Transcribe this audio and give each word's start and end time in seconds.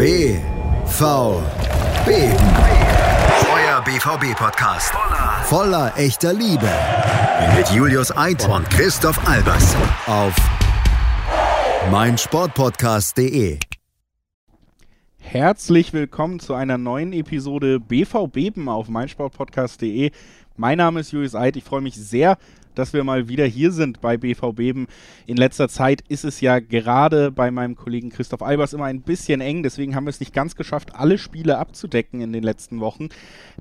BVB. 0.00 1.28
Euer 3.52 3.82
BVB-Podcast. 3.84 4.94
Voller 5.44 5.92
echter 5.94 6.32
Liebe. 6.32 6.70
Mit 7.54 7.68
Julius 7.68 8.10
Eid 8.16 8.48
und 8.48 8.70
Christoph 8.70 9.28
Albers. 9.28 9.76
Auf 10.06 10.34
meinsportpodcast.de. 11.90 13.58
Herzlich 15.18 15.92
willkommen 15.92 16.40
zu 16.40 16.54
einer 16.54 16.78
neuen 16.78 17.12
Episode 17.12 17.78
BVB 17.78 18.56
auf 18.68 18.88
meinsportpodcast.de. 18.88 20.12
Mein 20.56 20.78
Name 20.78 21.00
ist 21.00 21.12
Julius 21.12 21.34
Eid. 21.34 21.56
Ich 21.56 21.64
freue 21.64 21.82
mich 21.82 21.96
sehr, 21.96 22.38
dass 22.74 22.92
wir 22.92 23.04
mal 23.04 23.28
wieder 23.28 23.46
hier 23.46 23.72
sind 23.72 24.00
bei 24.00 24.16
BVB. 24.16 24.88
In 25.26 25.36
letzter 25.36 25.68
Zeit 25.68 26.02
ist 26.08 26.24
es 26.24 26.40
ja 26.40 26.58
gerade 26.60 27.30
bei 27.30 27.50
meinem 27.50 27.76
Kollegen 27.76 28.10
Christoph 28.10 28.42
Albers 28.42 28.72
immer 28.72 28.84
ein 28.84 29.02
bisschen 29.02 29.40
eng, 29.40 29.62
deswegen 29.62 29.94
haben 29.94 30.04
wir 30.04 30.10
es 30.10 30.20
nicht 30.20 30.32
ganz 30.32 30.56
geschafft, 30.56 30.94
alle 30.94 31.18
Spiele 31.18 31.58
abzudecken 31.58 32.20
in 32.20 32.32
den 32.32 32.42
letzten 32.42 32.80
Wochen. 32.80 33.08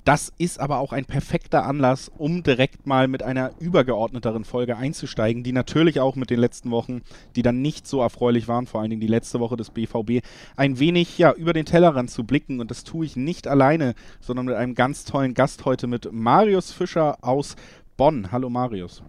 Das 0.05 0.31
ist 0.37 0.59
aber 0.59 0.79
auch 0.79 0.93
ein 0.93 1.05
perfekter 1.05 1.65
Anlass, 1.65 2.11
um 2.17 2.43
direkt 2.43 2.87
mal 2.87 3.07
mit 3.07 3.23
einer 3.23 3.51
übergeordneteren 3.59 4.43
Folge 4.43 4.77
einzusteigen, 4.77 5.43
die 5.43 5.51
natürlich 5.51 5.99
auch 5.99 6.15
mit 6.15 6.29
den 6.29 6.39
letzten 6.39 6.71
Wochen, 6.71 7.01
die 7.35 7.41
dann 7.41 7.61
nicht 7.61 7.87
so 7.87 8.01
erfreulich 8.01 8.47
waren, 8.47 8.67
vor 8.67 8.81
allen 8.81 8.89
Dingen 8.89 9.01
die 9.01 9.07
letzte 9.07 9.39
Woche 9.39 9.57
des 9.57 9.71
BVB, 9.71 10.25
ein 10.55 10.79
wenig 10.79 11.17
ja 11.17 11.33
über 11.33 11.53
den 11.53 11.65
Tellerrand 11.65 12.09
zu 12.09 12.23
blicken 12.23 12.59
und 12.59 12.71
das 12.71 12.83
tue 12.83 13.05
ich 13.05 13.15
nicht 13.15 13.47
alleine, 13.47 13.93
sondern 14.19 14.45
mit 14.45 14.55
einem 14.55 14.75
ganz 14.75 15.05
tollen 15.05 15.33
Gast 15.33 15.65
heute 15.65 15.87
mit 15.87 16.11
Marius 16.11 16.71
Fischer 16.71 17.17
aus 17.21 17.55
Bonn. 17.99 18.31
Hallo 18.31 18.49
Marius. 18.49 19.03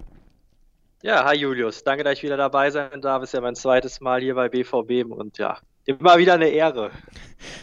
Ja, 1.04 1.24
hi 1.24 1.36
Julius. 1.36 1.84
Danke, 1.84 2.02
dass 2.02 2.14
ich 2.14 2.24
wieder 2.24 2.36
dabei 2.36 2.72
sein 2.72 3.00
darf. 3.00 3.22
Ist 3.22 3.32
ja 3.32 3.40
mein 3.40 3.54
zweites 3.54 4.00
Mal 4.00 4.20
hier 4.20 4.34
bei 4.34 4.48
BVB 4.48 5.08
und 5.08 5.38
ja, 5.38 5.58
immer 5.84 6.18
wieder 6.18 6.34
eine 6.34 6.48
Ehre. 6.48 6.90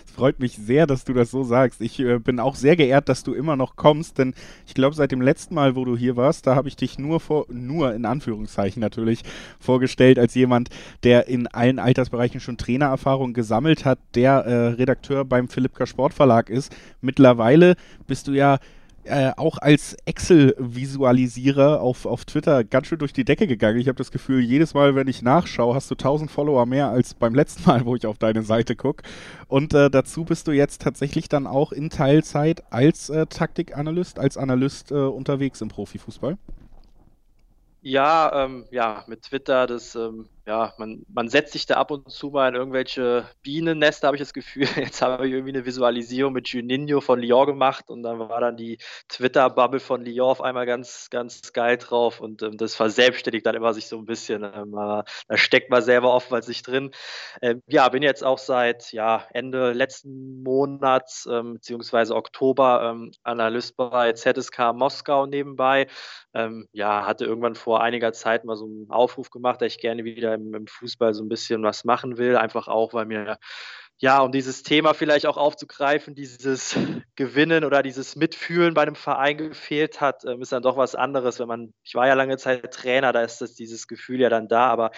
Es 0.05 0.13
freut 0.13 0.39
mich 0.39 0.53
sehr, 0.55 0.87
dass 0.87 1.03
du 1.03 1.11
das 1.11 1.29
so 1.29 1.43
sagst. 1.43 1.81
Ich 1.81 1.99
äh, 1.99 2.17
bin 2.19 2.39
auch 2.39 2.55
sehr 2.55 2.77
geehrt, 2.77 3.09
dass 3.09 3.23
du 3.23 3.33
immer 3.33 3.57
noch 3.57 3.75
kommst, 3.75 4.17
denn 4.19 4.35
ich 4.65 4.73
glaube, 4.73 4.95
seit 4.95 5.11
dem 5.11 5.19
letzten 5.19 5.53
Mal, 5.53 5.75
wo 5.75 5.83
du 5.83 5.97
hier 5.97 6.15
warst, 6.15 6.47
da 6.47 6.55
habe 6.55 6.69
ich 6.69 6.77
dich 6.77 6.97
nur 6.97 7.19
vor, 7.19 7.45
nur 7.49 7.93
in 7.93 8.05
Anführungszeichen 8.05 8.79
natürlich, 8.79 9.23
vorgestellt 9.59 10.19
als 10.19 10.33
jemand, 10.33 10.69
der 11.03 11.27
in 11.27 11.47
allen 11.47 11.77
Altersbereichen 11.77 12.39
schon 12.39 12.57
Trainererfahrung 12.57 13.33
gesammelt 13.33 13.83
hat, 13.83 13.99
der 14.15 14.45
äh, 14.45 14.67
Redakteur 14.69 15.25
beim 15.25 15.49
Philippka 15.49 15.87
Sportverlag 15.87 16.49
ist. 16.49 16.73
Mittlerweile 17.01 17.75
bist 18.07 18.29
du 18.29 18.31
ja 18.31 18.59
äh, 19.07 19.31
auch 19.37 19.57
als 19.57 19.95
Excel-Visualisierer 20.05 21.81
auf, 21.81 22.05
auf 22.05 22.25
Twitter 22.25 22.63
ganz 22.63 22.87
schön 22.87 22.99
durch 22.99 23.13
die 23.13 23.25
Decke 23.25 23.47
gegangen. 23.47 23.79
Ich 23.79 23.87
habe 23.87 23.97
das 23.97 24.11
Gefühl, 24.11 24.41
jedes 24.41 24.73
Mal, 24.73 24.95
wenn 24.95 25.07
ich 25.07 25.21
nachschaue, 25.21 25.75
hast 25.75 25.89
du 25.89 25.95
1000 25.95 26.29
Follower 26.29 26.65
mehr 26.65 26.89
als 26.89 27.13
beim 27.13 27.33
letzten 27.33 27.65
Mal, 27.65 27.85
wo 27.85 27.95
ich 27.95 28.05
auf 28.05 28.17
deine 28.17 28.43
Seite 28.43 28.75
gucke. 28.75 29.03
Und 29.47 29.73
äh, 29.73 29.89
dazu 29.89 30.25
bist 30.25 30.47
du 30.47 30.51
jetzt 30.51 30.81
tatsächlich 30.81 31.29
dann 31.29 31.47
auch 31.47 31.71
in 31.71 31.89
Teilzeit 31.89 32.63
als 32.71 33.09
äh, 33.09 33.25
Taktikanalyst, 33.25 34.19
als 34.19 34.37
Analyst 34.37 34.91
äh, 34.91 34.95
unterwegs 34.95 35.61
im 35.61 35.69
Profifußball. 35.69 36.37
Ja, 37.81 38.45
ähm, 38.45 38.65
ja, 38.71 39.03
mit 39.07 39.23
Twitter, 39.23 39.65
das 39.65 39.95
ähm, 39.95 40.27
ja, 40.47 40.73
man, 40.77 41.05
man 41.09 41.27
setzt 41.27 41.51
sich 41.51 41.65
da 41.65 41.75
ab 41.75 41.91
und 41.91 42.09
zu 42.09 42.29
mal 42.29 42.47
in 42.47 42.55
irgendwelche 42.55 43.25
Bienennester, 43.43 44.07
habe 44.07 44.15
ich 44.15 44.21
das 44.21 44.33
Gefühl. 44.33 44.65
Jetzt 44.77 45.01
habe 45.01 45.27
ich 45.27 45.33
irgendwie 45.33 45.51
eine 45.51 45.65
Visualisierung 45.65 46.31
mit 46.31 46.47
Juninho 46.47 47.01
von 47.01 47.19
Lyon 47.19 47.47
gemacht 47.47 47.89
und 47.89 48.01
dann 48.01 48.17
war 48.17 48.39
dann 48.39 48.55
die 48.55 48.77
Twitter-Bubble 49.09 49.81
von 49.81 50.05
Lyon 50.05 50.29
auf 50.29 50.41
einmal 50.41 50.65
ganz, 50.65 51.09
ganz 51.09 51.51
geil 51.51 51.77
drauf 51.77 52.21
und 52.21 52.43
ähm, 52.43 52.55
das 52.55 52.75
verselbstständigt 52.75 53.45
dann 53.45 53.55
immer 53.55 53.73
sich 53.73 53.87
so 53.87 53.97
ein 53.97 54.05
bisschen. 54.05 54.43
Ähm, 54.43 54.71
da 54.71 55.03
steckt 55.33 55.69
man 55.69 55.81
selber 55.81 56.13
oftmals 56.13 56.47
nicht 56.47 56.65
drin. 56.65 56.91
Ähm, 57.41 57.61
ja, 57.67 57.89
bin 57.89 58.01
jetzt 58.01 58.23
auch 58.23 58.37
seit 58.37 58.93
ja, 58.93 59.27
Ende 59.33 59.73
letzten 59.73 60.43
Monats, 60.43 61.27
ähm, 61.29 61.55
beziehungsweise 61.55 62.15
Oktober, 62.15 62.89
ähm, 62.93 63.11
Analyst 63.23 63.75
bei 63.75 64.13
ZSK 64.13 64.71
Moskau 64.73 65.25
nebenbei. 65.25 65.87
Ähm, 66.33 66.69
ja, 66.71 67.05
hatte 67.05 67.25
irgendwann 67.25 67.55
vor 67.55 67.81
einiger 67.81 68.13
Zeit 68.13 68.45
mal 68.45 68.55
so 68.55 68.65
einen 68.65 68.89
Aufruf 68.89 69.29
gemacht, 69.29 69.61
dass 69.61 69.73
ich 69.73 69.79
gerne 69.79 70.05
wieder 70.05 70.36
im, 70.37 70.53
im 70.53 70.67
Fußball 70.67 71.13
so 71.13 71.23
ein 71.23 71.29
bisschen 71.29 71.63
was 71.63 71.83
machen 71.83 72.17
will. 72.17 72.37
Einfach 72.37 72.67
auch, 72.67 72.93
weil 72.93 73.05
mir 73.05 73.37
ja, 73.99 74.19
um 74.19 74.31
dieses 74.31 74.61
Thema 74.61 74.93
vielleicht 74.93 75.25
auch 75.25 75.37
aufzugreifen, 75.37 76.13
dieses 76.13 76.77
Gewinnen 77.15 77.63
oder 77.63 77.81
dieses 77.81 78.15
Mitfühlen 78.15 78.75
bei 78.75 78.83
einem 78.83 78.93
Verein 78.95 79.37
gefehlt 79.37 80.01
hat, 80.01 80.23
ähm, 80.25 80.41
ist 80.41 80.51
dann 80.51 80.61
doch 80.61 80.77
was 80.77 80.93
anderes. 80.93 81.39
Wenn 81.39 81.47
man, 81.47 81.73
ich 81.83 81.95
war 81.95 82.05
ja 82.07 82.13
lange 82.13 82.37
Zeit 82.37 82.71
Trainer, 82.71 83.11
da 83.11 83.21
ist 83.23 83.41
das, 83.41 83.55
dieses 83.55 83.87
Gefühl 83.87 84.19
ja 84.19 84.29
dann 84.29 84.47
da, 84.47 84.67
aber 84.67 84.91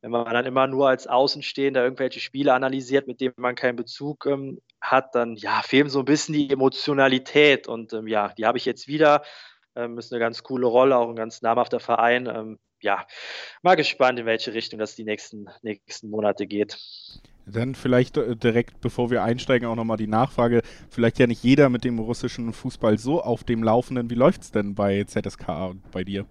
wenn 0.00 0.10
man 0.10 0.32
dann 0.32 0.46
immer 0.46 0.66
nur 0.66 0.88
als 0.88 1.06
Außenstehender 1.06 1.82
irgendwelche 1.82 2.20
Spiele 2.20 2.54
analysiert, 2.54 3.06
mit 3.06 3.20
denen 3.20 3.34
man 3.36 3.54
keinen 3.54 3.76
Bezug 3.76 4.24
ähm, 4.24 4.60
hat, 4.80 5.14
dann 5.14 5.36
ja, 5.36 5.60
fehlt 5.62 5.90
so 5.90 5.98
ein 5.98 6.04
bisschen 6.06 6.34
die 6.34 6.50
Emotionalität 6.50 7.68
und 7.68 7.92
ähm, 7.92 8.06
ja, 8.06 8.28
die 8.38 8.46
habe 8.46 8.56
ich 8.56 8.64
jetzt 8.64 8.88
wieder. 8.88 9.22
Ähm, 9.76 9.98
ist 9.98 10.12
eine 10.12 10.20
ganz 10.20 10.42
coole 10.42 10.66
Rolle, 10.66 10.96
auch 10.96 11.10
ein 11.10 11.16
ganz 11.16 11.42
namhafter 11.42 11.80
Verein. 11.80 12.26
Ähm, 12.26 12.58
ja, 12.80 13.06
mal 13.62 13.76
gespannt, 13.76 14.18
in 14.18 14.26
welche 14.26 14.54
Richtung 14.54 14.78
das 14.78 14.94
die 14.94 15.04
nächsten, 15.04 15.48
nächsten 15.62 16.10
Monate 16.10 16.46
geht. 16.46 16.78
Dann 17.46 17.74
vielleicht 17.74 18.16
äh, 18.16 18.36
direkt, 18.36 18.80
bevor 18.80 19.10
wir 19.10 19.22
einsteigen, 19.22 19.68
auch 19.68 19.76
nochmal 19.76 19.96
die 19.96 20.06
Nachfrage. 20.06 20.62
Vielleicht 20.90 21.18
ja 21.18 21.26
nicht 21.26 21.42
jeder 21.42 21.68
mit 21.68 21.84
dem 21.84 21.98
russischen 21.98 22.52
Fußball 22.52 22.98
so 22.98 23.22
auf 23.22 23.44
dem 23.44 23.62
Laufenden. 23.62 24.10
Wie 24.10 24.14
läuft 24.14 24.42
es 24.42 24.50
denn 24.50 24.74
bei 24.74 25.04
ZSK 25.04 25.48
und 25.70 25.90
bei 25.90 26.04
dir? 26.04 26.26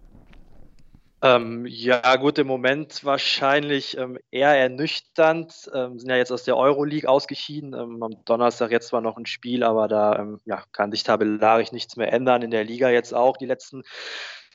Ähm, 1.24 1.66
ja, 1.68 2.16
gut, 2.18 2.38
im 2.38 2.46
Moment 2.46 3.04
wahrscheinlich 3.04 3.98
ähm, 3.98 4.20
eher 4.30 4.56
ernüchternd. 4.56 5.72
Ähm, 5.74 5.98
sind 5.98 6.10
ja 6.10 6.16
jetzt 6.16 6.32
aus 6.32 6.44
der 6.44 6.56
Euroleague 6.56 7.10
ausgeschieden. 7.10 7.74
Ähm, 7.74 8.04
am 8.04 8.24
Donnerstag 8.26 8.70
jetzt 8.70 8.90
zwar 8.90 9.02
noch 9.02 9.18
ein 9.18 9.26
Spiel, 9.26 9.64
aber 9.64 9.88
da 9.88 10.20
ähm, 10.20 10.40
ja, 10.46 10.64
kann 10.74 10.92
sich 10.92 11.04
tabellarisch 11.04 11.72
nichts 11.72 11.96
mehr 11.96 12.14
ändern. 12.14 12.44
In 12.44 12.52
der 12.52 12.64
Liga 12.64 12.92
jetzt 12.92 13.16
auch 13.16 13.38
die 13.38 13.48
letzten 13.48 13.82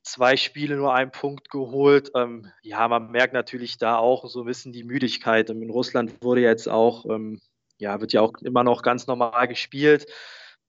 zwei 0.02 0.36
Spiele 0.36 0.76
nur 0.76 0.94
einen 0.94 1.10
Punkt 1.10 1.50
geholt. 1.50 2.10
Ähm, 2.14 2.50
ja, 2.62 2.86
man 2.88 3.10
merkt 3.10 3.34
natürlich 3.34 3.78
da 3.78 3.96
auch 3.96 4.28
so 4.28 4.40
ein 4.40 4.46
bisschen 4.46 4.72
die 4.72 4.84
Müdigkeit. 4.84 5.50
Ähm, 5.50 5.62
in 5.62 5.70
Russland 5.70 6.22
wurde 6.22 6.40
jetzt 6.40 6.68
auch, 6.68 7.06
ähm, 7.06 7.40
ja, 7.78 8.00
wird 8.00 8.12
ja 8.12 8.20
auch 8.20 8.34
immer 8.42 8.64
noch 8.64 8.82
ganz 8.82 9.06
normal 9.06 9.48
gespielt. 9.48 10.06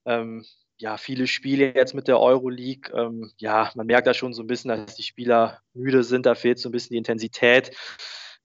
Ähm, 0.05 0.45
ja, 0.77 0.97
viele 0.97 1.27
Spiele 1.27 1.73
jetzt 1.75 1.93
mit 1.93 2.07
der 2.07 2.19
Euroleague. 2.19 2.91
Ähm, 2.93 3.31
ja, 3.37 3.71
man 3.75 3.87
merkt 3.87 4.07
da 4.07 4.13
schon 4.13 4.33
so 4.33 4.43
ein 4.43 4.47
bisschen, 4.47 4.69
dass 4.69 4.95
die 4.95 5.03
Spieler 5.03 5.61
müde 5.73 6.03
sind. 6.03 6.25
Da 6.25 6.35
fehlt 6.35 6.59
so 6.59 6.69
ein 6.69 6.71
bisschen 6.71 6.93
die 6.93 6.97
Intensität. 6.97 7.71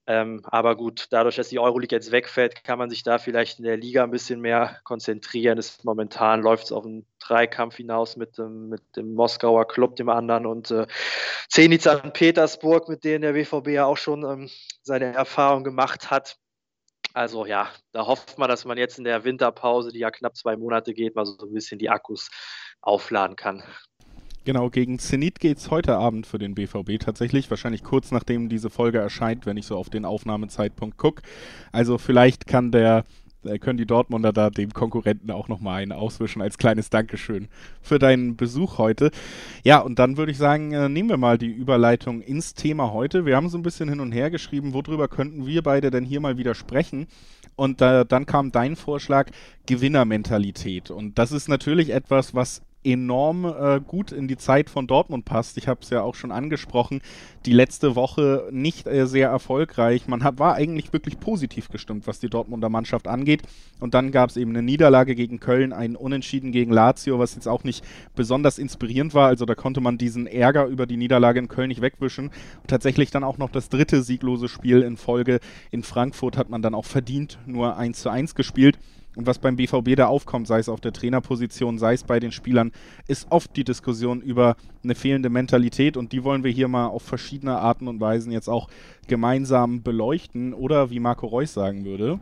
Ähm, 0.07 0.41
aber 0.45 0.75
gut, 0.75 1.07
dadurch, 1.11 1.35
dass 1.35 1.49
die 1.49 1.59
Euroleague 1.59 1.95
jetzt 1.95 2.11
wegfällt, 2.11 2.63
kann 2.63 2.79
man 2.79 2.89
sich 2.89 3.03
da 3.03 3.19
vielleicht 3.19 3.59
in 3.59 3.65
der 3.65 3.77
Liga 3.77 4.03
ein 4.03 4.09
bisschen 4.09 4.41
mehr 4.41 4.79
konzentrieren. 4.83 5.57
Ist, 5.59 5.85
momentan 5.85 6.41
läuft 6.41 6.65
es 6.65 6.71
auf 6.71 6.83
einen 6.83 7.05
Dreikampf 7.19 7.75
hinaus 7.75 8.15
mit 8.15 8.37
dem, 8.37 8.69
mit 8.69 8.81
dem 8.95 9.13
Moskauer 9.13 9.67
Club, 9.67 9.95
dem 9.97 10.09
anderen 10.09 10.47
und 10.47 10.71
äh, 10.71 10.87
Zenit 11.47 11.83
St. 11.83 12.11
Petersburg, 12.13 12.89
mit 12.89 13.03
denen 13.03 13.21
der 13.21 13.35
WVB 13.35 13.67
ja 13.67 13.85
auch 13.85 13.97
schon 13.97 14.23
ähm, 14.23 14.49
seine 14.81 15.13
Erfahrung 15.13 15.63
gemacht 15.63 16.09
hat. 16.09 16.37
Also 17.13 17.45
ja, 17.45 17.69
da 17.91 18.05
hofft 18.05 18.37
man, 18.37 18.49
dass 18.49 18.65
man 18.65 18.77
jetzt 18.77 18.97
in 18.97 19.03
der 19.03 19.23
Winterpause, 19.23 19.91
die 19.91 19.99
ja 19.99 20.11
knapp 20.11 20.35
zwei 20.35 20.55
Monate 20.55 20.93
geht, 20.93 21.15
mal 21.15 21.25
so 21.25 21.37
ein 21.39 21.53
bisschen 21.53 21.79
die 21.79 21.89
Akkus 21.89 22.29
aufladen 22.81 23.35
kann. 23.35 23.63
Genau, 24.49 24.71
gegen 24.71 24.97
Zenit 24.97 25.39
geht 25.39 25.59
es 25.59 25.69
heute 25.69 25.95
Abend 25.97 26.25
für 26.25 26.39
den 26.39 26.55
BVB 26.55 26.97
tatsächlich. 26.99 27.51
Wahrscheinlich 27.51 27.83
kurz 27.83 28.09
nachdem 28.09 28.49
diese 28.49 28.71
Folge 28.71 28.97
erscheint, 28.97 29.45
wenn 29.45 29.57
ich 29.57 29.67
so 29.67 29.77
auf 29.77 29.91
den 29.91 30.05
Aufnahmezeitpunkt 30.05 30.97
gucke. 30.97 31.21
Also 31.71 31.99
vielleicht 31.99 32.47
kann 32.47 32.71
der 32.71 33.05
äh, 33.43 33.59
können 33.59 33.77
die 33.77 33.85
Dortmunder 33.85 34.33
da 34.33 34.49
dem 34.49 34.73
Konkurrenten 34.73 35.29
auch 35.29 35.49
nochmal 35.49 35.83
einen 35.83 35.91
auswischen 35.91 36.41
als 36.41 36.57
kleines 36.57 36.89
Dankeschön 36.89 37.47
für 37.83 37.99
deinen 37.99 38.37
Besuch 38.37 38.79
heute. 38.79 39.11
Ja, 39.63 39.81
und 39.81 39.99
dann 39.99 40.17
würde 40.17 40.31
ich 40.31 40.39
sagen, 40.39 40.71
äh, 40.71 40.89
nehmen 40.89 41.09
wir 41.09 41.17
mal 41.17 41.37
die 41.37 41.51
Überleitung 41.51 42.21
ins 42.21 42.55
Thema 42.55 42.91
heute. 42.91 43.27
Wir 43.27 43.35
haben 43.35 43.49
so 43.49 43.57
ein 43.59 43.61
bisschen 43.61 43.87
hin 43.87 43.99
und 43.99 44.13
her 44.13 44.31
geschrieben, 44.31 44.73
worüber 44.73 45.07
könnten 45.07 45.45
wir 45.45 45.61
beide 45.61 45.91
denn 45.91 46.05
hier 46.05 46.21
mal 46.21 46.39
wieder 46.39 46.55
sprechen. 46.55 47.05
Und 47.55 47.83
äh, 47.83 48.03
dann 48.03 48.25
kam 48.25 48.51
dein 48.51 48.75
Vorschlag 48.75 49.29
Gewinnermentalität. 49.67 50.89
Und 50.89 51.19
das 51.19 51.31
ist 51.31 51.49
natürlich 51.49 51.91
etwas, 51.91 52.33
was 52.33 52.63
enorm 52.83 53.45
äh, 53.45 53.81
gut 53.85 54.11
in 54.11 54.27
die 54.27 54.37
Zeit 54.37 54.69
von 54.69 54.87
Dortmund 54.87 55.25
passt. 55.25 55.57
Ich 55.57 55.67
habe 55.67 55.81
es 55.81 55.89
ja 55.89 56.01
auch 56.01 56.15
schon 56.15 56.31
angesprochen, 56.31 57.01
die 57.45 57.51
letzte 57.51 57.95
Woche 57.95 58.47
nicht 58.51 58.87
äh, 58.87 59.05
sehr 59.05 59.29
erfolgreich. 59.29 60.07
Man 60.07 60.23
hat, 60.23 60.39
war 60.39 60.55
eigentlich 60.55 60.93
wirklich 60.93 61.19
positiv 61.19 61.69
gestimmt, 61.69 62.07
was 62.07 62.19
die 62.19 62.29
Dortmunder 62.29 62.69
Mannschaft 62.69 63.07
angeht. 63.07 63.41
Und 63.79 63.93
dann 63.93 64.11
gab 64.11 64.29
es 64.29 64.37
eben 64.37 64.51
eine 64.51 64.61
Niederlage 64.61 65.15
gegen 65.15 65.39
Köln, 65.39 65.73
ein 65.73 65.95
Unentschieden 65.95 66.51
gegen 66.51 66.71
Lazio, 66.71 67.19
was 67.19 67.35
jetzt 67.35 67.47
auch 67.47 67.63
nicht 67.63 67.83
besonders 68.15 68.57
inspirierend 68.57 69.13
war. 69.13 69.27
Also 69.27 69.45
da 69.45 69.55
konnte 69.55 69.81
man 69.81 69.97
diesen 69.97 70.25
Ärger 70.25 70.65
über 70.65 70.85
die 70.85 70.97
Niederlage 70.97 71.39
in 71.39 71.49
Köln 71.49 71.69
nicht 71.69 71.81
wegwischen. 71.81 72.27
Und 72.61 72.67
tatsächlich 72.67 73.11
dann 73.11 73.25
auch 73.25 73.37
noch 73.37 73.49
das 73.49 73.69
dritte 73.69 74.03
sieglose 74.03 74.47
Spiel 74.47 74.81
in 74.81 74.95
Folge 74.95 75.39
in 75.71 75.83
Frankfurt 75.83 76.37
hat 76.37 76.49
man 76.49 76.61
dann 76.61 76.75
auch 76.75 76.85
verdient 76.85 77.39
nur 77.45 77.77
1 77.77 78.01
zu 78.01 78.09
1 78.09 78.35
gespielt. 78.35 78.79
Und 79.19 79.27
was 79.27 79.37
beim 79.37 79.57
BVB 79.57 79.97
da 79.97 80.07
aufkommt, 80.07 80.47
sei 80.47 80.59
es 80.59 80.69
auf 80.69 80.79
der 80.79 80.93
Trainerposition, 80.93 81.77
sei 81.77 81.91
es 81.91 82.05
bei 82.05 82.21
den 82.21 82.31
Spielern, 82.31 82.71
ist 83.05 83.29
oft 83.31 83.53
die 83.57 83.65
Diskussion 83.65 84.21
über 84.21 84.55
eine 84.81 84.95
fehlende 84.95 85.29
Mentalität 85.29 85.97
und 85.97 86.13
die 86.13 86.23
wollen 86.23 86.45
wir 86.45 86.51
hier 86.51 86.69
mal 86.69 86.87
auf 86.87 87.03
verschiedene 87.03 87.57
Arten 87.57 87.89
und 87.89 87.99
Weisen 87.99 88.31
jetzt 88.31 88.47
auch 88.47 88.69
gemeinsam 89.07 89.83
beleuchten 89.83 90.53
oder 90.53 90.89
wie 90.89 91.01
Marco 91.01 91.27
Reus 91.27 91.53
sagen 91.53 91.83
würde. 91.83 92.21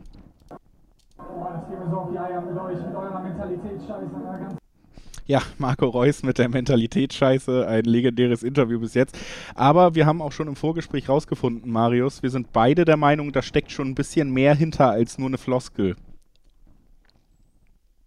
Ja, 5.26 5.42
Marco 5.58 5.86
Reus 5.86 6.24
mit 6.24 6.38
der 6.38 6.48
Mentalitätsscheiße, 6.48 7.64
ein 7.68 7.84
legendäres 7.84 8.42
Interview 8.42 8.80
bis 8.80 8.94
jetzt. 8.94 9.16
Aber 9.54 9.94
wir 9.94 10.04
haben 10.04 10.20
auch 10.20 10.32
schon 10.32 10.48
im 10.48 10.56
Vorgespräch 10.56 11.08
rausgefunden, 11.08 11.70
Marius, 11.70 12.24
wir 12.24 12.30
sind 12.30 12.52
beide 12.52 12.84
der 12.84 12.96
Meinung, 12.96 13.30
da 13.30 13.40
steckt 13.40 13.70
schon 13.70 13.86
ein 13.86 13.94
bisschen 13.94 14.32
mehr 14.32 14.56
hinter 14.56 14.90
als 14.90 15.16
nur 15.16 15.28
eine 15.28 15.38
Floskel. 15.38 15.94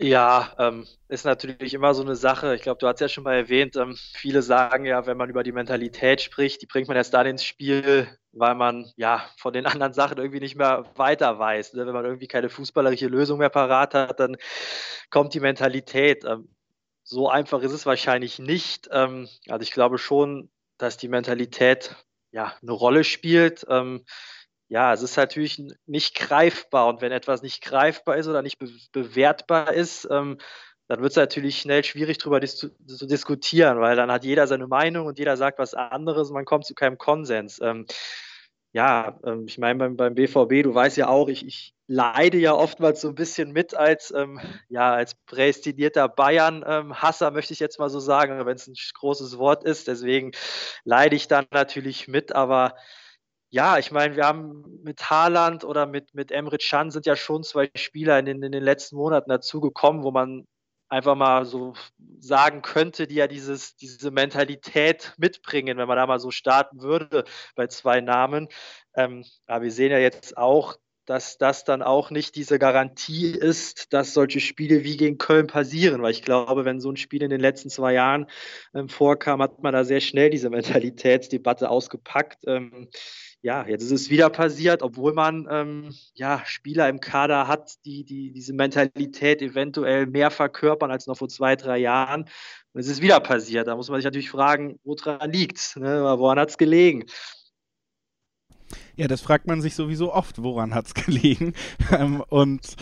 Ja, 0.03 0.56
ähm, 0.57 0.88
ist 1.09 1.25
natürlich 1.25 1.75
immer 1.75 1.94
so 1.94 2.01
eine 2.01 2.15
Sache. 2.15 2.56
Ich 2.56 2.63
glaube, 2.63 2.80
du 2.80 2.88
hast 2.88 3.00
ja 3.01 3.07
schon 3.07 3.24
mal 3.24 3.36
erwähnt, 3.36 3.75
ähm, 3.75 3.95
viele 4.13 4.42
sagen 4.42 4.86
ja, 4.86 5.06
wenn 5.06 5.15
man 5.15 5.30
über 5.30 5.44
die 5.44 5.51
Mentalität 5.51 6.21
spricht, 6.21 6.59
die 6.63 6.65
bringt 6.65 6.88
man 6.88 6.98
erst 6.98 7.13
dann 7.13 7.27
ins 7.27 7.44
Spiel, 7.44 8.07
weil 8.31 8.56
man 8.56 8.92
ja 8.95 9.24
von 9.38 9.53
den 9.53 9.68
anderen 9.68 9.94
Sachen 9.94 10.18
irgendwie 10.18 10.39
nicht 10.39 10.56
mehr 10.56 10.86
weiter 10.95 11.38
weiß. 11.38 11.74
Ne? 11.74 11.86
Wenn 11.86 11.94
man 11.94 12.06
irgendwie 12.06 12.27
keine 12.27 12.50
fußballerische 12.50 13.07
Lösung 13.07 13.38
mehr 13.38 13.50
parat 13.50 13.94
hat, 13.94 14.19
dann 14.19 14.38
kommt 15.12 15.36
die 15.36 15.39
Mentalität. 15.39 16.25
Ähm, 16.25 16.50
so 17.03 17.30
einfach 17.30 17.62
ist 17.62 17.71
es 17.74 17.86
wahrscheinlich 17.86 18.39
nicht. 18.39 18.89
Ähm, 18.92 19.30
also 19.50 19.62
ich 19.62 19.71
glaube 19.71 20.00
schon, 20.00 20.50
dass 20.80 20.98
die 20.98 21.09
Mentalität 21.09 21.95
ja 22.31 22.56
eine 22.63 22.71
Rolle 22.71 23.03
spielt. 23.03 23.68
Ja, 24.71 24.94
es 24.94 25.01
ist 25.01 25.18
natürlich 25.18 25.62
nicht 25.85 26.15
greifbar 26.15 26.88
und 26.88 27.01
wenn 27.01 27.12
etwas 27.12 27.41
nicht 27.41 27.62
greifbar 27.62 28.15
ist 28.15 28.27
oder 28.27 28.41
nicht 28.41 28.57
be 28.57 28.69
bewertbar 28.94 29.73
ist, 29.73 30.07
ähm, 30.09 30.38
dann 30.88 31.01
wird 31.01 31.12
es 31.12 31.18
natürlich 31.18 31.59
schnell 31.59 31.83
schwierig 31.83 32.19
darüber 32.19 32.39
dis 32.39 32.56
zu 32.56 32.69
diskutieren, 33.06 33.81
weil 33.81 33.97
dann 33.97 34.09
hat 34.09 34.23
jeder 34.23 34.47
seine 34.47 34.68
Meinung 34.68 35.07
und 35.07 35.19
jeder 35.19 35.35
sagt 35.35 35.59
was 35.59 35.73
anderes 35.73 36.29
und 36.29 36.35
man 36.35 36.45
kommt 36.45 36.65
zu 36.65 36.73
keinem 36.73 36.97
Konsens. 36.97 37.59
Ähm, 37.62 37.85
ja, 38.71 39.19
ähm, 39.25 39.44
ich 39.45 39.57
meine, 39.57 39.77
beim, 39.77 39.97
beim 39.97 40.15
BVB, 40.15 40.63
du 40.63 40.74
weißt 40.74 40.95
ja 40.95 41.09
auch, 41.09 41.27
ich, 41.27 41.45
ich 41.45 41.74
leide 41.88 42.38
ja 42.38 42.53
oftmals 42.53 43.01
so 43.01 43.09
ein 43.09 43.15
bisschen 43.15 43.51
mit 43.51 43.74
als, 43.75 44.13
ähm, 44.15 44.39
ja, 44.69 44.94
als 44.94 45.15
prädestinierter 45.25 46.07
Bayern-Hasser, 46.07 47.27
ähm, 47.27 47.33
möchte 47.33 47.51
ich 47.51 47.59
jetzt 47.59 47.77
mal 47.77 47.89
so 47.89 48.00
sagen, 48.00 48.45
wenn 48.45 48.56
es 48.56 48.67
ein 48.67 48.75
großes 48.94 49.38
Wort 49.38 49.65
ist. 49.65 49.89
Deswegen 49.89 50.31
leide 50.85 51.17
ich 51.17 51.27
dann 51.27 51.45
natürlich 51.51 52.07
mit, 52.07 52.33
aber 52.33 52.75
ja, 53.51 53.77
ich 53.77 53.92
meine, 53.92 54.15
wir 54.15 54.25
haben 54.25 54.63
mit 54.81 55.09
Haaland 55.09 55.65
oder 55.65 55.86
mit, 55.86 56.13
mit 56.15 56.31
Emre 56.31 56.57
Can 56.57 56.89
sind 56.89 57.06
ja 57.06 57.18
schon 57.18 57.44
zwei 57.44 57.69
Spieler 57.75 58.18
in 58.18 58.25
den, 58.25 58.42
in 58.44 58.51
den 58.53 58.63
letzten 58.63 58.95
Monaten 58.95 59.30
dazugekommen, 59.30 60.03
wo 60.03 60.12
man 60.12 60.48
einfach 60.88 61.15
mal 61.15 61.45
so 61.45 61.74
sagen 62.19 62.62
könnte, 62.62 63.07
die 63.07 63.15
ja 63.15 63.27
dieses, 63.27 63.75
diese 63.75 64.09
Mentalität 64.09 65.13
mitbringen, 65.18 65.77
wenn 65.77 65.88
man 65.88 65.98
da 65.98 66.07
mal 66.07 66.19
so 66.19 66.31
starten 66.31 66.81
würde 66.81 67.25
bei 67.56 67.68
zwei 67.68 68.00
Namen. 68.00 68.48
Ähm, 68.95 69.25
aber 69.48 69.65
wir 69.65 69.71
sehen 69.71 69.92
ja 69.92 70.00
jetzt 70.00 70.38
auch, 70.38 70.77
dass 71.06 71.38
das 71.38 71.65
dann 71.65 71.81
auch 71.81 72.09
nicht 72.09 72.36
diese 72.36 72.57
Garantie 72.57 73.31
ist, 73.31 73.92
dass 73.92 74.13
solche 74.13 74.39
Spiele 74.39 74.83
wie 74.86 74.95
gegen 74.95 75.18
Köln 75.18 75.48
passieren. 75.48 76.01
Weil 76.01 76.12
ich 76.12 76.21
glaube, 76.21 76.63
wenn 76.63 76.80
so 76.80 76.89
ein 76.89 76.98
Spiel 76.98 77.24
in 77.24 77.30
den 77.30 77.42
letzten 77.42 77.69
zwei 77.69 77.94
Jahren 77.94 78.27
ähm, 78.74 78.88
vorkam, 78.88 79.42
hat 79.42 79.62
man 79.62 79.74
da 79.74 79.83
sehr 79.83 80.00
schnell 80.00 80.30
diese 80.30 80.50
Mentalitätsdebatte 80.50 81.69
ausgepackt. 81.69 82.44
Ähm, 82.48 82.89
ja, 83.43 83.65
jetzt 83.67 83.83
ist 83.83 83.91
es 83.91 84.09
wieder 84.09 84.29
passiert, 84.29 84.83
obwohl 84.83 85.13
man 85.13 85.47
ähm, 85.49 85.95
ja, 86.13 86.43
Spieler 86.45 86.88
im 86.89 86.99
Kader 86.99 87.47
hat, 87.47 87.73
die, 87.85 88.03
die 88.03 88.31
diese 88.31 88.53
Mentalität 88.53 89.41
eventuell 89.41 90.05
mehr 90.05 90.29
verkörpern 90.29 90.91
als 90.91 91.07
noch 91.07 91.17
vor 91.17 91.27
zwei, 91.27 91.55
drei 91.55 91.79
Jahren. 91.79 92.25
Und 92.73 92.81
es 92.81 92.88
ist 92.88 93.01
wieder 93.01 93.19
passiert. 93.19 93.67
Da 93.67 93.75
muss 93.75 93.89
man 93.89 93.97
sich 93.97 94.05
natürlich 94.05 94.29
fragen, 94.29 94.79
woran 94.83 95.31
liegt 95.31 95.57
es? 95.57 95.75
Ne? 95.75 96.03
Woran 96.03 96.39
hat 96.39 96.49
es 96.49 96.57
gelegen? 96.57 97.05
Ja, 98.95 99.07
das 99.07 99.21
fragt 99.21 99.47
man 99.47 99.62
sich 99.62 99.75
sowieso 99.75 100.13
oft, 100.13 100.44
woran 100.44 100.75
hat 100.75 100.88
es 100.88 100.94
gelegen. 101.06 101.53
Ähm, 101.91 102.23
und 102.29 102.75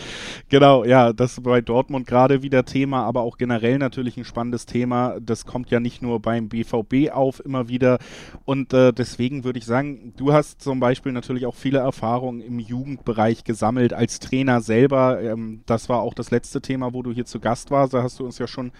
genau, 0.48 0.84
ja, 0.84 1.12
das 1.12 1.32
ist 1.32 1.42
bei 1.42 1.60
Dortmund 1.60 2.06
gerade 2.06 2.42
wieder 2.42 2.64
Thema, 2.64 3.04
aber 3.04 3.22
auch 3.22 3.38
generell 3.38 3.78
natürlich 3.78 4.16
ein 4.16 4.24
spannendes 4.24 4.66
Thema. 4.66 5.18
Das 5.20 5.46
kommt 5.46 5.70
ja 5.70 5.80
nicht 5.80 6.02
nur 6.02 6.20
beim 6.20 6.48
BVB 6.48 7.10
auf 7.12 7.44
immer 7.44 7.68
wieder. 7.68 7.98
Und 8.44 8.72
äh, 8.72 8.92
deswegen 8.92 9.44
würde 9.44 9.58
ich 9.58 9.66
sagen, 9.66 10.12
du 10.16 10.32
hast 10.32 10.62
zum 10.62 10.80
Beispiel 10.80 11.12
natürlich 11.12 11.46
auch 11.46 11.54
viele 11.54 11.78
Erfahrungen 11.78 12.40
im 12.40 12.58
Jugendbereich 12.58 13.44
gesammelt 13.44 13.92
als 13.92 14.20
Trainer 14.20 14.60
selber. 14.60 15.22
Ähm, 15.22 15.62
das 15.66 15.88
war 15.88 16.00
auch 16.00 16.14
das 16.14 16.30
letzte 16.30 16.60
Thema, 16.60 16.92
wo 16.92 17.02
du 17.02 17.12
hier 17.12 17.24
zu 17.24 17.40
Gast 17.40 17.70
warst. 17.70 17.94
Da 17.94 18.02
hast 18.02 18.18
du 18.18 18.24
uns 18.24 18.38
ja 18.38 18.46
schon 18.46 18.72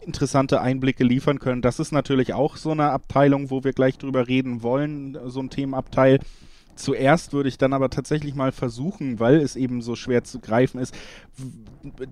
interessante 0.00 0.60
Einblicke 0.60 1.04
liefern 1.04 1.38
können. 1.38 1.62
Das 1.62 1.80
ist 1.80 1.92
natürlich 1.92 2.32
auch 2.34 2.56
so 2.56 2.70
eine 2.70 2.90
Abteilung, 2.90 3.50
wo 3.50 3.64
wir 3.64 3.72
gleich 3.72 3.98
drüber 3.98 4.28
reden 4.28 4.62
wollen, 4.62 5.18
so 5.26 5.40
ein 5.40 5.50
Themenabteil. 5.50 6.20
Zuerst 6.76 7.32
würde 7.32 7.48
ich 7.48 7.58
dann 7.58 7.72
aber 7.72 7.90
tatsächlich 7.90 8.34
mal 8.34 8.52
versuchen, 8.52 9.18
weil 9.18 9.36
es 9.36 9.56
eben 9.56 9.82
so 9.82 9.96
schwer 9.96 10.24
zu 10.24 10.40
greifen 10.40 10.78
ist, 10.78 10.94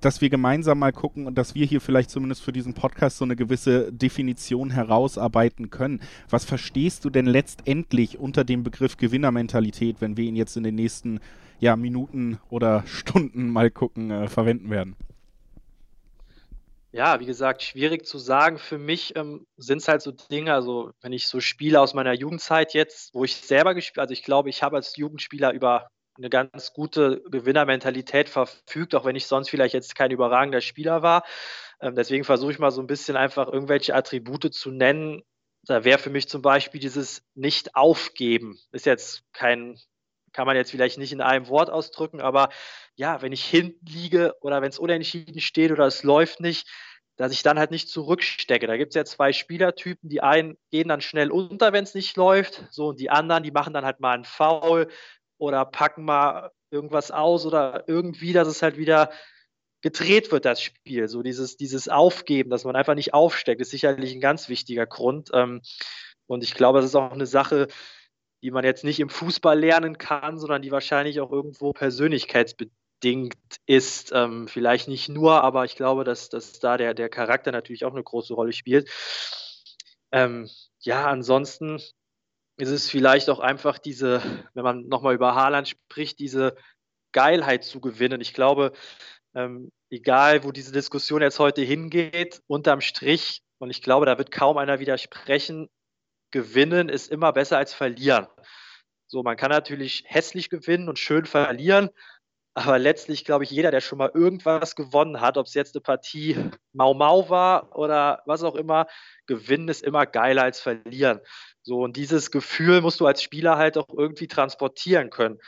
dass 0.00 0.20
wir 0.20 0.31
gemeinsam 0.31 0.78
mal 0.78 0.93
gucken 0.93 1.26
und 1.26 1.37
dass 1.37 1.55
wir 1.55 1.66
hier 1.66 1.81
vielleicht 1.81 2.11
zumindest 2.11 2.43
für 2.43 2.52
diesen 2.52 2.75
Podcast 2.75 3.19
so 3.19 3.25
eine 3.25 3.37
gewisse 3.37 3.93
Definition 3.93 4.70
herausarbeiten 4.70 5.70
können. 5.70 6.00
Was 6.31 6.44
verstehst 6.44 7.05
du 7.05 7.11
denn 7.11 7.26
letztendlich 7.26 8.19
unter 8.19 8.43
dem 8.43 8.62
Begriff 8.62 8.96
Gewinnermentalität, 8.96 10.00
wenn 10.00 10.16
wir 10.16 10.25
ihn 10.25 10.37
jetzt 10.37 10.56
in 10.56 10.64
den 10.64 10.75
nächsten 10.75 11.20
ja, 11.61 11.76
Minuten 11.76 12.38
oder 12.49 12.84
Stunden 12.87 13.50
mal 13.50 13.70
gucken, 13.70 14.11
äh, 14.11 14.28
verwenden 14.28 14.70
werden? 14.70 14.96
Ja, 16.94 17.19
wie 17.19 17.26
gesagt, 17.26 17.64
schwierig 17.64 18.06
zu 18.06 18.19
sagen. 18.19 18.56
Für 18.56 18.79
mich 18.79 19.17
ähm, 19.17 19.49
sind 19.56 19.79
es 19.79 19.88
halt 19.88 20.00
so 20.00 20.12
Dinge, 20.12 20.55
also 20.55 20.93
wenn 21.00 21.12
ich 21.12 21.26
so 21.26 21.41
Spiele 21.41 21.81
aus 21.81 21.93
meiner 21.93 22.12
Jugendzeit 22.12 22.73
jetzt, 22.73 23.12
wo 23.14 23.25
ich 23.25 23.35
selber 23.35 23.75
gespielt, 23.75 23.99
also 23.99 24.12
ich 24.12 24.23
glaube, 24.23 24.49
ich 24.49 24.62
habe 24.62 24.76
als 24.76 24.96
Jugendspieler 24.96 25.52
über 25.52 25.88
eine 26.17 26.31
ganz 26.31 26.73
gute 26.73 27.20
Gewinnermentalität 27.29 28.29
verfügt, 28.29 28.94
auch 28.94 29.05
wenn 29.05 29.17
ich 29.17 29.26
sonst 29.26 29.50
vielleicht 29.50 29.75
jetzt 29.75 29.96
kein 29.96 30.12
überragender 30.12 30.61
Spieler 30.61 31.02
war. 31.02 31.25
Ähm, 31.81 31.96
deswegen 31.96 32.23
versuche 32.23 32.52
ich 32.52 32.61
mal 32.61 32.70
so 32.70 32.81
ein 32.81 32.87
bisschen 32.87 33.17
einfach 33.17 33.49
irgendwelche 33.49 33.97
Attribute 33.97 34.55
zu 34.55 34.70
nennen. 34.70 35.23
Da 35.64 35.82
wäre 35.82 35.99
für 35.99 36.11
mich 36.11 36.29
zum 36.29 36.43
Beispiel 36.43 36.81
dieses 36.81 37.25
Nicht-Aufgeben. 37.35 38.56
Ist 38.70 38.87
jetzt 38.87 39.25
kein, 39.32 39.81
kann 40.35 40.47
man 40.47 40.57
jetzt 40.57 40.71
vielleicht 40.71 40.99
nicht 40.99 41.13
in 41.13 41.23
einem 41.23 41.49
Wort 41.49 41.71
ausdrücken, 41.71 42.21
aber 42.21 42.51
ja, 42.97 43.23
wenn 43.23 43.33
ich 43.33 43.45
hinten 43.45 43.87
liege 43.87 44.35
oder 44.41 44.61
wenn 44.61 44.69
es 44.69 44.79
unentschieden 44.79 45.41
steht 45.41 45.73
oder 45.73 45.87
es 45.87 46.03
läuft 46.03 46.41
nicht, 46.41 46.69
dass 47.17 47.33
ich 47.33 47.43
dann 47.43 47.59
halt 47.59 47.71
nicht 47.71 47.89
zurückstecke. 47.89 48.67
Da 48.67 48.77
gibt 48.77 48.91
es 48.91 48.97
ja 48.97 49.05
zwei 49.05 49.33
Spielertypen. 49.33 50.11
Die 50.11 50.21
einen 50.21 50.59
gehen 50.71 50.89
dann 50.89 51.01
schnell 51.01 51.31
unter, 51.31 51.73
wenn 51.73 51.85
es 51.85 51.95
nicht 51.95 52.17
läuft. 52.17 52.67
So, 52.71 52.89
und 52.89 53.01
die 53.01 53.11
anderen, 53.11 53.45
die 53.45 53.53
machen 53.53 53.73
dann 53.73 53.85
halt 53.85 54.01
mal 54.01 54.15
einen 54.15 54.25
Foul 54.25 54.89
oder 55.39 55.65
packen 55.65 56.05
mal 56.05 56.51
irgendwas 56.71 57.13
aus 57.13 57.47
oder 57.47 57.85
irgendwie, 57.87 58.33
dass 58.33 58.49
es 58.49 58.63
halt 58.63 58.77
wieder 58.77 59.11
gedreht 59.81 60.33
wird, 60.33 60.45
das 60.45 60.61
Spiel. 60.61 61.09
So 61.09 61.23
dieses, 61.23 61.57
dieses 61.57 61.88
Aufgeben, 61.88 62.50
dass 62.50 62.64
man 62.64 62.75
einfach 62.75 62.95
nicht 62.95 63.14
aufsteckt, 63.14 63.61
ist 63.61 63.71
sicherlich 63.71 64.12
ein 64.12 64.21
ganz 64.21 64.49
wichtiger 64.49 64.87
Grund. 64.87 65.31
Ähm, 65.35 65.61
und 66.26 66.43
ich 66.43 66.55
glaube, 66.55 66.79
das 66.79 66.87
ist 66.87 66.97
auch 66.97 67.12
eine 67.12 67.26
Sache, 67.26 67.69
die 68.45 68.53
man 68.53 68.65
jetzt 68.65 68.85
nicht 68.85 69.01
im 69.01 69.09
Fußball 69.09 69.59
lernen 69.59 69.99
kann, 69.99 70.39
sondern 70.39 70.63
die 70.63 70.71
wahrscheinlich 70.71 71.21
auch 71.21 71.33
irgendwo 71.33 71.73
persönlichkeitsbedingt 71.73 72.79
bedingt 73.05 73.37
ist. 73.67 74.13
Ähm, 74.15 74.49
vielleicht 74.49 74.89
nicht 74.89 75.09
nur, 75.09 75.43
aber 75.43 75.65
ich 75.65 75.77
glaube, 75.77 76.05
dass, 76.05 76.31
dass 76.31 76.59
da 76.59 76.77
der, 76.77 76.95
der 76.95 77.09
Charakter 77.09 77.53
natürlich 77.53 77.85
auch 77.85 77.93
eine 77.93 78.03
große 78.03 78.33
Rolle 78.35 78.53
spielt. 78.53 78.89
Ähm, 80.11 80.49
ja, 80.81 81.07
ansonsten 81.07 81.81
ist 82.57 82.71
es 82.71 82.89
vielleicht 82.89 83.29
auch 83.31 83.41
einfach 83.41 83.79
diese, 83.79 84.23
wenn 84.55 84.65
man 84.65 84.87
nochmal 84.89 85.15
über 85.15 85.35
Haaland 85.35 85.69
spricht, 85.69 86.19
diese 86.19 86.57
Geilheit 87.13 87.65
zu 87.65 87.81
gewinnen. 87.81 88.21
Ich 88.21 88.33
glaube, 88.33 88.73
ähm, 89.35 89.71
egal 89.91 90.45
wo 90.45 90.53
diese 90.53 90.73
Diskussion 90.73 91.21
jetzt 91.21 91.39
heute 91.39 91.63
hingeht, 91.63 92.41
unterm 92.47 92.81
Strich, 92.81 93.43
und 93.59 93.71
ich 93.71 93.83
glaube, 93.83 94.07
da 94.07 94.19
wird 94.19 94.31
kaum 94.31 94.57
einer 94.57 94.81
widersprechen, 94.81 95.69
gewinnen 96.35 96.88
ist 96.88 97.12
immer 97.12 97.33
besser 97.33 97.59
als 97.59 97.73
verlieren. 97.73 98.26
So, 99.07 99.23
man 99.23 99.37
kann 99.37 99.50
natürlich 99.50 100.03
hässlich 100.07 100.50
gewinnen 100.50 100.88
und 100.88 100.99
schön 100.99 101.26
verlieren, 101.26 101.91
aber 102.55 102.81
letztlich 102.81 103.25
glaube 103.25 103.45
ich, 103.45 103.53
jeder, 103.53 103.71
der 103.71 103.81
schon 103.81 103.99
mal 103.99 104.11
irgendwas 104.12 104.75
gewonnen 104.75 105.21
hat, 105.21 105.38
ob 105.38 105.47
es 105.47 105.55
jetzt 105.55 105.76
eine 105.76 105.83
Partie 105.83 106.50
Mau 106.73 106.93
Mau 106.93 107.29
war 107.29 107.76
oder 107.76 108.23
was 108.26 108.43
auch 108.43 108.57
immer, 108.57 108.88
gewinnen 109.26 109.69
ist 109.69 109.85
immer 109.85 110.07
geiler 110.07 110.43
als 110.43 110.61
verlieren. 110.61 111.21
So, 111.62 111.83
und 111.83 111.97
dieses 111.97 112.33
Gefühl 112.33 112.81
musst 112.81 112.99
du 112.99 113.07
als 113.07 113.23
Spieler 113.23 113.57
halt 113.57 113.79
auch 113.79 113.88
irgendwie 113.97 114.26
transportieren 114.26 115.11
können. 115.11 115.38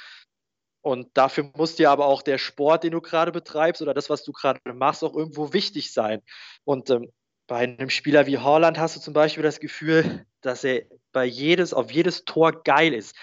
Und 0.83 1.09
dafür 1.15 1.51
muss 1.57 1.75
dir 1.75 1.91
aber 1.91 2.07
auch 2.07 2.23
der 2.23 2.39
Sport, 2.39 2.85
den 2.85 2.93
du 2.93 3.01
gerade 3.01 3.33
betreibst 3.33 3.83
oder 3.83 3.93
das, 3.93 4.09
was 4.09 4.23
du 4.23 4.31
gerade 4.31 4.61
machst, 4.73 5.03
auch 5.03 5.17
irgendwo 5.17 5.53
wichtig 5.53 5.93
sein. 5.93 6.23
Und 6.63 6.91
ähm, 6.91 7.11
bei 7.47 7.59
einem 7.59 7.91
Spieler 7.91 8.27
wie 8.27 8.39
Holland 8.39 8.79
hast 8.79 8.97
du 8.97 9.01
zum 9.01 9.15
Beispiel 9.15 9.43
das 9.43 9.61
Gefühl, 9.61 10.27
dass 10.41 10.65
er 10.65 10.83
bei 11.13 11.25
jedes, 11.25 11.73
auf 11.73 11.91
jedes 11.91 12.25
Tor 12.25 12.63
geil 12.63 12.93
ist. 12.93 13.17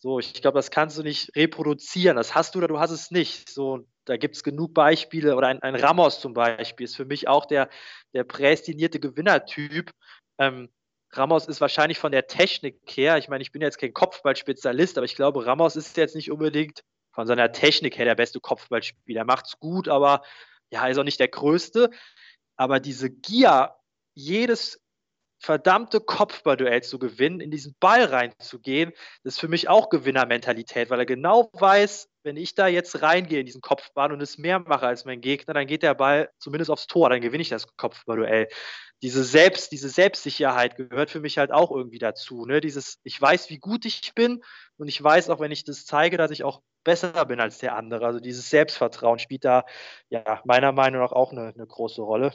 So, 0.00 0.20
ich 0.20 0.34
glaube, 0.34 0.58
das 0.58 0.70
kannst 0.70 0.96
du 0.96 1.02
nicht 1.02 1.34
reproduzieren. 1.34 2.16
Das 2.16 2.34
hast 2.34 2.54
du 2.54 2.58
oder 2.58 2.68
du 2.68 2.78
hast 2.78 2.90
es 2.92 3.10
nicht. 3.10 3.48
So, 3.48 3.86
da 4.04 4.16
gibt 4.16 4.36
es 4.36 4.44
genug 4.44 4.74
Beispiele. 4.74 5.34
Oder 5.34 5.48
ein, 5.48 5.60
ein, 5.62 5.74
Ramos 5.74 6.20
zum 6.20 6.34
Beispiel 6.34 6.84
ist 6.84 6.96
für 6.96 7.04
mich 7.04 7.26
auch 7.26 7.46
der, 7.46 7.68
der 8.14 8.24
prädestinierte 8.24 9.00
Gewinnertyp. 9.00 9.90
Ähm, 10.38 10.68
Ramos 11.12 11.46
ist 11.48 11.60
wahrscheinlich 11.60 11.98
von 11.98 12.12
der 12.12 12.26
Technik 12.26 12.80
her, 12.86 13.16
ich 13.18 13.28
meine, 13.28 13.42
ich 13.42 13.50
bin 13.50 13.62
jetzt 13.62 13.78
kein 13.78 13.94
Kopfballspezialist, 13.94 14.98
aber 14.98 15.04
ich 15.06 15.16
glaube, 15.16 15.46
Ramos 15.46 15.74
ist 15.74 15.96
jetzt 15.96 16.14
nicht 16.14 16.30
unbedingt 16.30 16.84
von 17.12 17.26
seiner 17.26 17.50
Technik 17.50 17.98
her 17.98 18.04
der 18.04 18.14
beste 18.14 18.40
Kopfballspieler. 18.40 19.22
Er 19.22 19.24
macht's 19.24 19.58
gut, 19.58 19.88
aber 19.88 20.22
ja, 20.70 20.86
ist 20.86 20.98
auch 20.98 21.04
nicht 21.04 21.18
der 21.18 21.28
größte. 21.28 21.90
Aber 22.58 22.80
diese 22.80 23.08
Gier, 23.08 23.74
jedes 24.14 24.80
verdammte 25.40 26.00
Kopfballduell 26.00 26.82
zu 26.82 26.98
gewinnen, 26.98 27.40
in 27.40 27.52
diesen 27.52 27.76
Ball 27.78 28.04
reinzugehen, 28.04 28.92
das 29.22 29.34
ist 29.34 29.40
für 29.40 29.48
mich 29.48 29.68
auch 29.68 29.88
Gewinnermentalität, 29.88 30.90
weil 30.90 30.98
er 30.98 31.06
genau 31.06 31.48
weiß, 31.52 32.08
wenn 32.24 32.36
ich 32.36 32.56
da 32.56 32.66
jetzt 32.66 33.00
reingehe 33.02 33.40
in 33.40 33.46
diesen 33.46 33.60
Kopfball 33.60 34.12
und 34.12 34.20
es 34.20 34.36
mehr 34.36 34.58
mache 34.58 34.86
als 34.86 35.04
mein 35.04 35.20
Gegner, 35.20 35.54
dann 35.54 35.68
geht 35.68 35.84
der 35.84 35.94
Ball 35.94 36.28
zumindest 36.38 36.70
aufs 36.70 36.88
Tor, 36.88 37.08
dann 37.08 37.20
gewinne 37.20 37.42
ich 37.42 37.48
das 37.48 37.68
Kopfballduell. 37.76 38.48
Diese 39.00 39.22
Selbst, 39.22 39.70
diese 39.70 39.88
Selbstsicherheit 39.88 40.76
gehört 40.76 41.10
für 41.10 41.20
mich 41.20 41.38
halt 41.38 41.52
auch 41.52 41.70
irgendwie 41.70 42.00
dazu. 42.00 42.44
Ne? 42.44 42.60
Dieses, 42.60 42.98
ich 43.04 43.20
weiß, 43.20 43.48
wie 43.48 43.58
gut 43.58 43.84
ich 43.84 44.12
bin 44.14 44.42
und 44.76 44.88
ich 44.88 45.00
weiß 45.00 45.30
auch, 45.30 45.38
wenn 45.38 45.52
ich 45.52 45.62
das 45.62 45.84
zeige, 45.84 46.16
dass 46.16 46.32
ich 46.32 46.42
auch 46.42 46.62
besser 46.88 47.26
bin 47.26 47.38
als 47.38 47.58
der 47.58 47.76
andere. 47.76 48.06
Also 48.06 48.18
dieses 48.18 48.48
Selbstvertrauen 48.48 49.18
spielt 49.18 49.44
da 49.44 49.66
ja 50.08 50.40
meiner 50.44 50.72
Meinung 50.72 51.02
nach 51.02 51.12
auch 51.12 51.32
eine, 51.32 51.52
eine 51.54 51.66
große 51.66 52.00
Rolle 52.00 52.32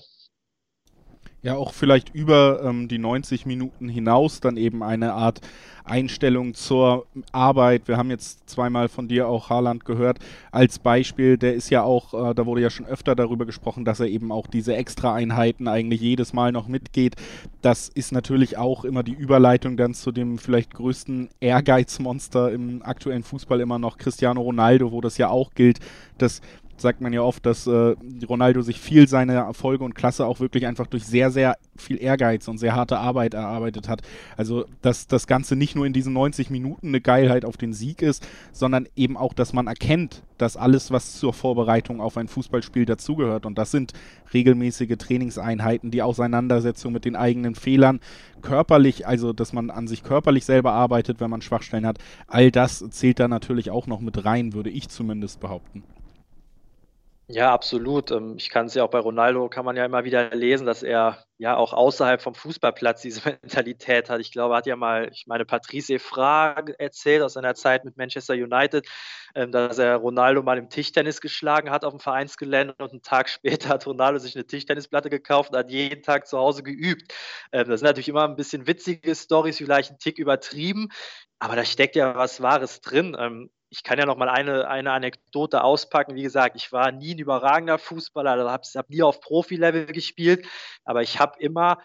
ja 1.43 1.55
auch 1.55 1.73
vielleicht 1.73 2.15
über 2.15 2.63
ähm, 2.63 2.87
die 2.87 2.97
90 2.97 3.45
Minuten 3.45 3.89
hinaus 3.89 4.39
dann 4.39 4.57
eben 4.57 4.81
eine 4.81 5.13
Art 5.13 5.41
Einstellung 5.85 6.53
zur 6.53 7.05
Arbeit. 7.33 7.89
Wir 7.89 7.97
haben 7.97 8.09
jetzt 8.09 8.49
zweimal 8.49 8.87
von 8.87 9.09
dir 9.09 9.27
auch 9.27 9.49
Haaland 9.49 9.83
gehört 9.83 10.19
als 10.51 10.79
Beispiel. 10.79 11.37
Der 11.37 11.53
ist 11.53 11.69
ja 11.69 11.83
auch, 11.83 12.13
äh, 12.13 12.33
da 12.33 12.45
wurde 12.45 12.61
ja 12.61 12.69
schon 12.69 12.85
öfter 12.85 13.15
darüber 13.15 13.45
gesprochen, 13.45 13.83
dass 13.83 13.99
er 13.99 14.07
eben 14.07 14.31
auch 14.31 14.47
diese 14.47 14.75
Extra-Einheiten 14.75 15.67
eigentlich 15.67 15.99
jedes 15.99 16.31
Mal 16.31 16.53
noch 16.53 16.69
mitgeht. 16.69 17.15
Das 17.61 17.89
ist 17.89 18.13
natürlich 18.13 18.57
auch 18.57 18.85
immer 18.85 19.03
die 19.03 19.13
Überleitung 19.13 19.75
dann 19.75 19.93
zu 19.93 20.13
dem 20.13 20.37
vielleicht 20.37 20.73
größten 20.73 21.29
Ehrgeizmonster 21.41 22.51
im 22.51 22.81
aktuellen 22.81 23.23
Fußball 23.23 23.59
immer 23.59 23.79
noch 23.79 23.97
Cristiano 23.97 24.41
Ronaldo, 24.41 24.93
wo 24.93 25.01
das 25.01 25.17
ja 25.17 25.27
auch 25.29 25.53
gilt, 25.53 25.79
dass 26.17 26.41
sagt 26.83 27.01
man 27.01 27.11
ja 27.11 27.21
oft, 27.21 27.43
dass 27.47 27.65
äh, 27.65 27.95
Ronaldo 28.29 28.61
sich 28.61 28.79
viel 28.79 29.07
seiner 29.07 29.33
Erfolge 29.33 29.83
und 29.83 29.95
Klasse 29.95 30.27
auch 30.27 30.39
wirklich 30.39 30.67
einfach 30.67 30.85
durch 30.85 31.03
sehr, 31.05 31.31
sehr 31.31 31.57
viel 31.75 31.99
Ehrgeiz 31.99 32.47
und 32.47 32.59
sehr 32.59 32.75
harte 32.75 32.99
Arbeit 32.99 33.33
erarbeitet 33.33 33.89
hat. 33.89 34.03
Also, 34.37 34.65
dass 34.83 35.07
das 35.07 35.25
Ganze 35.25 35.55
nicht 35.55 35.75
nur 35.75 35.87
in 35.87 35.93
diesen 35.93 36.13
90 36.13 36.51
Minuten 36.51 36.89
eine 36.89 37.01
Geilheit 37.01 37.45
auf 37.45 37.57
den 37.57 37.73
Sieg 37.73 38.03
ist, 38.03 38.27
sondern 38.51 38.87
eben 38.95 39.17
auch, 39.17 39.33
dass 39.33 39.53
man 39.53 39.65
erkennt, 39.65 40.21
dass 40.37 40.57
alles, 40.57 40.91
was 40.91 41.17
zur 41.17 41.33
Vorbereitung 41.33 42.01
auf 42.01 42.17
ein 42.17 42.27
Fußballspiel 42.27 42.85
dazugehört, 42.85 43.47
und 43.47 43.57
das 43.57 43.71
sind 43.71 43.93
regelmäßige 44.33 44.97
Trainingseinheiten, 44.97 45.89
die 45.89 46.01
Auseinandersetzung 46.01 46.93
mit 46.93 47.05
den 47.05 47.15
eigenen 47.15 47.55
Fehlern, 47.55 48.01
körperlich, 48.41 49.07
also 49.07 49.33
dass 49.33 49.53
man 49.53 49.69
an 49.71 49.87
sich 49.87 50.03
körperlich 50.03 50.45
selber 50.45 50.73
arbeitet, 50.73 51.19
wenn 51.19 51.29
man 51.29 51.41
Schwachstellen 51.41 51.87
hat, 51.87 51.97
all 52.27 52.51
das 52.51 52.83
zählt 52.89 53.19
da 53.19 53.27
natürlich 53.27 53.71
auch 53.71 53.87
noch 53.87 54.01
mit 54.01 54.25
rein, 54.25 54.53
würde 54.53 54.69
ich 54.69 54.89
zumindest 54.89 55.39
behaupten. 55.39 55.83
Ja, 57.29 57.53
absolut. 57.53 58.11
Ähm, 58.11 58.35
ich 58.37 58.49
kann 58.49 58.65
es 58.65 58.73
ja 58.73 58.83
auch 58.83 58.89
bei 58.89 58.99
Ronaldo, 58.99 59.47
kann 59.47 59.63
man 59.63 59.77
ja 59.77 59.85
immer 59.85 60.03
wieder 60.03 60.29
lesen, 60.35 60.65
dass 60.67 60.83
er 60.83 61.23
ja 61.37 61.55
auch 61.55 61.71
außerhalb 61.71 62.21
vom 62.21 62.35
Fußballplatz 62.35 63.01
diese 63.01 63.21
Mentalität 63.41 64.09
hat. 64.09 64.19
Ich 64.19 64.31
glaube, 64.33 64.55
hat 64.55 64.65
ja 64.67 64.75
mal, 64.75 65.09
ich 65.11 65.25
meine, 65.25 65.45
Patrice 65.45 65.93
Evra 65.93 66.53
erzählt 66.77 67.21
aus 67.21 67.33
seiner 67.33 67.55
Zeit 67.55 67.85
mit 67.85 67.95
Manchester 67.95 68.33
United, 68.33 68.85
ähm, 69.35 69.53
dass 69.53 69.77
er 69.77 69.95
Ronaldo 69.95 70.43
mal 70.43 70.57
im 70.57 70.69
Tischtennis 70.69 71.21
geschlagen 71.21 71.71
hat 71.71 71.85
auf 71.85 71.93
dem 71.93 72.01
Vereinsgelände 72.01 72.75
und 72.79 72.91
einen 72.91 73.01
Tag 73.01 73.29
später 73.29 73.69
hat 73.69 73.87
Ronaldo 73.87 74.19
sich 74.19 74.35
eine 74.35 74.45
Tischtennisplatte 74.45 75.09
gekauft 75.09 75.51
und 75.51 75.57
hat 75.57 75.69
jeden 75.71 76.03
Tag 76.03 76.27
zu 76.27 76.37
Hause 76.37 76.61
geübt. 76.61 77.13
Ähm, 77.53 77.69
das 77.69 77.79
sind 77.79 77.87
natürlich 77.87 78.09
immer 78.09 78.27
ein 78.27 78.35
bisschen 78.35 78.67
witzige 78.67 79.15
Stories, 79.15 79.57
vielleicht 79.57 79.91
ein 79.91 79.97
Tick 79.97 80.19
übertrieben, 80.19 80.89
aber 81.39 81.55
da 81.55 81.63
steckt 81.63 81.95
ja 81.95 82.15
was 82.15 82.41
Wahres 82.41 82.81
drin 82.81 83.15
ich 83.73 83.81
kann 83.81 83.97
ja 83.97 84.05
noch 84.05 84.17
mal 84.17 84.29
eine, 84.29 84.67
eine 84.67 84.91
Anekdote 84.91 85.63
auspacken. 85.63 86.13
Wie 86.13 86.21
gesagt, 86.21 86.55
ich 86.55 86.71
war 86.71 86.91
nie 86.91 87.15
ein 87.15 87.19
überragender 87.19 87.79
Fußballer, 87.79 88.31
also 88.31 88.51
habe 88.51 88.63
hab 88.75 88.89
nie 88.89 89.01
auf 89.01 89.19
Profi-Level 89.19 89.87
gespielt, 89.87 90.45
aber 90.85 91.01
ich 91.01 91.19
habe 91.19 91.39
immer, 91.39 91.79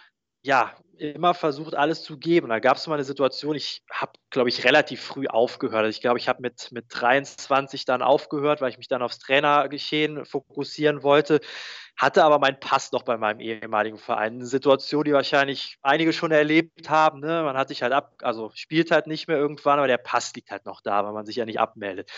ja, 0.49 0.73
immer 0.97 1.35
versucht, 1.35 1.75
alles 1.75 2.03
zu 2.03 2.19
geben. 2.19 2.49
Da 2.49 2.59
gab 2.59 2.79
es 2.79 2.87
mal 2.87 2.95
eine 2.95 3.05
Situation, 3.05 3.55
ich 3.55 3.83
habe, 3.91 4.13
glaube 4.31 4.49
ich, 4.49 4.65
relativ 4.65 5.03
früh 5.03 5.27
aufgehört. 5.27 5.85
Also 5.85 5.91
ich 5.91 6.01
glaube, 6.01 6.19
ich 6.19 6.27
habe 6.27 6.41
mit, 6.41 6.73
mit 6.73 6.87
23 6.89 7.85
dann 7.85 8.01
aufgehört, 8.01 8.63
weil 8.63 8.71
ich 8.71 8.79
mich 8.79 8.89
dann 8.89 9.03
aufs 9.03 9.19
Trainergeschehen 9.19 10.25
fokussieren 10.25 11.03
wollte 11.03 11.41
hatte 11.99 12.23
aber 12.23 12.39
meinen 12.39 12.61
Pass 12.61 12.93
noch 12.93 13.03
bei 13.03 13.17
meinem 13.19 13.41
ehemaligen 13.41 13.99
Verein. 13.99 14.35
Eine 14.35 14.47
Situation, 14.47 15.03
die 15.03 15.13
wahrscheinlich 15.13 15.79
einige 15.83 16.13
schon 16.13 16.31
erlebt 16.31 16.89
haben. 16.89 17.19
Ne? 17.19 17.43
Man 17.43 17.57
hat 17.57 17.69
sich 17.69 17.83
halt 17.83 17.93
ab, 17.93 18.15
also 18.23 18.53
spielt 18.55 18.93
halt 18.93 19.09
nicht 19.09 19.27
mehr 19.27 19.37
irgendwann, 19.37 19.81
aber 19.81 19.89
der 19.89 19.99
Pass 19.99 20.33
liegt 20.35 20.53
halt 20.53 20.65
noch 20.65 20.81
da, 20.81 21.05
weil 21.05 21.13
man 21.13 21.27
sich 21.27 21.35
ja 21.35 21.45
nicht 21.45 21.59
abmeldet. 21.59 22.13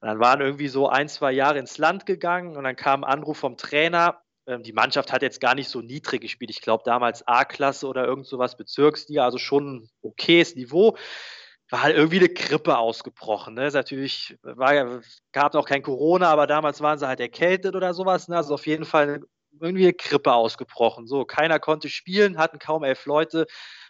Und 0.00 0.08
dann 0.08 0.20
waren 0.20 0.40
irgendwie 0.40 0.68
so 0.68 0.88
ein, 0.88 1.08
zwei 1.08 1.32
Jahre 1.32 1.58
ins 1.58 1.76
Land 1.76 2.06
gegangen 2.06 2.56
und 2.56 2.64
dann 2.64 2.76
kam 2.76 3.04
ein 3.04 3.12
Anruf 3.12 3.36
vom 3.36 3.58
Trainer. 3.58 4.22
Ähm, 4.46 4.62
die 4.62 4.72
Mannschaft 4.72 5.12
hat 5.12 5.22
jetzt 5.22 5.40
gar 5.40 5.54
nicht 5.54 5.68
so 5.68 5.80
niedrig 5.80 6.20
gespielt. 6.20 6.50
Ich 6.50 6.60
glaube 6.60 6.82
damals 6.84 7.26
A-Klasse 7.26 7.86
oder 7.86 8.06
irgend 8.06 8.26
sowas, 8.26 8.56
Bezirksliga, 8.56 9.24
also 9.24 9.38
schon 9.38 9.76
ein 9.76 9.90
okayes 10.02 10.54
Niveau 10.56 10.96
war 11.70 11.82
halt 11.82 11.96
irgendwie 11.96 12.18
eine 12.18 12.28
Grippe 12.28 12.78
ausgebrochen. 12.78 13.54
Ne? 13.54 13.66
Ist 13.66 13.74
natürlich, 13.74 14.38
war, 14.42 15.00
gab 15.32 15.54
noch 15.54 15.66
kein 15.66 15.82
Corona, 15.82 16.28
aber 16.28 16.46
damals 16.46 16.80
waren 16.80 16.98
sie 16.98 17.08
halt 17.08 17.20
erkältet 17.20 17.74
oder 17.74 17.92
sowas. 17.92 18.28
Ne? 18.28 18.36
Also 18.36 18.54
auf 18.54 18.66
jeden 18.66 18.84
Fall 18.84 19.22
irgendwie 19.60 19.84
eine 19.84 19.94
Grippe 19.94 20.32
ausgebrochen. 20.32 21.06
So, 21.06 21.24
keiner 21.24 21.58
konnte 21.58 21.88
spielen, 21.88 22.38
hatten 22.38 22.58
kaum 22.58 22.84
elf 22.84 23.06
Leute. 23.06 23.46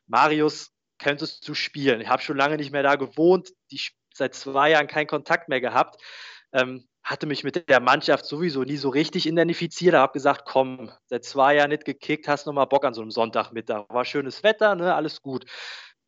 Marius, 0.06 0.72
könntest 0.98 1.46
du 1.46 1.54
spielen? 1.54 2.00
Ich 2.00 2.08
habe 2.08 2.22
schon 2.22 2.36
lange 2.36 2.56
nicht 2.56 2.72
mehr 2.72 2.82
da 2.82 2.94
gewohnt, 2.94 3.50
die, 3.70 3.80
seit 4.14 4.34
zwei 4.34 4.70
Jahren 4.70 4.86
keinen 4.86 5.08
Kontakt 5.08 5.48
mehr 5.48 5.60
gehabt. 5.60 6.00
Ähm, 6.52 6.88
hatte 7.06 7.26
mich 7.26 7.44
mit 7.44 7.68
der 7.68 7.80
Mannschaft 7.80 8.26
sowieso 8.26 8.64
nie 8.64 8.76
so 8.76 8.90
richtig 8.90 9.26
identifiziert. 9.26 9.94
habe 9.94 10.12
gesagt, 10.12 10.44
komm, 10.44 10.90
seit 11.06 11.24
zwei 11.24 11.54
Jahren 11.54 11.70
nicht 11.70 11.86
gekickt, 11.86 12.28
hast 12.28 12.46
noch 12.46 12.52
mal 12.52 12.66
Bock 12.66 12.84
an 12.84 12.92
so 12.94 13.00
einem 13.00 13.10
Sonntagmittag. 13.10 13.86
War 13.88 14.04
schönes 14.04 14.42
Wetter, 14.42 14.74
ne, 14.74 14.94
alles 14.94 15.22
gut 15.22 15.46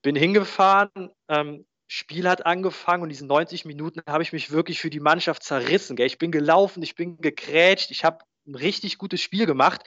bin 0.03 0.17
hingefahren, 0.17 1.11
ähm, 1.29 1.67
Spiel 1.91 2.29
hat 2.29 2.45
angefangen 2.45 3.03
und 3.03 3.09
diesen 3.09 3.29
90 3.29 3.65
Minuten 3.65 4.03
habe 4.07 4.23
ich 4.23 4.33
mich 4.33 4.51
wirklich 4.51 4.79
für 4.79 4.91
die 4.91 5.01
Mannschaft 5.01 5.43
zerrissen. 5.43 5.97
Gell? 5.97 6.07
Ich 6.07 6.19
bin 6.19 6.31
gelaufen, 6.31 6.83
ich 6.83 6.95
bin 6.95 7.19
gekrätscht, 7.19 7.91
ich 7.91 8.05
habe 8.05 8.19
ein 8.47 8.55
richtig 8.55 8.99
gutes 8.99 9.23
Spiel 9.23 9.47
gemacht, 9.47 9.83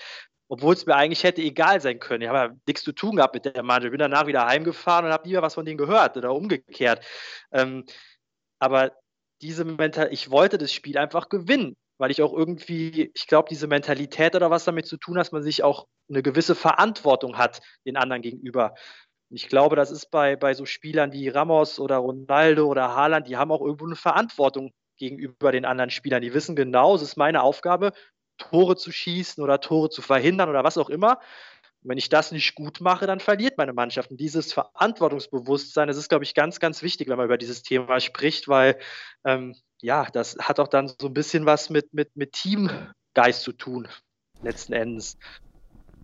obwohl 0.48 0.74
es 0.74 0.86
mir 0.88 0.96
eigentlich 0.96 1.24
hätte 1.24 1.41
egal 1.41 1.80
sein 1.80 2.00
können. 2.00 2.24
Ich 2.24 2.27
habe 2.27 2.38
ja 2.39 2.56
nichts 2.65 2.84
zu 2.84 2.91
tun 2.91 3.18
gehabt 3.18 3.36
mit 3.36 3.46
der 3.46 3.62
Mannschaft. 3.62 3.86
Ich 3.86 3.91
bin 3.91 4.00
danach 4.00 4.25
wieder 4.25 4.48
heimgefahren 4.48 5.06
und 5.06 5.12
habe 5.12 5.27
nie 5.27 5.34
mehr 5.34 5.44
was 5.44 5.53
von 5.53 5.65
denen 5.65 5.77
gehört 5.77 6.18
oder 6.18 6.34
umgekehrt. 6.34 7.06
Ähm, 7.51 7.86
aber 8.58 8.91
diese 9.41 9.65
Mental, 9.65 10.10
ich 10.12 10.31
wollte 10.31 10.57
das 10.57 10.71
Spiel 10.71 10.98
einfach 10.98 11.29
gewinnen, 11.29 11.75
weil 11.98 12.12
ich 12.12 12.21
auch 12.21 12.33
irgendwie, 12.33 13.12
ich 13.13 13.27
glaube, 13.27 13.50
diese 13.50 13.67
Mentalität 13.67 14.36
oder 14.36 14.50
was 14.51 14.65
damit 14.65 14.86
zu 14.86 14.98
tun 14.98 15.15
dass 15.15 15.31
man 15.31 15.43
sich 15.43 15.63
auch 15.63 15.88
eine 16.10 16.24
gewisse 16.24 16.55
Verantwortung 16.55 17.38
hat 17.38 17.62
den 17.86 17.98
anderen 17.98 18.21
gegenüber. 18.21 18.74
Ich 19.29 19.48
glaube, 19.48 19.75
das 19.75 19.91
ist 19.91 20.12
bei, 20.12 20.36
bei 20.36 20.53
so 20.53 20.65
Spielern 20.65 21.13
wie 21.13 21.29
Ramos 21.29 21.79
oder 21.79 21.98
Ronaldo 21.98 22.67
oder 22.67 22.95
Haaland, 22.95 23.27
die 23.27 23.38
haben 23.38 23.51
auch 23.51 23.62
irgendwo 23.62 23.86
eine 23.86 23.95
Verantwortung 23.95 24.71
gegenüber 24.98 25.51
den 25.51 25.65
anderen 25.65 25.89
Spielern. 25.89 26.21
Die 26.21 26.33
wissen 26.33 26.55
genau, 26.55 26.95
es 26.95 27.01
ist 27.01 27.17
meine 27.17 27.41
Aufgabe, 27.41 27.93
Tore 28.38 28.75
zu 28.75 28.91
schießen 28.91 29.43
oder 29.43 29.62
Tore 29.62 29.89
zu 29.89 30.01
verhindern 30.01 30.50
oder 30.50 30.63
was 30.63 30.77
auch 30.77 30.89
immer. 30.89 31.19
Und 31.83 31.89
wenn 31.89 31.97
ich 31.97 32.09
das 32.09 32.31
nicht 32.31 32.55
gut 32.55 32.81
mache, 32.81 33.07
dann 33.07 33.19
verliert 33.19 33.57
meine 33.57 33.73
Mannschaft. 33.73 34.11
Und 34.11 34.17
dieses 34.17 34.53
Verantwortungsbewusstsein, 34.53 35.88
das 35.88 35.97
ist, 35.97 36.09
glaube 36.09 36.23
ich, 36.23 36.35
ganz, 36.35 36.59
ganz 36.59 36.81
wichtig, 36.83 37.09
wenn 37.09 37.17
man 37.17 37.25
über 37.25 37.38
dieses 37.38 37.63
Thema 37.63 38.00
spricht, 38.00 38.47
weil 38.47 38.77
ähm, 39.25 39.55
ja, 39.81 40.05
das 40.11 40.38
hat 40.39 40.59
auch 40.59 40.67
dann 40.67 40.88
so 40.88 41.07
ein 41.07 41.13
bisschen 41.13 41.45
was 41.45 41.69
mit, 41.69 41.93
mit, 41.93 42.15
mit 42.15 42.33
Teamgeist 42.33 43.41
zu 43.41 43.51
tun, 43.51 43.88
letzten 44.43 44.73
Endes 44.73 45.17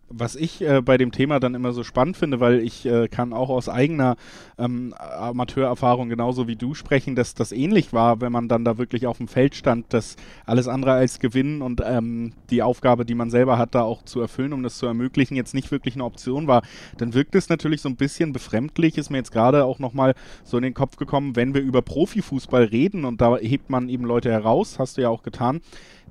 was 0.09 0.35
ich 0.35 0.61
äh, 0.61 0.81
bei 0.81 0.97
dem 0.97 1.11
Thema 1.11 1.39
dann 1.39 1.55
immer 1.55 1.73
so 1.73 1.83
spannend 1.83 2.17
finde, 2.17 2.39
weil 2.39 2.59
ich 2.59 2.85
äh, 2.85 3.07
kann 3.07 3.33
auch 3.33 3.49
aus 3.49 3.69
eigener 3.69 4.15
ähm, 4.57 4.93
Amateurerfahrung 4.97 6.09
genauso 6.09 6.47
wie 6.47 6.55
du 6.55 6.73
sprechen, 6.73 7.15
dass 7.15 7.33
das 7.33 7.51
ähnlich 7.51 7.93
war, 7.93 8.21
wenn 8.21 8.31
man 8.31 8.47
dann 8.47 8.63
da 8.63 8.77
wirklich 8.77 9.07
auf 9.07 9.17
dem 9.17 9.27
Feld 9.27 9.55
stand, 9.55 9.93
dass 9.93 10.15
alles 10.45 10.67
andere 10.67 10.93
als 10.93 11.19
gewinnen 11.19 11.61
und 11.61 11.81
ähm, 11.85 12.33
die 12.49 12.63
Aufgabe, 12.63 13.05
die 13.05 13.15
man 13.15 13.29
selber 13.29 13.57
hat, 13.57 13.75
da 13.75 13.81
auch 13.81 14.03
zu 14.03 14.21
erfüllen, 14.21 14.53
um 14.53 14.63
das 14.63 14.77
zu 14.77 14.85
ermöglichen, 14.85 15.35
jetzt 15.35 15.53
nicht 15.53 15.71
wirklich 15.71 15.95
eine 15.95 16.05
Option 16.05 16.47
war, 16.47 16.63
dann 16.97 17.13
wirkt 17.13 17.35
es 17.35 17.49
natürlich 17.49 17.81
so 17.81 17.89
ein 17.89 17.97
bisschen 17.97 18.33
befremdlich, 18.33 18.97
ist 18.97 19.09
mir 19.09 19.17
jetzt 19.17 19.31
gerade 19.31 19.65
auch 19.65 19.79
nochmal 19.79 20.15
so 20.43 20.57
in 20.57 20.63
den 20.63 20.73
Kopf 20.73 20.95
gekommen, 20.95 21.35
wenn 21.35 21.53
wir 21.53 21.61
über 21.61 21.81
Profifußball 21.81 22.63
reden 22.63 23.05
und 23.05 23.19
da 23.19 23.37
hebt 23.37 23.69
man 23.69 23.89
eben 23.89 24.05
Leute 24.05 24.31
heraus, 24.31 24.79
hast 24.79 24.97
du 24.97 25.01
ja 25.01 25.09
auch 25.09 25.23
getan, 25.23 25.61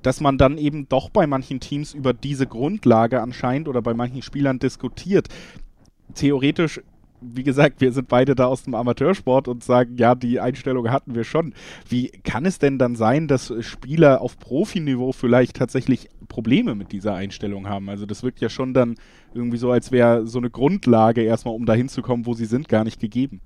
dass 0.03 0.21
man 0.21 0.38
dann 0.38 0.59
eben 0.59 0.88
doch 0.88 1.11
bei 1.11 1.26
manchen 1.26 1.61
Teams 1.61 1.95
über 1.95 2.12
diese 2.12 2.47
Grundlage 2.47 3.21
anscheinend 3.21 3.69
oder 3.69 3.83
bei 3.83 3.95
manchen 3.95 4.23
Spielern 4.23 4.59
diskutiert. 4.59 5.29
Theoretisch 6.15 6.81
wie 7.21 7.43
gesagt, 7.43 7.81
wir 7.81 7.93
sind 7.93 8.09
beide 8.09 8.35
da 8.35 8.47
aus 8.47 8.65
dem 8.65 8.75
Amateursport 8.75 9.49
und 9.49 9.65
sagen, 9.65 9.97
ja, 9.97 10.15
die 10.15 10.41
Einstellung 10.41 10.91
hatten 10.91 11.15
wir 11.15 11.25
schon. 11.25 11.55
Wie 11.88 12.09
kann 12.09 12.47
es 12.47 12.59
denn 12.59 12.79
dann 12.79 12.97
sein, 12.97 13.29
dass 13.29 13.53
Spieler 13.61 14.21
auf 14.21 14.38
Profiniveau 14.38 15.12
vielleicht 15.12 15.57
tatsächlich 15.57 16.09
Probleme 16.29 16.75
mit 16.75 16.93
dieser 16.93 17.15
Einstellung 17.15 17.69
haben? 17.69 17.88
Also 17.88 18.07
das 18.07 18.23
wirkt 18.23 18.41
ja 18.41 18.49
schon 18.49 18.75
dann 18.75 18.97
irgendwie 19.35 19.57
so, 19.57 19.71
als 19.71 19.93
wäre 19.93 20.26
so 20.26 20.38
eine 20.38 20.50
Grundlage 20.50 21.23
erstmal, 21.23 21.55
um 21.55 21.67
dahin 21.67 21.88
zu 21.88 22.03
kommen, 22.03 22.26
wo 22.26 22.35
sie 22.35 22.47
sind, 22.47 22.69
gar 22.69 22.85
nicht 22.85 23.00
gegeben. 23.00 23.41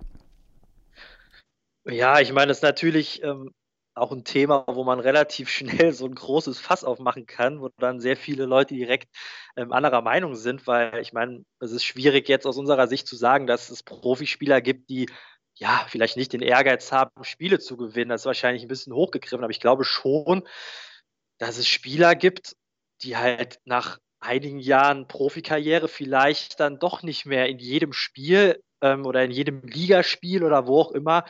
Ja, 1.87 2.21
ich 2.21 2.33
meine, 2.33 2.49
das 2.49 2.59
ist 2.59 2.63
natürlich 2.63 3.23
ähm, 3.23 3.53
auch 3.95 4.13
ein 4.13 4.25
Thema, 4.25 4.65
wo 4.67 4.85
man 4.85 5.01
relativ 5.01 5.49
schnell 5.89 5.93
so 5.93 6.07
ein 6.07 6.15
großes 6.15 6.59
Fass 6.59 6.85
aufmachen 6.85 7.27
kann, 7.27 7.61
wo 7.61 7.69
dann 7.79 8.01
sehr 8.01 8.17
viele 8.17 8.47
Leute 8.47 8.75
direkt 8.75 9.09
ähm, 9.57 9.73
anderer 9.73 10.03
Meinung 10.03 10.35
sind, 10.37 10.67
weil 10.67 11.01
ich 11.01 11.13
meine, 11.13 11.45
es 11.59 11.73
ist 11.73 11.85
schwierig 11.85 12.29
jetzt 12.29 12.47
aus 12.47 12.57
unserer 12.57 12.89
Sicht 12.89 13.07
zu 13.07 13.17
sagen, 13.17 13.47
dass 13.47 13.71
es 13.71 13.83
Profispieler 13.83 14.61
gibt, 14.61 14.89
die 14.91 15.07
ja 15.55 15.85
vielleicht 15.89 16.17
nicht 16.17 16.33
den 16.33 16.43
Ehrgeiz 16.43 16.91
haben, 16.93 17.25
Spiele 17.25 17.59
zu 17.59 17.77
gewinnen. 17.77 18.11
Das 18.11 18.23
ist 18.23 18.27
wahrscheinlich 18.27 18.63
ein 18.63 18.69
bisschen 18.69 18.95
hochgegriffen, 18.95 19.45
aber 19.45 19.51
ich 19.51 19.61
glaube 19.61 19.85
schon, 19.85 20.47
dass 21.39 21.59
es 21.59 21.69
Spieler 21.69 22.15
gibt, 22.15 22.57
die 23.03 23.17
halt 23.17 23.61
nach 23.65 23.99
einigen 24.21 24.59
Jahren 24.59 25.09
Profikarriere 25.09 25.89
vielleicht 25.89 26.61
dann 26.61 26.79
doch 26.79 27.03
nicht 27.03 27.27
mehr 27.27 27.49
in 27.49 27.59
jedem 27.59 27.93
Spiel 27.93 28.63
ähm, 28.83 29.07
oder 29.07 29.25
in 29.25 29.31
jedem 29.31 29.63
Ligaspiel 29.63 30.45
oder 30.45 30.67
wo 30.67 30.81
auch 30.81 30.93
immer 30.93 31.25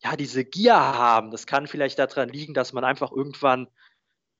ja, 0.00 0.16
diese 0.16 0.44
Gier 0.44 0.76
haben. 0.76 1.30
Das 1.30 1.46
kann 1.46 1.66
vielleicht 1.66 1.98
daran 1.98 2.28
liegen, 2.28 2.54
dass 2.54 2.72
man 2.72 2.84
einfach 2.84 3.10
irgendwann, 3.12 3.68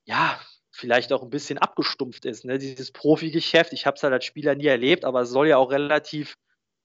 ja, 0.05 0.38
vielleicht 0.71 1.12
auch 1.12 1.23
ein 1.23 1.31
bisschen 1.31 1.59
abgestumpft 1.59 2.25
ist. 2.25 2.45
Ne? 2.45 2.59
Dieses 2.59 2.93
Profigeschäft, 2.93 3.73
ich 3.73 3.87
habe 3.87 3.97
es 3.97 4.03
halt 4.03 4.12
als 4.12 4.25
Spieler 4.25 4.55
nie 4.55 4.67
erlebt, 4.67 5.05
aber 5.05 5.23
es 5.23 5.31
soll 5.31 5.49
ja 5.49 5.57
auch 5.57 5.73
relativ, 5.73 6.37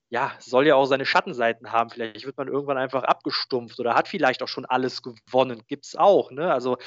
ja, 0.10 0.36
soll 0.39 0.65
ja 0.65 0.75
auch 0.75 0.86
seine 0.86 1.06
Schattenseiten 1.06 1.72
haben. 1.72 1.92
Vielleicht 1.92 2.25
wird 2.25 2.38
man 2.38 2.48
irgendwann 2.48 2.77
einfach 2.77 3.03
abgestumpft 3.03 3.80
oder 3.80 3.94
hat 3.94 4.08
vielleicht 4.08 4.42
auch 4.42 4.48
schon 4.48 4.65
alles 4.65 5.03
gewonnen. 5.03 5.62
Gibt 5.68 5.86
es 5.86 5.96
auch. 5.96 6.32
Ne? 6.32 6.51
Also, 6.51 6.77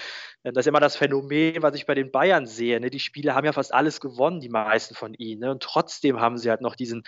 äh, 0.43 0.53
das 0.53 0.65
ist 0.65 0.69
immer 0.69 0.81
das 0.81 0.97
Phänomen, 0.97 1.63
was 1.63 1.77
ich 1.77 1.87
bei 1.87 1.95
den 1.95 2.11
Bayern 2.11 2.47
sehe. 2.47 2.81
Ne? 2.81 2.91
Die 2.91 3.01
Spieler 3.01 3.37
haben 3.37 3.47
ja 3.47 3.53
fast 3.53 3.73
alles 3.73 4.01
gewonnen, 4.01 4.41
die 4.41 4.49
meisten 4.49 4.97
von 4.97 5.15
ihnen. 5.15 5.43
Ne? 5.43 5.51
Und 5.53 5.63
trotzdem 5.63 6.21
haben 6.21 6.39
sie 6.39 6.51
halt 6.51 6.61
noch 6.61 6.75
diesen, 6.75 7.05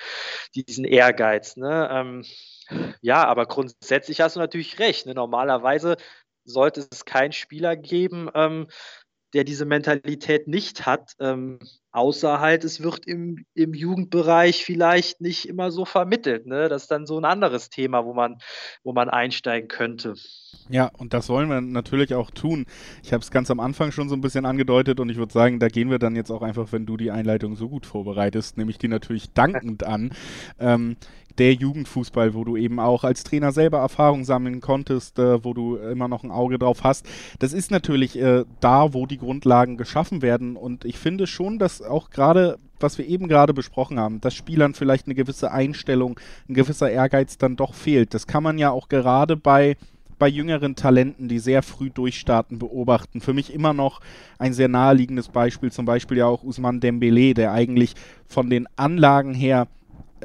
diesen 0.54 0.85
Ehrgeiz. 0.85 1.56
Ne? 1.56 1.88
Ähm, 1.90 2.25
ja, 3.00 3.25
aber 3.25 3.46
grundsätzlich 3.46 4.20
hast 4.20 4.37
du 4.37 4.40
natürlich 4.40 4.78
recht. 4.78 5.06
Ne? 5.06 5.14
Normalerweise 5.14 5.96
sollte 6.44 6.87
es 6.90 7.04
keinen 7.04 7.32
Spieler 7.32 7.76
geben, 7.76 8.30
ähm, 8.34 8.68
der 9.34 9.44
diese 9.44 9.66
Mentalität 9.66 10.48
nicht 10.48 10.87
hat, 10.87 11.12
ähm, 11.20 11.58
außer 11.90 12.40
halt, 12.40 12.64
es 12.64 12.83
wird 12.83 13.07
im, 13.07 13.45
im 13.54 13.75
Jugendbereich 13.75 14.64
vielleicht 14.64 15.21
nicht 15.21 15.49
immer 15.49 15.71
so 15.71 15.85
vermittelt. 15.85 16.47
Ne? 16.47 16.68
Das 16.68 16.83
ist 16.83 16.90
dann 16.90 17.07
so 17.07 17.18
ein 17.18 17.25
anderes 17.25 17.71
Thema, 17.71 18.04
wo 18.04 18.14
man, 18.14 18.38
wo 18.83 18.92
man 18.92 19.09
einsteigen 19.09 19.68
könnte. 19.68 20.14
Ja, 20.68 20.90
und 20.99 21.14
das 21.14 21.28
wollen 21.28 21.49
wir 21.49 21.61
natürlich 21.61 22.14
auch 22.14 22.30
tun. 22.30 22.66
Ich 23.02 23.12
habe 23.12 23.23
es 23.23 23.30
ganz 23.30 23.50
am 23.50 23.61
Anfang 23.61 23.90
schon 23.92 24.09
so 24.09 24.14
ein 24.14 24.21
bisschen 24.21 24.45
angedeutet 24.45 25.00
und 25.00 25.09
ich 25.09 25.16
würde 25.16 25.33
sagen, 25.33 25.61
da 25.61 25.68
gehen 25.68 25.90
wir 25.90 25.99
dann 25.99 26.14
jetzt 26.14 26.30
auch 26.30 26.42
einfach, 26.42 26.73
wenn 26.73 26.87
du 26.87 26.97
die 26.97 27.11
Einleitung 27.11 27.57
so 27.57 27.68
gut 27.68 27.87
vorbereitest, 27.87 28.59
nehme 28.59 28.71
ich 28.71 28.78
die 28.78 28.88
natürlich 28.88 29.33
dankend 29.33 29.85
an. 29.85 30.12
Ähm, 30.59 30.97
der 31.38 31.54
Jugendfußball, 31.54 32.35
wo 32.35 32.45
du 32.45 32.57
eben 32.57 32.80
auch 32.80 33.04
als 33.04 33.25
Trainer 33.25 33.52
selber 33.52 33.78
Erfahrung 33.78 34.25
sammeln 34.25 34.61
konntest, 34.61 35.18
äh, 35.18 35.42
wo 35.45 35.54
du 35.54 35.76
immer 35.76 36.09
noch 36.09 36.25
ein 36.25 36.30
Auge 36.30 36.59
drauf 36.59 36.83
hast. 36.83 37.07
Das 37.38 37.52
ist 37.52 37.71
natürlich 37.71 38.18
äh, 38.18 38.45
da, 38.61 38.92
wo 38.92 39.07
die 39.07 39.18
Grundlagen 39.18 39.76
geschaffen 39.76 40.21
werden. 40.23 40.57
Und 40.57 40.85
ich 40.85 40.99
finde 40.99 41.26
schon, 41.26 41.59
dass 41.59 41.77
auch 41.82 42.11
gerade 42.11 42.58
was 42.80 42.97
wir 42.97 43.08
eben 43.08 43.26
gerade 43.26 43.54
besprochen 43.54 43.99
haben, 43.99 44.20
dass 44.20 44.35
Spielern 44.35 44.75
vielleicht 44.75 45.06
eine 45.06 45.14
gewisse 45.14 45.50
Einstellung, 45.50 46.20
ein 46.49 46.54
gewisser 46.54 46.88
Ehrgeiz 46.88 47.37
dann 47.37 47.56
doch 47.56 47.75
fehlt. 47.75 48.14
Das 48.14 48.28
kann 48.28 48.44
man 48.44 48.56
ja 48.56 48.70
auch 48.70 48.88
gerade 48.88 49.37
bei 49.37 49.76
bei 50.18 50.28
jüngeren 50.28 50.75
Talenten, 50.75 51.28
die 51.28 51.38
sehr 51.38 51.62
früh 51.62 51.90
durchstarten, 51.90 52.58
beobachten. 52.58 53.20
Für 53.20 53.35
mich 53.35 53.54
immer 53.54 53.73
noch 53.73 54.00
ein 54.38 54.52
sehr 54.52 54.66
naheliegendes 54.66 55.28
Beispiel, 55.28 55.70
zum 55.70 55.85
Beispiel 55.85 56.18
ja 56.18 56.26
auch 56.26 56.42
Usman 56.42 56.80
Dembele, 56.80 57.35
der 57.35 57.52
eigentlich 57.52 57.94
von 58.26 58.50
den 58.50 58.66
Anlagen 58.76 59.32
her 59.32 59.68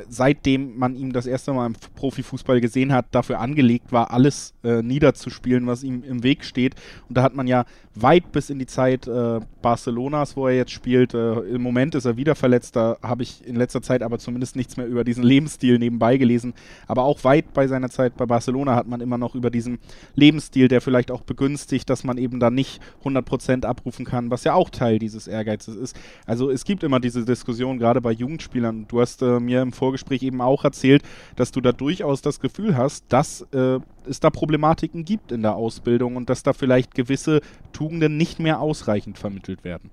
seitdem 0.09 0.77
man 0.77 0.95
ihm 0.95 1.13
das 1.13 1.25
erste 1.25 1.53
Mal 1.53 1.67
im 1.67 1.75
Profifußball 1.95 2.61
gesehen 2.61 2.93
hat, 2.93 3.05
dafür 3.11 3.39
angelegt 3.39 3.91
war, 3.91 4.11
alles 4.11 4.53
äh, 4.63 4.81
niederzuspielen, 4.81 5.67
was 5.67 5.83
ihm 5.83 6.03
im 6.03 6.23
Weg 6.23 6.43
steht. 6.43 6.75
Und 7.09 7.17
da 7.17 7.23
hat 7.23 7.35
man 7.35 7.47
ja 7.47 7.65
weit 7.95 8.31
bis 8.31 8.49
in 8.49 8.59
die 8.59 8.65
Zeit 8.65 9.07
äh, 9.07 9.39
Barcelonas, 9.61 10.35
wo 10.35 10.47
er 10.47 10.55
jetzt 10.55 10.71
spielt, 10.71 11.13
äh, 11.13 11.33
im 11.41 11.61
Moment 11.61 11.95
ist 11.95 12.05
er 12.05 12.17
wieder 12.17 12.35
verletzt, 12.35 12.75
da 12.75 12.97
habe 13.03 13.23
ich 13.23 13.45
in 13.45 13.55
letzter 13.55 13.81
Zeit 13.81 14.01
aber 14.01 14.17
zumindest 14.17 14.55
nichts 14.55 14.77
mehr 14.77 14.87
über 14.87 15.03
diesen 15.03 15.23
Lebensstil 15.23 15.77
nebenbei 15.77 16.17
gelesen. 16.17 16.53
Aber 16.87 17.03
auch 17.03 17.23
weit 17.23 17.53
bei 17.53 17.67
seiner 17.67 17.89
Zeit 17.89 18.17
bei 18.17 18.25
Barcelona 18.25 18.75
hat 18.75 18.87
man 18.87 19.01
immer 19.01 19.17
noch 19.17 19.35
über 19.35 19.51
diesen 19.51 19.79
Lebensstil, 20.15 20.67
der 20.67 20.81
vielleicht 20.81 21.11
auch 21.11 21.21
begünstigt, 21.21 21.89
dass 21.89 22.03
man 22.03 22.17
eben 22.17 22.39
da 22.39 22.49
nicht 22.49 22.81
100% 23.03 23.65
abrufen 23.65 24.05
kann, 24.05 24.31
was 24.31 24.43
ja 24.43 24.53
auch 24.53 24.69
Teil 24.69 24.97
dieses 24.97 25.27
Ehrgeizes 25.27 25.75
ist. 25.75 25.95
Also 26.25 26.49
es 26.49 26.65
gibt 26.65 26.83
immer 26.83 26.99
diese 26.99 27.25
Diskussion, 27.25 27.77
gerade 27.77 28.01
bei 28.01 28.11
Jugendspielern. 28.11 28.85
Du 28.87 29.01
hast 29.01 29.21
äh, 29.21 29.39
mir 29.39 29.61
im 29.61 29.71
Vorgespräch 29.83 30.23
eben 30.23 30.39
auch 30.39 30.63
erzählt, 30.63 31.03
dass 31.35 31.51
du 31.51 31.59
da 31.59 31.73
durchaus 31.73 32.21
das 32.21 32.39
Gefühl 32.39 32.77
hast, 32.77 33.11
dass 33.11 33.41
äh, 33.51 33.79
es 34.07 34.21
da 34.21 34.29
Problematiken 34.29 35.03
gibt 35.03 35.33
in 35.33 35.41
der 35.41 35.55
Ausbildung 35.55 36.15
und 36.15 36.29
dass 36.29 36.41
da 36.41 36.53
vielleicht 36.53 36.95
gewisse 36.95 37.41
Tugenden 37.73 38.15
nicht 38.15 38.39
mehr 38.39 38.61
ausreichend 38.61 39.17
vermittelt 39.17 39.65
werden. 39.65 39.91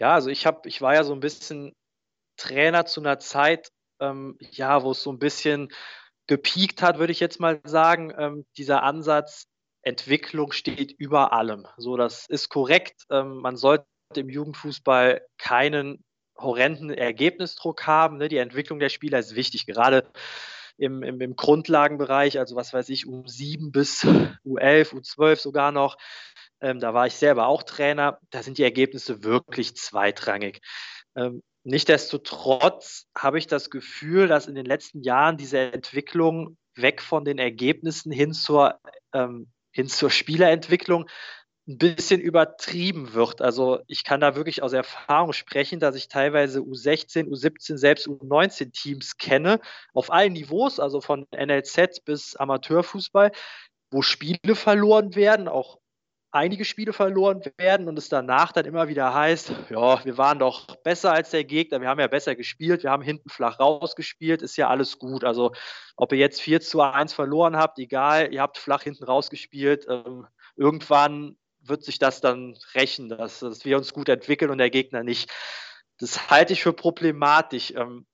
Ja, 0.00 0.14
also 0.14 0.30
ich 0.30 0.46
habe, 0.46 0.66
ich 0.66 0.80
war 0.80 0.94
ja 0.94 1.04
so 1.04 1.12
ein 1.12 1.20
bisschen 1.20 1.74
Trainer 2.38 2.86
zu 2.86 3.00
einer 3.00 3.18
Zeit, 3.18 3.68
ähm, 4.00 4.38
ja, 4.40 4.82
wo 4.82 4.92
es 4.92 5.02
so 5.02 5.12
ein 5.12 5.18
bisschen 5.18 5.68
gepiekt 6.26 6.80
hat, 6.80 6.98
würde 6.98 7.12
ich 7.12 7.20
jetzt 7.20 7.38
mal 7.38 7.60
sagen. 7.64 8.12
Ähm, 8.16 8.46
dieser 8.56 8.82
Ansatz, 8.82 9.46
Entwicklung 9.82 10.52
steht 10.52 10.92
über 10.92 11.34
allem. 11.34 11.66
So, 11.76 11.98
das 11.98 12.26
ist 12.26 12.48
korrekt. 12.48 13.02
Ähm, 13.10 13.36
man 13.42 13.56
sollte 13.56 13.84
im 14.16 14.30
Jugendfußball 14.30 15.20
keinen 15.36 16.02
horrenden 16.36 16.90
Ergebnisdruck 16.90 17.86
haben. 17.86 18.18
Ne? 18.18 18.28
Die 18.28 18.38
Entwicklung 18.38 18.78
der 18.78 18.88
Spieler 18.88 19.18
ist 19.18 19.34
wichtig, 19.34 19.66
gerade 19.66 20.06
im, 20.76 21.02
im, 21.02 21.20
im 21.20 21.36
Grundlagenbereich, 21.36 22.38
also 22.38 22.56
was 22.56 22.72
weiß 22.72 22.88
ich, 22.88 23.04
U7 23.04 23.70
bis 23.70 24.04
U11, 24.44 24.92
U12 24.94 25.36
sogar 25.36 25.72
noch. 25.72 25.96
Ähm, 26.60 26.80
da 26.80 26.94
war 26.94 27.06
ich 27.06 27.14
selber 27.14 27.46
auch 27.46 27.62
Trainer. 27.62 28.18
Da 28.30 28.42
sind 28.42 28.58
die 28.58 28.64
Ergebnisse 28.64 29.22
wirklich 29.22 29.76
zweitrangig. 29.76 30.60
Ähm, 31.16 31.42
Nichtsdestotrotz 31.66 33.06
habe 33.16 33.38
ich 33.38 33.46
das 33.46 33.70
Gefühl, 33.70 34.28
dass 34.28 34.46
in 34.46 34.54
den 34.54 34.66
letzten 34.66 35.02
Jahren 35.02 35.38
diese 35.38 35.58
Entwicklung 35.58 36.58
weg 36.74 37.00
von 37.00 37.24
den 37.24 37.38
Ergebnissen 37.38 38.12
hin 38.12 38.34
zur, 38.34 38.78
ähm, 39.14 39.50
hin 39.72 39.88
zur 39.88 40.10
Spielerentwicklung 40.10 41.08
ein 41.66 41.78
bisschen 41.78 42.20
übertrieben 42.20 43.14
wird. 43.14 43.40
Also 43.40 43.80
ich 43.86 44.04
kann 44.04 44.20
da 44.20 44.36
wirklich 44.36 44.62
aus 44.62 44.74
Erfahrung 44.74 45.32
sprechen, 45.32 45.80
dass 45.80 45.96
ich 45.96 46.08
teilweise 46.08 46.60
U16, 46.60 47.26
U17, 47.26 47.78
selbst 47.78 48.06
U19 48.06 48.72
Teams 48.72 49.16
kenne, 49.16 49.60
auf 49.94 50.12
allen 50.12 50.34
Niveaus, 50.34 50.78
also 50.78 51.00
von 51.00 51.26
NLZ 51.34 52.04
bis 52.04 52.36
Amateurfußball, 52.36 53.32
wo 53.90 54.02
Spiele 54.02 54.54
verloren 54.54 55.14
werden, 55.14 55.48
auch 55.48 55.78
einige 56.34 56.64
Spiele 56.64 56.92
verloren 56.92 57.42
werden 57.58 57.88
und 57.88 57.96
es 57.96 58.08
danach 58.08 58.50
dann 58.52 58.66
immer 58.66 58.88
wieder 58.88 59.14
heißt, 59.14 59.52
ja, 59.70 60.04
wir 60.04 60.18
waren 60.18 60.40
doch 60.40 60.66
besser 60.82 61.12
als 61.12 61.30
der 61.30 61.44
Gegner, 61.44 61.80
wir 61.80 61.88
haben 61.88 62.00
ja 62.00 62.08
besser 62.08 62.34
gespielt, 62.34 62.82
wir 62.82 62.90
haben 62.90 63.04
hinten 63.04 63.30
flach 63.30 63.60
rausgespielt, 63.60 64.42
ist 64.42 64.56
ja 64.56 64.68
alles 64.68 64.98
gut. 64.98 65.22
Also 65.22 65.52
ob 65.96 66.12
ihr 66.12 66.18
jetzt 66.18 66.42
4 66.42 66.60
zu 66.60 66.82
1 66.82 67.12
verloren 67.12 67.56
habt, 67.56 67.78
egal, 67.78 68.34
ihr 68.34 68.42
habt 68.42 68.58
flach 68.58 68.82
hinten 68.82 69.04
rausgespielt. 69.04 69.86
Ähm, 69.88 70.26
irgendwann 70.56 71.36
wird 71.68 71.84
sich 71.84 71.98
das 71.98 72.20
dann 72.20 72.56
rächen, 72.74 73.08
dass, 73.08 73.40
dass 73.40 73.64
wir 73.64 73.76
uns 73.76 73.92
gut 73.92 74.08
entwickeln 74.08 74.50
und 74.50 74.58
der 74.58 74.70
Gegner 74.70 75.02
nicht. 75.02 75.30
Das 75.98 76.30
halte 76.30 76.52
ich 76.52 76.62
für 76.62 76.72
problematisch, 76.72 77.72
ähm, 77.72 78.06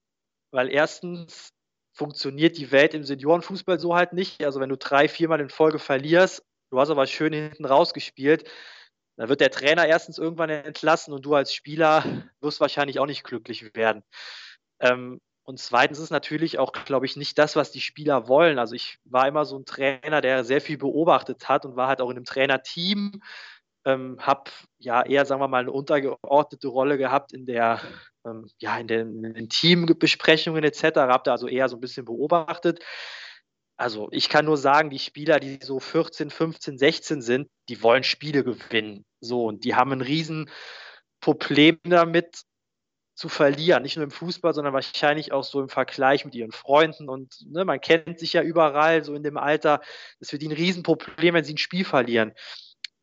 weil 0.53 0.69
erstens 0.71 1.53
funktioniert 1.93 2.57
die 2.57 2.71
Welt 2.73 2.95
im 2.95 3.05
Seniorenfußball 3.05 3.79
so 3.79 3.95
halt 3.95 4.13
nicht. 4.13 4.45
Also 4.45 4.61
wenn 4.61 4.69
du 4.69 4.77
drei, 4.77 5.09
viermal 5.09 5.41
in 5.41 5.51
Folge 5.51 5.79
verlierst, 5.79 6.43
du 6.71 6.81
hast 6.81 6.91
aber 6.91 7.07
schön 7.07 7.33
hinten 7.33 7.65
rausgespielt, 7.65 8.49
dann 9.17 9.29
wird 9.29 9.41
der 9.41 9.51
Trainer 9.51 9.87
erstens 9.87 10.19
irgendwann 10.19 10.51
entlassen 10.51 11.13
und 11.13 11.27
du 11.27 11.35
als 11.35 11.53
Spieler 11.53 12.31
wirst 12.41 12.61
wahrscheinlich 12.61 12.99
auch 12.99 13.07
nicht 13.07 13.25
glücklich 13.25 13.75
werden. 13.75 14.03
Ähm, 14.81 15.21
und 15.51 15.59
zweitens 15.59 15.99
ist 15.99 16.11
natürlich 16.11 16.61
auch, 16.61 16.71
glaube 16.71 17.07
ich, 17.07 17.17
nicht 17.17 17.37
das, 17.37 17.57
was 17.57 17.73
die 17.73 17.81
Spieler 17.81 18.29
wollen. 18.29 18.61
Also 18.61 18.77
ich 18.77 19.01
war 19.03 19.27
immer 19.27 19.45
so 19.45 19.59
ein 19.59 19.65
Trainer, 19.65 20.21
der 20.21 20.45
sehr 20.45 20.61
viel 20.61 20.79
beobachtet 20.79 21.49
hat 21.49 21.67
und 21.67 21.75
war 21.75 21.89
halt 21.89 22.01
auch 22.01 22.09
in 22.09 22.17
einem 22.17 22.25
Trainerteam. 22.25 23.21
Ähm, 23.85 24.17
habe 24.21 24.53
ja 24.79 25.03
eher, 25.05 25.27
sagen 25.27 25.41
wir 25.41 25.49
mal, 25.49 25.63
eine 25.63 25.73
untergeordnete 25.73 26.69
Rolle 26.69 26.99
gehabt 26.99 27.33
in 27.33 27.47
der, 27.47 27.81
ähm, 28.25 28.49
ja, 28.61 28.79
in 28.79 28.87
den, 28.87 29.25
in 29.25 29.35
den 29.35 29.49
Teambesprechungen 29.49 30.63
etc. 30.63 30.99
Habe 30.99 31.23
da 31.25 31.33
also 31.33 31.49
eher 31.49 31.69
so 31.69 31.79
ein 31.79 31.81
bisschen 31.81 32.05
beobachtet. 32.05 32.85
Also 33.77 34.07
ich 34.13 34.29
kann 34.29 34.45
nur 34.45 34.57
sagen, 34.57 34.89
die 34.91 35.01
Spieler, 35.01 35.41
die 35.41 35.59
so 35.61 35.81
14, 35.81 36.31
15, 36.31 36.79
16 36.79 37.23
sind, 37.23 37.49
die 37.69 37.83
wollen 37.83 38.05
Spiele 38.05 38.45
gewinnen. 38.45 39.05
So, 39.21 39.47
und 39.47 39.65
die 39.65 39.75
haben 39.75 39.91
ein 39.91 40.01
Riesenproblem 40.01 41.81
damit, 41.83 42.45
zu 43.15 43.29
verlieren. 43.29 43.83
Nicht 43.83 43.97
nur 43.97 44.05
im 44.05 44.11
Fußball, 44.11 44.55
sondern 44.55 44.73
wahrscheinlich 44.73 45.33
auch 45.33 45.45
so 45.45 45.61
im 45.61 45.69
Vergleich 45.69 46.25
mit 46.25 46.35
ihren 46.35 46.53
Freunden. 46.53 47.09
Und 47.09 47.47
ne, 47.51 47.65
man 47.65 47.81
kennt 47.81 48.19
sich 48.19 48.33
ja 48.33 48.43
überall, 48.43 49.05
so 49.05 49.15
in 49.15 49.23
dem 49.23 49.37
Alter. 49.37 49.81
Das 50.21 50.33
wird 50.33 50.43
ihnen 50.43 50.53
ein 50.53 50.59
Riesenproblem, 50.59 51.35
wenn 51.35 51.45
sie 51.45 51.55
ein 51.55 51.59
Spiel 51.59 51.85
verlieren. 51.85 52.33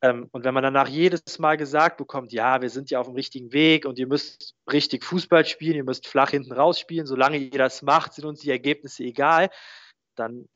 Ähm, 0.02 0.28
und 0.32 0.44
wenn 0.44 0.54
man 0.54 0.64
danach 0.64 0.88
jedes 0.88 1.40
Mal 1.40 1.58
gesagt 1.58 1.98
bekommt, 1.98 2.32
ja, 2.32 2.62
wir 2.62 2.70
sind 2.70 2.92
ja 2.92 3.00
auf 3.00 3.08
dem 3.08 3.16
richtigen 3.16 3.52
Weg 3.52 3.86
und 3.86 3.98
ihr 3.98 4.08
müsst 4.08 4.56
richtig 4.72 5.04
Fußball 5.04 5.46
spielen, 5.46 5.76
ihr 5.76 5.84
müsst 5.84 6.08
flach 6.08 6.30
hinten 6.30 6.54
rausspielen, 6.54 7.08
solange 7.08 7.38
ihr 7.38 7.58
das 7.58 7.82
macht, 7.82 8.14
sind 8.14 8.26
uns 8.26 8.42
die 8.42 8.52
Ergebnisse 8.52 9.04
egal, 9.04 9.50
dann 10.16 10.48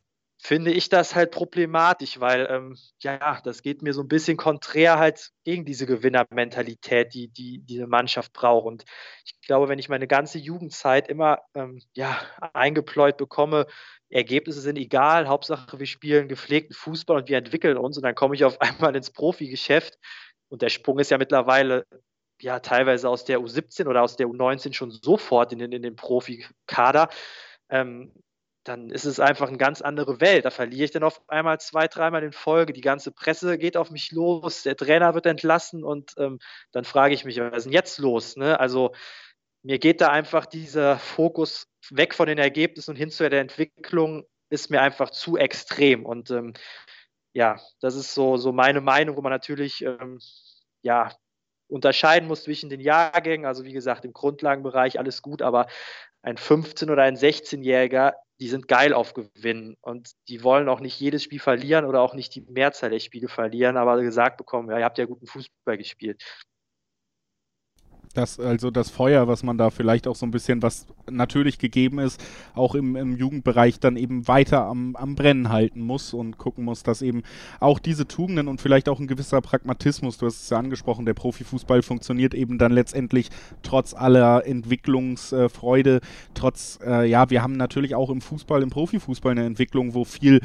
finde 0.43 0.71
ich 0.71 0.89
das 0.89 1.13
halt 1.13 1.30
problematisch, 1.30 2.19
weil 2.19 2.47
ähm, 2.49 2.75
ja, 2.99 3.39
das 3.43 3.62
geht 3.62 3.84
mir 3.84 3.93
so 3.93 4.01
ein 4.01 4.08
bisschen 4.08 4.38
konträr 4.38 4.97
halt 4.97 5.30
gegen 5.43 5.65
diese 5.65 5.86
Gewinnermentalität, 5.86 7.13
die, 7.13 7.27
die 7.27 7.60
diese 7.60 7.86
Mannschaft 7.86 8.34
braucht. 8.34 8.65
Und 8.65 8.84
ich 9.23 9.39
glaube, 9.41 9.69
wenn 9.69 9.77
ich 9.77 9.88
meine 9.88 10.08
ganze 10.08 10.39
Jugendzeit 10.39 11.10
immer 11.10 11.39
ähm, 11.54 11.80
ja, 11.93 12.19
eingepläut 12.54 13.17
bekomme, 13.17 13.67
Ergebnisse 14.10 14.62
sind 14.62 14.77
egal, 14.77 15.27
Hauptsache 15.27 15.77
wir 15.77 15.86
spielen 15.86 16.27
gepflegten 16.27 16.75
Fußball 16.75 17.17
und 17.17 17.30
wir 17.30 17.38
entwickeln 17.38 17.77
uns 17.77 17.97
und 17.97 18.04
dann 18.04 18.15
komme 18.15 18.34
ich 18.34 18.43
auf 18.43 18.60
einmal 18.62 18.95
ins 18.95 19.12
Profigeschäft 19.12 19.99
und 20.49 20.63
der 20.63 20.69
Sprung 20.69 20.97
ist 20.97 21.12
ja 21.12 21.19
mittlerweile 21.19 21.86
ja 22.41 22.60
teilweise 22.60 23.08
aus 23.10 23.25
der 23.25 23.39
U17 23.39 23.88
oder 23.88 24.01
aus 24.01 24.15
der 24.15 24.25
U19 24.25 24.73
schon 24.73 24.89
sofort 24.89 25.54
in 25.54 25.60
den, 25.60 25.71
in 25.71 25.84
den 25.84 25.95
Profikader. 25.95 27.10
Ähm, 27.69 28.12
dann 28.63 28.89
ist 28.89 29.06
es 29.06 29.19
einfach 29.19 29.47
eine 29.47 29.58
ganz 29.58 29.82
andere 29.82 30.21
Welt. 30.21 30.45
Da 30.45 30.52
verliere 30.52 30.86
ich 30.86 30.91
dann 30.91 31.04
auf 31.04 31.21
einmal 31.30 31.60
zwei, 31.60 31.88
dreimal 31.88 32.24
in 32.24 32.32
Folge. 32.32 32.74
Die 32.74 32.82
ganze 32.82 33.12
Presse 33.12 33.58
geht 33.58 33.76
auf 33.76 33.91
mich 33.91 34.12
los, 34.12 34.63
der 34.63 34.76
Trainer 34.76 35.13
wird 35.15 35.26
entlassen 35.26 35.84
und 35.84 36.13
ähm, 36.17 36.39
dann 36.71 36.86
frage 36.86 37.13
ich 37.13 37.26
mich, 37.26 37.39
was 37.39 37.58
ist 37.58 37.63
denn 37.65 37.74
jetzt 37.74 37.97
los? 37.97 38.36
Ne? 38.36 38.60
Also 38.60 38.91
mir 39.63 39.80
geht 39.80 40.02
da 40.02 40.10
einfach 40.10 40.45
dieser 40.45 40.97
Fokus 41.00 41.67
weg 41.89 42.13
von 42.13 42.28
den 42.28 42.38
Ergebnissen 42.38 42.91
und 42.91 42.97
hin 42.97 43.10
zu 43.10 43.28
der 43.30 43.41
Entwicklung 43.41 44.26
ist 44.50 44.69
mir 44.69 44.82
einfach 44.82 45.10
zu 45.10 45.38
extrem. 45.38 46.06
Und 46.06 46.30
ähm, 46.30 46.54
ja, 47.34 47.60
das 47.80 47.95
ist 47.95 48.13
so, 48.13 48.38
so 48.38 48.52
meine 48.52 48.82
Meinung, 48.82 49.15
wo 49.17 49.21
man 49.21 49.32
natürlich 49.32 49.82
ähm, 49.84 50.19
ja, 50.82 51.12
unterscheiden 51.67 52.28
muss 52.28 52.43
zwischen 52.43 52.69
den 52.69 52.82
Jahrgängen. 52.82 53.45
Also 53.45 53.63
wie 53.63 53.74
gesagt, 53.74 54.06
im 54.06 54.13
Grundlagenbereich 54.13 55.00
alles 55.00 55.21
gut, 55.21 55.41
aber 55.41 55.67
ein 56.21 56.38
15- 56.38 56.91
oder 56.91 57.04
ein 57.04 57.15
16-Jähriger 57.15 58.13
die 58.41 58.49
sind 58.49 58.67
geil 58.67 58.93
auf 58.93 59.13
Gewinnen 59.13 59.77
und 59.82 60.13
die 60.27 60.43
wollen 60.43 60.67
auch 60.67 60.80
nicht 60.80 60.99
jedes 60.99 61.21
Spiel 61.23 61.39
verlieren 61.39 61.86
oder 61.86 62.01
auch 62.01 62.15
nicht 62.15 62.34
die 62.34 62.41
Mehrzahl 62.41 62.89
der 62.89 62.99
Spiele 62.99 63.27
verlieren, 63.27 63.77
aber 63.77 64.01
gesagt 64.01 64.38
bekommen, 64.38 64.71
ja, 64.71 64.80
ihr 64.80 64.86
habt 64.86 64.97
ja 64.97 65.06
guten 65.06 65.27
Fußball 65.27 65.77
gespielt. 65.77 66.23
Das, 68.13 68.39
also 68.39 68.71
das 68.71 68.89
Feuer, 68.89 69.28
was 69.28 69.43
man 69.43 69.58
da 69.58 69.69
vielleicht 69.69 70.08
auch 70.08 70.15
so 70.15 70.26
ein 70.26 70.32
bisschen, 70.32 70.62
was 70.62 70.88
natürlich 71.10 71.60
gegeben 71.60 72.00
ist, 72.00 72.21
auch 72.54 72.76
im, 72.76 72.95
im 72.95 73.15
Jugendbereich 73.15 73.80
dann 73.80 73.97
eben 73.97 74.28
weiter 74.28 74.65
am, 74.65 74.95
am 74.95 75.15
Brennen 75.15 75.50
halten 75.50 75.82
muss 75.82 76.13
und 76.13 76.38
gucken 76.38 76.65
muss, 76.65 76.84
dass 76.84 77.02
eben 77.02 77.24
auch 77.60 77.80
diese 77.80 78.08
Tugenden 78.08 78.47
und 78.47 78.60
vielleicht 78.60 78.89
auch 78.89 79.00
ein 79.00 79.08
gewisser 79.08 79.41
Pragmatismus, 79.41 80.17
du 80.17 80.26
hast 80.26 80.43
es 80.43 80.50
ja 80.50 80.58
angesprochen, 80.58 81.06
der 81.06 81.13
Profifußball 81.13 81.82
funktioniert 81.82 82.34
eben 82.34 82.58
dann 82.58 82.71
letztendlich 82.71 83.30
trotz 83.63 83.93
aller 83.93 84.45
Entwicklungsfreude, 84.45 86.02
trotz, 86.34 86.80
äh, 86.86 87.10
ja, 87.10 87.30
wir 87.30 87.41
haben 87.41 87.58
natürlich 87.58 87.95
auch 87.95 88.10
im 88.10 88.21
Fußball, 88.21 88.62
im 88.62 88.69
Profifußball 88.69 89.32
eine 89.32 89.45
Entwicklung, 89.45 89.93
wo 89.93 90.04
viel 90.04 90.41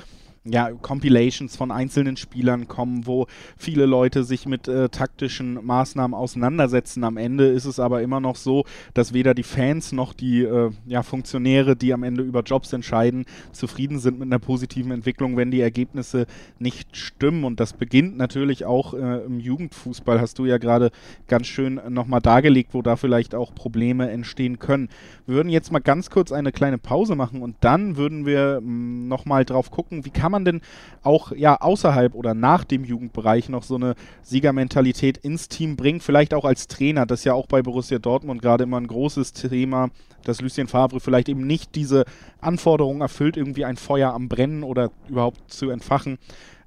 ja, 0.46 0.70
Compilations 0.70 1.56
von 1.56 1.70
einzelnen 1.70 2.16
Spielern 2.16 2.68
kommen, 2.68 3.06
wo 3.06 3.26
viele 3.56 3.87
Leute 3.87 4.24
sich 4.24 4.46
mit 4.46 4.68
äh, 4.68 4.88
taktischen 4.88 5.64
Maßnahmen 5.64 6.14
auseinandersetzen. 6.14 7.04
Am 7.04 7.16
Ende 7.16 7.46
ist 7.46 7.64
es 7.64 7.80
aber 7.80 8.02
immer 8.02 8.20
noch 8.20 8.37
so, 8.37 8.64
dass 8.94 9.12
weder 9.12 9.35
die 9.35 9.42
Fans 9.42 9.92
noch 9.92 10.12
die 10.12 10.42
äh, 10.42 10.70
ja, 10.87 11.02
Funktionäre, 11.02 11.76
die 11.76 11.92
am 11.92 12.02
Ende 12.02 12.22
über 12.22 12.42
Jobs 12.42 12.72
entscheiden, 12.72 13.26
zufrieden 13.52 13.98
sind 13.98 14.18
mit 14.18 14.26
einer 14.28 14.38
positiven 14.38 14.92
Entwicklung, 14.92 15.37
wenn 15.37 15.50
die 15.50 15.61
Ergebnisse 15.61 16.26
nicht 16.59 16.96
stimmen. 16.96 17.44
Und 17.44 17.61
das 17.61 17.72
beginnt 17.72 18.16
natürlich 18.16 18.64
auch 18.64 18.94
äh, 18.94 19.24
im 19.24 19.40
Jugendfußball, 19.40 20.20
hast 20.20 20.38
du 20.38 20.46
ja 20.46 20.59
gerade 20.59 20.90
ganz 21.28 21.46
schön 21.46 21.80
nochmal 21.88 22.20
dargelegt, 22.20 22.74
wo 22.74 22.82
da 22.82 22.96
vielleicht 22.96 23.35
auch 23.35 23.54
Probleme 23.54 24.11
entstehen 24.11 24.59
können. 24.59 24.88
Wir 25.26 25.37
würden 25.37 25.48
jetzt 25.48 25.72
mal 25.72 25.80
ganz 25.80 26.11
kurz 26.11 26.32
eine 26.32 26.52
kleine 26.52 26.78
Pause 26.78 27.16
machen 27.16 27.42
und 27.42 27.56
dann 27.61 27.96
würden 27.96 28.26
wir 28.26 28.61
mm, 28.61 29.09
nochmal 29.09 29.44
drauf 29.44 29.70
gucken, 29.70 30.04
wie 30.04 30.11
kann 30.11 30.32
man 30.32 30.36
man 30.37 30.44
denn 30.44 30.61
auch 31.03 31.33
ja 31.33 31.61
außerhalb 31.61 32.14
oder 32.14 32.35
nach 32.35 32.64
dem 32.64 32.85
Jugendbereich 32.85 33.49
noch 33.49 33.62
so 33.62 33.77
eine 33.77 33.94
Siegermentalität 34.22 35.18
ins 35.18 35.49
Team 35.49 35.77
bringen? 35.77 36.01
Vielleicht 36.01 36.35
auch 36.35 36.44
als 36.44 36.68
Trainer, 36.68 37.07
das 37.07 37.20
ist 37.20 37.25
ja 37.25 37.35
auch 37.35 37.46
bei 37.46 37.62
Borussia 37.62 37.99
Dortmund 37.99 38.42
gerade 38.42 38.64
immer 38.64 38.79
ein 38.79 38.87
großes 38.87 39.33
Thema, 39.33 39.88
dass 40.25 40.40
Lucien 40.40 40.68
Favre 40.68 41.01
vielleicht 41.01 41.29
eben 41.29 41.46
nicht 41.46 41.75
diese 41.75 42.05
Anforderungen 42.40 43.01
erfüllt, 43.01 43.37
irgendwie 43.37 43.64
ein 43.64 43.77
Feuer 43.77 44.12
am 44.12 44.29
Brennen 44.29 44.62
oder 44.62 44.90
überhaupt 45.09 45.51
zu 45.51 45.70
entfachen. 45.70 46.18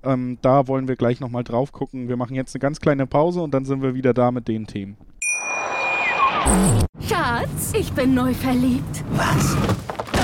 Ähm, 0.03 0.37
da 0.41 0.67
wollen 0.67 0.87
wir 0.87 0.95
gleich 0.95 1.19
nochmal 1.19 1.43
drauf 1.43 1.71
gucken. 1.71 2.07
Wir 2.07 2.17
machen 2.17 2.35
jetzt 2.35 2.55
eine 2.55 2.61
ganz 2.61 2.79
kleine 2.79 3.05
Pause 3.05 3.41
und 3.41 3.53
dann 3.53 3.65
sind 3.65 3.81
wir 3.81 3.93
wieder 3.93 4.13
da 4.13 4.31
mit 4.31 4.47
den 4.47 4.65
Themen. 4.65 4.97
Schatz, 7.07 7.73
ich 7.77 7.91
bin 7.91 8.13
neu 8.13 8.33
verliebt. 8.33 9.03
Was? 9.11 9.57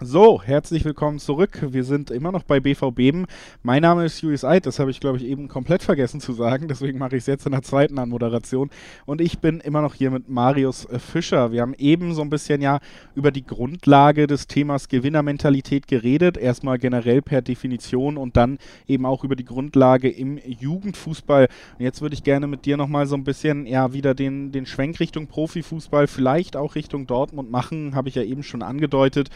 So, 0.00 0.42
herzlich 0.42 0.84
willkommen 0.84 1.20
zurück. 1.20 1.66
Wir 1.70 1.84
sind 1.84 2.10
immer 2.10 2.32
noch 2.32 2.42
bei 2.42 2.58
BVB. 2.58 3.28
Mein 3.62 3.82
Name 3.82 4.04
ist 4.04 4.20
Julius 4.22 4.44
Eid, 4.44 4.66
das 4.66 4.80
habe 4.80 4.90
ich, 4.90 4.98
glaube 4.98 5.18
ich, 5.18 5.24
eben 5.24 5.46
komplett 5.46 5.84
vergessen 5.84 6.20
zu 6.20 6.32
sagen. 6.32 6.66
Deswegen 6.68 6.98
mache 6.98 7.14
ich 7.14 7.22
es 7.22 7.26
jetzt 7.28 7.46
in 7.46 7.52
der 7.52 7.62
zweiten 7.62 8.00
Anmoderation. 8.00 8.70
Und 9.06 9.20
ich 9.20 9.38
bin 9.38 9.60
immer 9.60 9.82
noch 9.82 9.94
hier 9.94 10.10
mit 10.10 10.28
Marius 10.28 10.84
äh, 10.86 10.98
Fischer. 10.98 11.52
Wir 11.52 11.62
haben 11.62 11.74
eben 11.78 12.12
so 12.12 12.22
ein 12.22 12.28
bisschen 12.28 12.60
ja 12.60 12.80
über 13.14 13.30
die 13.30 13.46
Grundlage 13.46 14.26
des 14.26 14.48
Themas 14.48 14.88
Gewinnermentalität 14.88 15.86
geredet. 15.86 16.36
Erstmal 16.36 16.78
generell 16.80 17.22
per 17.22 17.40
Definition 17.40 18.16
und 18.16 18.36
dann 18.36 18.58
eben 18.88 19.06
auch 19.06 19.22
über 19.22 19.36
die 19.36 19.44
Grundlage 19.44 20.10
im 20.10 20.38
Jugendfußball. 20.44 21.46
Und 21.78 21.84
jetzt 21.84 22.02
würde 22.02 22.14
ich 22.14 22.24
gerne 22.24 22.48
mit 22.48 22.66
dir 22.66 22.76
nochmal 22.76 23.06
so 23.06 23.14
ein 23.14 23.22
bisschen 23.22 23.64
ja 23.64 23.92
wieder 23.92 24.14
den, 24.14 24.50
den 24.50 24.66
Schwenk 24.66 24.98
Richtung 24.98 25.28
Profifußball, 25.28 26.08
vielleicht 26.08 26.56
auch 26.56 26.74
Richtung 26.74 27.06
Dortmund 27.06 27.52
machen. 27.52 27.94
Habe 27.94 28.08
ich 28.08 28.16
ja 28.16 28.24
eben 28.24 28.42
schon 28.42 28.62
angedeutet. 28.62 29.30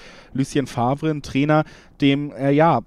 Lucien 0.49 0.67
Favre, 0.67 1.11
ein 1.11 1.21
Trainer, 1.21 1.65
dem, 2.01 2.33
äh, 2.33 2.51
ja, 2.53 2.81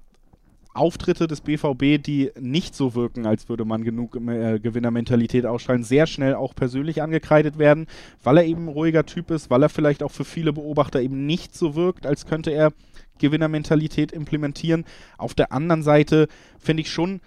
Auftritte 0.74 1.28
des 1.28 1.42
BVB, 1.42 2.02
die 2.02 2.32
nicht 2.40 2.74
so 2.74 2.94
wirken, 2.96 3.24
als 3.24 3.48
würde 3.48 3.64
man 3.64 3.84
genug 3.84 4.16
äh, 4.16 4.58
Gewinnermentalität 4.58 5.46
ausstrahlen, 5.46 5.84
sehr 5.84 6.06
schnell 6.08 6.34
auch 6.34 6.56
persönlich 6.56 7.02
angekreidet 7.02 7.58
werden, 7.58 7.86
weil 8.24 8.38
er 8.38 8.46
eben 8.46 8.64
ein 8.64 8.68
ruhiger 8.68 9.04
Typ 9.06 9.30
ist, 9.30 9.48
weil 9.50 9.62
er 9.62 9.68
vielleicht 9.68 10.02
auch 10.02 10.10
für 10.10 10.24
viele 10.24 10.52
Beobachter 10.52 11.00
eben 11.00 11.26
nicht 11.26 11.54
so 11.54 11.76
wirkt, 11.76 12.04
als 12.04 12.26
könnte 12.26 12.50
er 12.50 12.72
Gewinnermentalität 13.18 14.10
implementieren. 14.10 14.84
Auf 15.18 15.34
der 15.34 15.52
anderen 15.52 15.82
Seite 15.82 16.26
finde 16.58 16.80
ich 16.80 16.90
schon, 16.90 17.20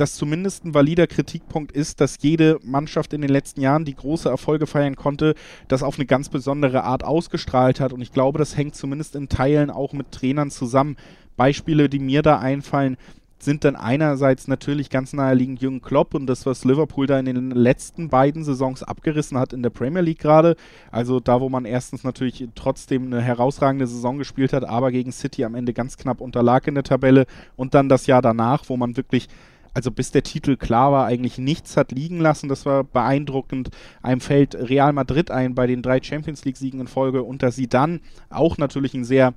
dass 0.00 0.14
zumindest 0.14 0.64
ein 0.64 0.74
valider 0.74 1.06
Kritikpunkt 1.06 1.72
ist, 1.72 2.00
dass 2.00 2.18
jede 2.20 2.58
Mannschaft 2.62 3.12
in 3.12 3.20
den 3.20 3.30
letzten 3.30 3.60
Jahren, 3.60 3.84
die 3.84 3.94
große 3.94 4.28
Erfolge 4.28 4.66
feiern 4.66 4.96
konnte, 4.96 5.34
das 5.68 5.82
auf 5.82 5.96
eine 5.96 6.06
ganz 6.06 6.28
besondere 6.28 6.84
Art 6.84 7.04
ausgestrahlt 7.04 7.80
hat. 7.80 7.92
Und 7.92 8.00
ich 8.00 8.12
glaube, 8.12 8.38
das 8.38 8.56
hängt 8.56 8.74
zumindest 8.74 9.16
in 9.16 9.28
Teilen 9.28 9.70
auch 9.70 9.92
mit 9.92 10.12
Trainern 10.12 10.50
zusammen. 10.50 10.96
Beispiele, 11.36 11.88
die 11.88 11.98
mir 11.98 12.22
da 12.22 12.38
einfallen, 12.38 12.96
sind 13.40 13.64
dann 13.64 13.76
einerseits 13.76 14.48
natürlich 14.48 14.90
ganz 14.90 15.12
naheliegend 15.12 15.62
Jürgen 15.62 15.80
Klopp 15.80 16.14
und 16.14 16.26
das, 16.26 16.44
was 16.44 16.64
Liverpool 16.64 17.06
da 17.06 17.18
in 17.18 17.26
den 17.26 17.50
letzten 17.50 18.08
beiden 18.08 18.42
Saisons 18.42 18.82
abgerissen 18.82 19.38
hat 19.38 19.52
in 19.52 19.62
der 19.62 19.70
Premier 19.70 20.02
League 20.02 20.18
gerade. 20.18 20.56
Also 20.90 21.20
da, 21.20 21.40
wo 21.40 21.48
man 21.48 21.64
erstens 21.64 22.02
natürlich 22.02 22.46
trotzdem 22.54 23.06
eine 23.06 23.20
herausragende 23.20 23.86
Saison 23.86 24.18
gespielt 24.18 24.52
hat, 24.52 24.64
aber 24.64 24.90
gegen 24.90 25.12
City 25.12 25.44
am 25.44 25.54
Ende 25.54 25.72
ganz 25.72 25.96
knapp 25.96 26.20
unterlag 26.20 26.66
in 26.66 26.74
der 26.74 26.84
Tabelle 26.84 27.26
und 27.56 27.74
dann 27.74 27.88
das 27.88 28.06
Jahr 28.06 28.22
danach, 28.22 28.64
wo 28.68 28.76
man 28.76 28.96
wirklich 28.96 29.28
also 29.74 29.90
bis 29.90 30.10
der 30.10 30.22
Titel 30.22 30.56
klar 30.56 30.92
war, 30.92 31.06
eigentlich 31.06 31.38
nichts 31.38 31.76
hat 31.76 31.92
liegen 31.92 32.20
lassen. 32.20 32.48
Das 32.48 32.66
war 32.66 32.84
beeindruckend. 32.84 33.70
Einem 34.02 34.20
fällt 34.20 34.54
Real 34.54 34.92
Madrid 34.92 35.30
ein 35.30 35.54
bei 35.54 35.66
den 35.66 35.82
drei 35.82 36.02
Champions 36.02 36.44
League-Siegen 36.44 36.80
in 36.80 36.86
Folge. 36.86 37.22
Unter 37.22 37.52
sie 37.52 37.68
dann 37.68 38.00
auch 38.30 38.58
natürlich 38.58 38.94
ein 38.94 39.04
sehr 39.04 39.34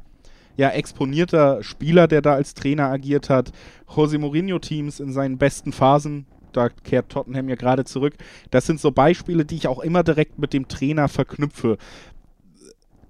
ja, 0.57 0.69
exponierter 0.69 1.63
Spieler, 1.63 2.07
der 2.07 2.21
da 2.21 2.33
als 2.33 2.53
Trainer 2.53 2.89
agiert 2.89 3.29
hat. 3.29 3.51
José 3.87 4.17
Mourinho-Teams 4.19 4.99
in 4.99 5.11
seinen 5.11 5.37
besten 5.37 5.71
Phasen. 5.71 6.25
Da 6.53 6.69
kehrt 6.69 7.09
Tottenham 7.09 7.47
ja 7.47 7.55
gerade 7.55 7.85
zurück. 7.85 8.15
Das 8.49 8.65
sind 8.65 8.79
so 8.79 8.91
Beispiele, 8.91 9.45
die 9.45 9.55
ich 9.55 9.67
auch 9.67 9.79
immer 9.79 10.03
direkt 10.03 10.37
mit 10.37 10.53
dem 10.53 10.67
Trainer 10.67 11.07
verknüpfe 11.07 11.77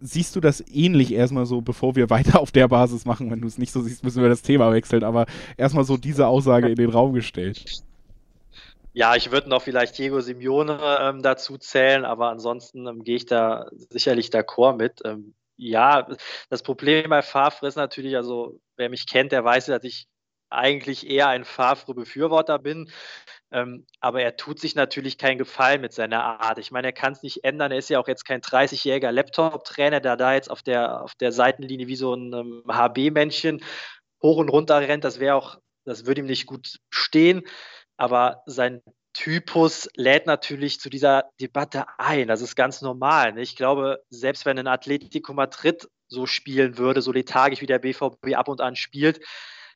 siehst 0.01 0.35
du 0.35 0.41
das 0.41 0.63
ähnlich 0.67 1.13
erstmal 1.13 1.45
so, 1.45 1.61
bevor 1.61 1.95
wir 1.95 2.09
weiter 2.09 2.39
auf 2.39 2.51
der 2.51 2.67
Basis 2.67 3.05
machen? 3.05 3.31
Wenn 3.31 3.41
du 3.41 3.47
es 3.47 3.57
nicht 3.57 3.71
so 3.71 3.81
siehst, 3.81 4.03
müssen 4.03 4.21
wir 4.21 4.29
das 4.29 4.41
Thema 4.41 4.71
wechseln, 4.71 5.03
aber 5.03 5.25
erstmal 5.57 5.83
so 5.83 5.97
diese 5.97 6.27
Aussage 6.27 6.69
in 6.69 6.75
den 6.75 6.89
Raum 6.89 7.13
gestellt. 7.13 7.83
Ja, 8.93 9.15
ich 9.15 9.31
würde 9.31 9.47
noch 9.47 9.61
vielleicht 9.61 9.97
Diego 9.97 10.19
Simeone 10.19 10.79
ähm, 10.99 11.21
dazu 11.21 11.57
zählen, 11.57 12.03
aber 12.03 12.29
ansonsten 12.29 12.87
ähm, 12.87 13.03
gehe 13.03 13.15
ich 13.15 13.25
da 13.25 13.67
sicherlich 13.71 14.27
d'accord 14.29 14.75
mit. 14.75 14.99
Ähm, 15.05 15.33
ja, 15.55 16.07
das 16.49 16.61
Problem 16.61 17.09
bei 17.09 17.21
Favre 17.21 17.67
ist 17.67 17.75
natürlich, 17.75 18.17
also 18.17 18.59
wer 18.75 18.89
mich 18.89 19.07
kennt, 19.07 19.31
der 19.31 19.45
weiß, 19.45 19.67
dass 19.67 19.83
ich 19.83 20.07
eigentlich 20.49 21.09
eher 21.09 21.29
ein 21.29 21.45
Favre-Befürworter 21.45 22.59
bin. 22.59 22.89
Ähm, 23.51 23.85
aber 23.99 24.21
er 24.21 24.37
tut 24.37 24.59
sich 24.59 24.75
natürlich 24.75 25.17
keinen 25.17 25.37
Gefallen 25.37 25.81
mit 25.81 25.93
seiner 25.93 26.23
Art. 26.41 26.57
Ich 26.57 26.71
meine, 26.71 26.87
er 26.87 26.93
kann 26.93 27.13
es 27.13 27.23
nicht 27.23 27.43
ändern. 27.43 27.71
Er 27.71 27.77
ist 27.77 27.89
ja 27.89 27.99
auch 27.99 28.07
jetzt 28.07 28.25
kein 28.25 28.41
30-jähriger 28.41 29.11
Laptop-Trainer, 29.11 29.99
der 29.99 30.17
da 30.17 30.33
jetzt 30.33 30.49
auf 30.49 30.61
der, 30.61 31.01
auf 31.01 31.15
der 31.15 31.31
Seitenlinie 31.31 31.87
wie 31.87 31.95
so 31.95 32.13
ein 32.13 32.33
ähm, 32.33 32.63
HB-Männchen 32.67 33.63
hoch 34.21 34.37
und 34.37 34.49
runter 34.49 34.79
rennt. 34.79 35.03
Das 35.03 35.19
wäre 35.19 35.35
auch, 35.35 35.57
das 35.85 36.05
würde 36.05 36.21
ihm 36.21 36.27
nicht 36.27 36.45
gut 36.45 36.77
stehen 36.89 37.43
aber 38.01 38.41
sein 38.47 38.81
Typus 39.13 39.87
lädt 39.95 40.25
natürlich 40.25 40.79
zu 40.79 40.89
dieser 40.89 41.29
Debatte 41.39 41.85
ein. 41.99 42.27
Das 42.27 42.41
ist 42.41 42.55
ganz 42.55 42.81
normal. 42.81 43.33
Ne? 43.33 43.41
Ich 43.41 43.55
glaube, 43.55 44.01
selbst 44.09 44.47
wenn 44.47 44.57
ein 44.57 44.65
Atletico 44.65 45.33
Madrid 45.33 45.87
so 46.07 46.25
spielen 46.25 46.79
würde, 46.79 47.03
so 47.03 47.11
lethargisch 47.11 47.61
wie 47.61 47.67
der 47.67 47.77
BVB 47.77 48.33
ab 48.33 48.47
und 48.47 48.59
an 48.59 48.75
spielt, 48.75 49.19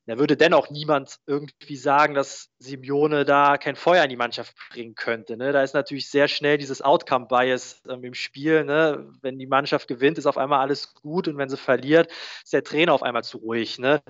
da 0.08 0.20
würde 0.20 0.38
dennoch 0.38 0.70
niemand 0.70 1.18
irgendwie 1.26 1.76
sagen, 1.76 2.14
dass 2.14 2.50
Simeone 2.60 3.26
da 3.26 3.58
kein 3.58 3.76
Feuer 3.76 4.04
in 4.04 4.10
die 4.10 4.16
Mannschaft 4.16 4.56
bringen 4.70 4.94
könnte. 4.94 5.36
Ne? 5.36 5.52
Da 5.52 5.64
ist 5.64 5.74
natürlich 5.74 6.10
sehr 6.10 6.28
schnell 6.28 6.58
dieses 6.58 6.82
Outcome-Bias 6.82 7.82
ähm, 7.90 8.04
im 8.04 8.14
Spiel. 8.14 8.64
Ne? 8.66 9.12
Wenn 9.22 9.40
die 9.40 9.48
Mannschaft 9.48 9.88
gewinnt, 9.88 10.18
ist 10.18 10.28
auf 10.28 10.38
einmal 10.38 10.60
alles 10.60 10.94
gut 10.94 11.28
und 11.28 11.38
wenn 11.38 11.50
sie 11.50 11.58
verliert, 11.58 12.12
ist 12.44 12.54
der 12.54 12.64
Trainer 12.64 12.94
auf 12.94 13.02
einmal 13.02 13.24
zu 13.24 13.40
ruhig. 13.40 13.80
Ne? 13.80 14.04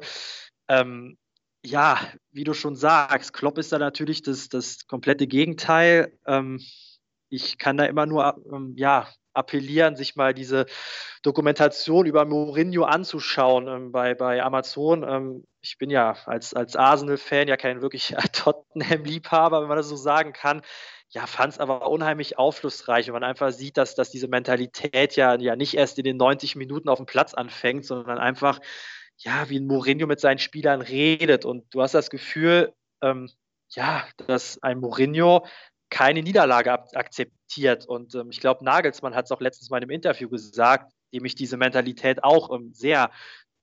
Ähm, 0.67 1.17
ja, 1.65 1.99
wie 2.31 2.43
du 2.43 2.53
schon 2.53 2.75
sagst, 2.75 3.33
Klopp 3.33 3.57
ist 3.57 3.71
da 3.71 3.79
natürlich 3.79 4.21
das, 4.21 4.49
das 4.49 4.87
komplette 4.87 5.27
Gegenteil. 5.27 6.17
Ähm, 6.27 6.59
ich 7.29 7.57
kann 7.57 7.77
da 7.77 7.85
immer 7.85 8.05
nur 8.05 8.35
ähm, 8.53 8.73
ja, 8.77 9.07
appellieren, 9.33 9.95
sich 9.95 10.15
mal 10.15 10.33
diese 10.33 10.65
Dokumentation 11.23 12.05
über 12.05 12.25
Mourinho 12.25 12.83
anzuschauen 12.83 13.67
ähm, 13.67 13.91
bei, 13.91 14.13
bei 14.13 14.43
Amazon. 14.43 15.03
Ähm, 15.03 15.43
ich 15.65 15.77
bin 15.79 15.89
ja 15.89 16.15
als, 16.25 16.53
als 16.53 16.75
Arsenal-Fan 16.75 17.47
ja 17.47 17.57
kein 17.57 17.81
wirklich 17.81 18.15
Tottenham-Liebhaber, 18.31 19.61
wenn 19.61 19.67
man 19.67 19.77
das 19.77 19.89
so 19.89 19.95
sagen 19.95 20.31
kann. 20.31 20.61
Ja, 21.09 21.27
fand 21.27 21.53
es 21.53 21.59
aber 21.59 21.89
unheimlich 21.89 22.37
aufschlussreich, 22.37 23.07
wenn 23.07 23.13
man 23.13 23.23
einfach 23.23 23.51
sieht, 23.51 23.77
dass, 23.77 23.95
dass 23.95 24.11
diese 24.11 24.27
Mentalität 24.27 25.15
ja, 25.15 25.35
ja 25.39 25.55
nicht 25.55 25.75
erst 25.75 25.97
in 25.97 26.03
den 26.03 26.17
90 26.17 26.55
Minuten 26.55 26.89
auf 26.89 26.97
dem 26.97 27.05
Platz 27.05 27.33
anfängt, 27.33 27.85
sondern 27.85 28.17
einfach 28.19 28.59
ja, 29.17 29.49
wie 29.49 29.59
ein 29.59 29.67
Mourinho 29.67 30.07
mit 30.07 30.19
seinen 30.19 30.39
Spielern 30.39 30.81
redet. 30.81 31.45
Und 31.45 31.73
du 31.73 31.81
hast 31.81 31.93
das 31.93 32.09
Gefühl, 32.09 32.73
ähm, 33.01 33.29
ja, 33.69 34.05
dass 34.27 34.61
ein 34.61 34.79
Mourinho 34.79 35.45
keine 35.89 36.21
Niederlage 36.21 36.73
akzeptiert. 36.95 37.85
Und 37.85 38.13
ähm, 38.15 38.29
ich 38.29 38.39
glaube, 38.39 38.65
Nagelsmann 38.65 39.15
hat 39.15 39.25
es 39.25 39.31
auch 39.31 39.41
letztens 39.41 39.69
mal 39.69 39.81
im 39.81 39.89
Interview 39.89 40.29
gesagt, 40.29 40.91
dem 41.13 41.25
ich 41.25 41.35
diese 41.35 41.55
Mentalität 41.57 42.23
auch 42.23 42.53
ähm, 42.53 42.73
sehr, 42.73 43.09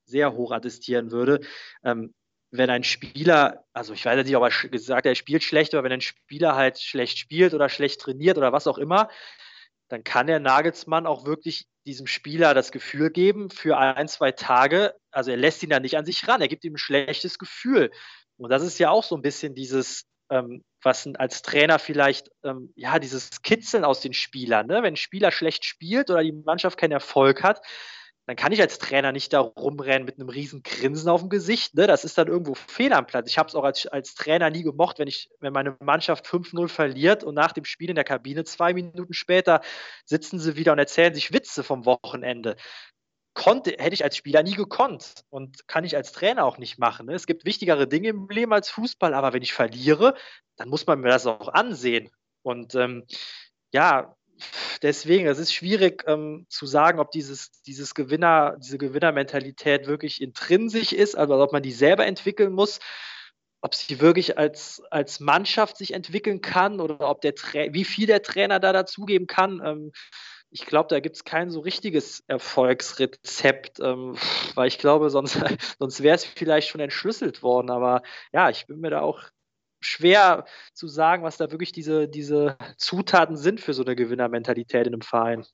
sehr 0.05 0.33
hoch 0.35 0.53
attestieren 0.53 1.11
würde. 1.11 1.41
Ähm, 1.85 2.15
wenn 2.51 2.69
ein 2.69 2.85
Spieler, 2.85 3.65
also 3.73 3.95
ich 3.95 4.05
weiß 4.05 4.25
nicht, 4.25 4.37
ob 4.37 4.45
er 4.45 4.69
gesagt 4.69 4.99
hat, 4.99 5.07
er 5.07 5.15
spielt 5.15 5.43
schlecht, 5.43 5.75
aber 5.75 5.85
wenn 5.85 5.93
ein 5.93 6.01
Spieler 6.03 6.55
halt 6.55 6.79
schlecht 6.79 7.19
spielt 7.19 7.55
oder 7.55 7.69
schlecht 7.69 8.01
trainiert 8.01 8.37
oder 8.37 8.53
was 8.53 8.67
auch 8.67 8.79
immer, 8.79 9.09
dann 9.89 10.05
kann 10.05 10.27
der 10.27 10.39
Nagelsmann 10.39 11.07
auch 11.07 11.25
wirklich 11.25 11.67
diesem 11.87 12.07
Spieler 12.07 12.55
das 12.55 12.71
Gefühl 12.71 13.11
geben 13.11 13.51
für 13.51 13.79
ein, 13.79 14.07
zwei 14.07 14.33
Tage, 14.33 14.95
also 15.11 15.31
er 15.31 15.37
lässt 15.37 15.63
ihn 15.63 15.71
da 15.71 15.81
nicht 15.81 15.97
an 15.97 16.05
sich 16.05 16.29
ran, 16.29 16.41
er 16.41 16.49
gibt 16.49 16.65
ihm 16.65 16.75
ein 16.75 16.79
schlechtes 16.79 17.39
Gefühl. 17.39 17.91
Und 18.37 18.51
das 18.51 18.63
ist 18.63 18.79
ja 18.79 18.91
auch 18.91 19.05
so 19.05 19.17
ein 19.17 19.23
bisschen 19.23 19.55
dieses, 19.55 20.05
ähm, 20.31 20.63
was 20.83 21.09
als 21.15 21.43
Trainer 21.43 21.79
vielleicht, 21.79 22.31
ähm, 22.45 22.73
ja, 22.77 22.99
dieses 22.99 23.43
Kitzeln 23.43 23.85
aus 23.85 24.01
den 24.01 24.13
Spielern, 24.13 24.67
ne? 24.67 24.77
wenn 24.77 24.95
ein 24.95 24.97
Spieler 24.97 25.31
schlecht 25.31 25.65
spielt 25.65 26.11
oder 26.11 26.23
die 26.23 26.33
Mannschaft 26.33 26.79
keinen 26.79 26.93
Erfolg 26.93 27.43
hat, 27.43 27.61
dann 28.27 28.37
kann 28.37 28.53
ich 28.53 28.61
als 28.61 28.79
Trainer 28.79 29.11
nicht 29.11 29.33
da 29.33 29.41
rumrennen 29.41 30.05
mit 30.05 30.19
einem 30.19 30.29
riesen 30.29 30.63
Grinsen 30.63 31.09
auf 31.09 31.23
dem 31.23 31.29
Gesicht. 31.29 31.75
Ne? 31.75 31.87
Das 31.89 32.05
ist 32.05 32.17
dann 32.17 32.29
irgendwo 32.29 32.55
fehl 32.55 32.93
am 32.93 33.07
Platz. 33.07 33.29
Ich 33.29 33.37
habe 33.37 33.49
es 33.49 33.55
auch 33.55 33.65
als, 33.65 33.87
als 33.87 34.15
Trainer 34.15 34.49
nie 34.51 34.63
gemocht, 34.63 35.01
wenn 35.01 35.09
ich, 35.09 35.29
wenn 35.41 35.53
meine 35.53 35.77
Mannschaft 35.81 36.27
5-0 36.27 36.69
verliert 36.69 37.25
und 37.25 37.35
nach 37.35 37.53
dem 37.53 37.65
Spiel 37.65 37.91
in 37.91 37.97
der 37.97 38.05
Kabine 38.05 38.45
zwei 38.45 38.75
Minuten 38.75 39.13
später 39.13 39.61
sitzen 40.05 40.39
sie 40.39 40.57
wieder 40.57 40.73
und 40.73 40.79
erzählen 40.79 41.15
sich 41.15 41.33
Witze 41.33 41.65
vom 41.65 41.85
Wochenende. 41.85 42.57
Konnte, 43.35 43.71
hätte 43.79 43.95
ich 43.95 44.05
als 44.05 44.17
Spieler 44.17 44.43
nie 44.43 44.55
gekonnt 44.55 45.25
und 45.31 45.67
kann 45.67 45.85
ich 45.85 45.97
als 45.97 46.13
Trainer 46.13 46.45
auch 46.45 46.59
nicht 46.59 46.79
machen. 46.79 47.07
Ne? 47.07 47.15
Es 47.15 47.27
gibt 47.27 47.45
wichtigere 47.45 47.89
Dinge 47.89 48.09
im 48.09 48.29
Leben 48.29 48.53
als 48.53 48.71
Fußball, 48.71 49.15
aber 49.15 49.33
wenn 49.33 49.43
ich 49.43 49.55
verliere, 49.55 50.15
dann 50.57 50.69
muss 50.69 50.87
man 50.87 51.01
mir 51.01 51.09
das 51.09 51.27
auch 51.27 51.49
ansehen. 51.49 52.11
Und 52.43 52.75
ähm, 52.75 53.05
ja, 53.73 54.17
deswegen, 54.83 55.27
es 55.27 55.39
ist 55.39 55.53
schwierig 55.53 56.05
ähm, 56.07 56.47
zu 56.49 56.67
sagen, 56.67 57.01
ob 57.01 57.11
dieses, 57.11 57.51
dieses 57.63 57.95
Gewinner, 57.95 58.57
diese 58.59 58.79
Gewinnermentalität 58.79 59.87
wirklich 59.87 60.21
intrinsisch 60.21 60.93
ist, 60.93 61.17
also 61.17 61.41
ob 61.41 61.53
man 61.53 61.63
die 61.63 61.73
selber 61.73 62.07
entwickeln 62.07 62.53
muss, 62.53 62.81
ob 63.63 63.75
sie 63.75 64.01
wirklich 64.01 64.39
als, 64.39 64.83
als 64.91 65.21
Mannschaft 65.21 65.77
sich 65.77 65.95
entwickeln 65.95 66.41
kann 66.41 66.81
oder 66.81 67.09
ob 67.09 67.21
der 67.21 67.35
Tra 67.35 67.73
wie 67.73 67.85
viel 67.85 68.07
der 68.07 68.23
Trainer 68.23 68.59
da 68.59 68.73
dazugeben 68.73 69.27
kann. 69.27 69.63
Ähm, 69.65 69.93
ich 70.51 70.67
glaube, 70.67 70.89
da 70.89 71.01
gibt 71.01 71.17
es 71.17 71.25
kein 71.25 71.51
so 71.51 71.61
richtiges 71.61 72.23
Erfolgsrezept, 72.27 73.81
ähm, 73.81 74.17
weil 74.55 74.69
ich 74.69 74.79
glaube, 74.79 75.09
sonst, 75.09 75.39
sonst 75.79 76.03
wäre 76.03 76.17
es 76.17 76.25
vielleicht 76.25 76.69
schon 76.69 76.81
entschlüsselt 76.81 77.43
worden. 77.43 77.71
Aber 77.71 78.03
ja, 78.33 78.51
ich 78.51 78.67
bin 78.67 78.81
mir 78.81 78.91
da 78.91 79.01
auch 79.01 79.23
schwer 79.83 80.45
zu 80.73 80.89
sagen, 80.89 81.23
was 81.23 81.37
da 81.37 81.51
wirklich 81.51 81.73
diese, 81.73 82.09
diese 82.09 82.57
Zutaten 82.77 83.37
sind 83.37 83.61
für 83.61 83.75
so 83.75 83.85
eine 83.85 83.97
Gewinnermentalität 83.97 84.87
in 84.87 84.95
einem 84.95 85.03
Verein. 85.03 85.45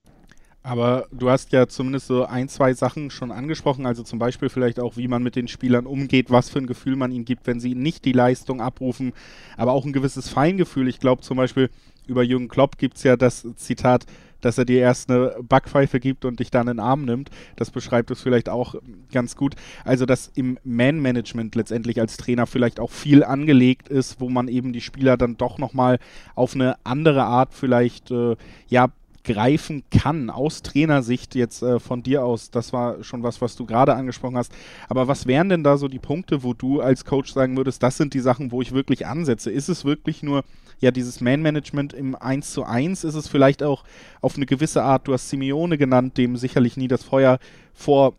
Aber 0.63 1.07
du 1.13 1.31
hast 1.31 1.53
ja 1.53 1.67
zumindest 1.69 2.09
so 2.09 2.27
ein, 2.27 2.49
zwei 2.49 2.75
Sachen 2.75 3.11
schon 3.11 3.31
angesprochen, 3.31 3.87
also 3.87 4.03
zum 4.03 4.19
Beispiel 4.19 4.49
vielleicht 4.49 4.81
auch, 4.81 4.97
wie 4.97 5.09
man 5.09 5.23
mit 5.23 5.37
den 5.37 5.49
Spielern 5.49 5.87
umgeht, 5.87 6.31
was 6.31 6.51
für 6.51 6.59
ein 6.59 6.67
Gefühl 6.67 6.97
man 6.97 7.13
ihnen 7.13 7.25
gibt, 7.25 7.47
wenn 7.47 7.61
sie 7.61 7.75
nicht 7.75 8.05
die 8.05 8.13
Leistung 8.13 8.61
abrufen, 8.61 9.13
aber 9.57 9.73
auch 9.73 9.87
ein 9.87 9.93
gewisses 9.93 10.29
Feingefühl. 10.29 10.89
Ich 10.89 11.01
glaube 11.01 11.23
zum 11.23 11.37
Beispiel, 11.37 11.71
über 12.07 12.23
Jürgen 12.23 12.49
Klopp 12.49 12.77
gibt 12.77 12.97
es 12.97 13.03
ja 13.05 13.17
das 13.17 13.47
Zitat, 13.57 14.05
dass 14.41 14.59
er 14.59 14.65
dir 14.65 14.81
erst 14.81 15.11
eine 15.11 15.37
Backpfeife 15.43 16.01
gibt 16.01 16.25
und 16.25 16.41
dich 16.41 16.51
dann 16.51 16.69
in 16.69 16.77
den 16.77 16.81
Arm 16.81 17.05
nimmt. 17.05 17.31
Das 17.57 17.71
beschreibt 17.71 18.11
es 18.11 18.21
vielleicht 18.21 18.49
auch 18.49 18.75
ganz 19.13 19.37
gut. 19.37 19.55
Also, 19.85 20.07
dass 20.07 20.31
im 20.35 20.59
Man-Management 20.65 21.55
letztendlich 21.55 22.01
als 22.01 22.17
Trainer 22.17 22.47
vielleicht 22.47 22.81
auch 22.81 22.91
viel 22.91 23.25
angelegt 23.25 23.89
ist, 23.89 24.21
wo 24.21 24.29
man 24.29 24.49
eben 24.49 24.73
die 24.73 24.81
Spieler 24.81 25.17
dann 25.17 25.37
doch 25.37 25.59
nochmal 25.59 25.99
auf 26.35 26.55
eine 26.55 26.77
andere 26.85 27.25
Art 27.25 27.55
vielleicht, 27.55 28.11
äh, 28.11 28.37
ja, 28.69 28.89
greifen 29.29 29.83
kann 29.91 30.31
aus 30.31 30.63
Trainersicht 30.63 31.35
jetzt 31.35 31.63
äh, 31.63 31.79
von 31.79 32.03
dir 32.03 32.25
aus. 32.25 32.51
Das 32.51 32.73
war 32.73 33.05
schon 33.05 33.23
was, 33.23 33.43
was 33.43 33.57
du 33.57 33.67
gerade 33.67 33.95
angesprochen 33.95 34.39
hast. 34.39 34.53
Aber 34.89 35.07
was 35.07 35.27
wären 35.27 35.51
denn 35.51 35.63
da 35.63 35.77
so 35.77 35.87
die 35.87 35.99
Punkte, 35.99 36.43
wo 36.43 36.55
du 36.55 36.81
als 36.81 37.05
Coach 37.05 37.33
sagen 37.33 37.57
würdest, 37.57 37.83
das 37.83 37.99
sind 37.99 38.15
die 38.15 38.21
Sachen, 38.21 38.51
wo 38.53 38.63
ich 38.63 38.73
wirklich 38.73 39.07
ansetze? 39.07 39.51
Ist 39.51 39.69
es 39.69 39.85
wirklich 39.85 40.23
nur 40.23 40.45
ja 40.81 40.91
dieses 40.91 41.21
Man-Management 41.21 41.93
im 41.93 42.15
1 42.15 42.53
zu 42.53 42.65
1? 42.65 43.05
Ist 43.05 43.15
es 43.15 43.29
vielleicht 43.29 43.63
auch 43.63 43.85
auf 44.23 44.37
eine 44.37 44.47
gewisse 44.47 44.83
Art, 44.83 45.07
du 45.07 45.13
hast 45.13 45.29
Simeone 45.29 45.77
genannt, 45.77 46.17
dem 46.17 46.37
sicherlich 46.37 46.79
nie 46.79 46.89
das 46.89 47.05
Feuer 47.05 47.39
vor, 47.75 48.15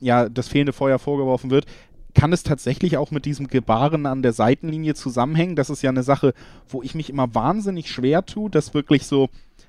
ja, 0.00 0.30
das 0.30 0.48
fehlende 0.48 0.72
Feuer 0.72 0.98
vorgeworfen 0.98 1.50
wird 1.50 1.66
kann 2.14 2.32
es 2.32 2.44
tatsächlich 2.44 2.96
auch 2.96 3.10
mit 3.10 3.24
diesem 3.24 3.48
Gebaren 3.48 4.06
an 4.06 4.22
der 4.22 4.32
Seitenlinie 4.32 4.94
zusammenhängen? 4.94 5.56
Das 5.56 5.68
ist 5.68 5.82
ja 5.82 5.90
eine 5.90 6.04
Sache, 6.04 6.32
wo 6.68 6.80
ich 6.82 6.94
mich 6.94 7.10
immer 7.10 7.34
wahnsinnig 7.34 7.90
schwer 7.90 8.24
tue, 8.24 8.48
das 8.50 8.72
wirklich 8.72 9.04
so 9.06 9.28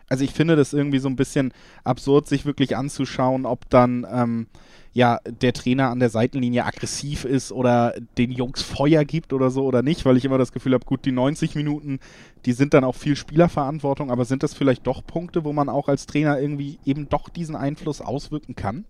also 0.09 0.23
ich 0.23 0.31
finde 0.31 0.55
das 0.55 0.73
irgendwie 0.73 0.99
so 0.99 1.09
ein 1.09 1.15
bisschen 1.15 1.53
absurd, 1.83 2.27
sich 2.27 2.45
wirklich 2.45 2.75
anzuschauen, 2.77 3.45
ob 3.45 3.69
dann 3.69 4.05
ähm, 4.11 4.47
ja 4.93 5.19
der 5.25 5.53
Trainer 5.53 5.89
an 5.89 5.99
der 5.99 6.09
Seitenlinie 6.09 6.65
aggressiv 6.65 7.25
ist 7.25 7.51
oder 7.51 7.93
den 8.17 8.31
Jungs 8.31 8.61
Feuer 8.61 9.03
gibt 9.03 9.33
oder 9.33 9.49
so 9.49 9.65
oder 9.65 9.81
nicht, 9.81 10.05
weil 10.05 10.17
ich 10.17 10.25
immer 10.25 10.37
das 10.37 10.51
Gefühl 10.51 10.73
habe, 10.73 10.85
gut, 10.85 11.05
die 11.05 11.11
90 11.11 11.55
Minuten, 11.55 11.99
die 12.45 12.53
sind 12.53 12.73
dann 12.73 12.83
auch 12.83 12.95
viel 12.95 13.15
Spielerverantwortung, 13.15 14.11
aber 14.11 14.25
sind 14.25 14.43
das 14.43 14.53
vielleicht 14.53 14.85
doch 14.87 15.05
Punkte, 15.05 15.43
wo 15.43 15.53
man 15.53 15.69
auch 15.69 15.87
als 15.87 16.05
Trainer 16.05 16.39
irgendwie 16.39 16.79
eben 16.85 17.09
doch 17.09 17.29
diesen 17.29 17.55
Einfluss 17.55 18.01
auswirken 18.01 18.55
kann? 18.55 18.85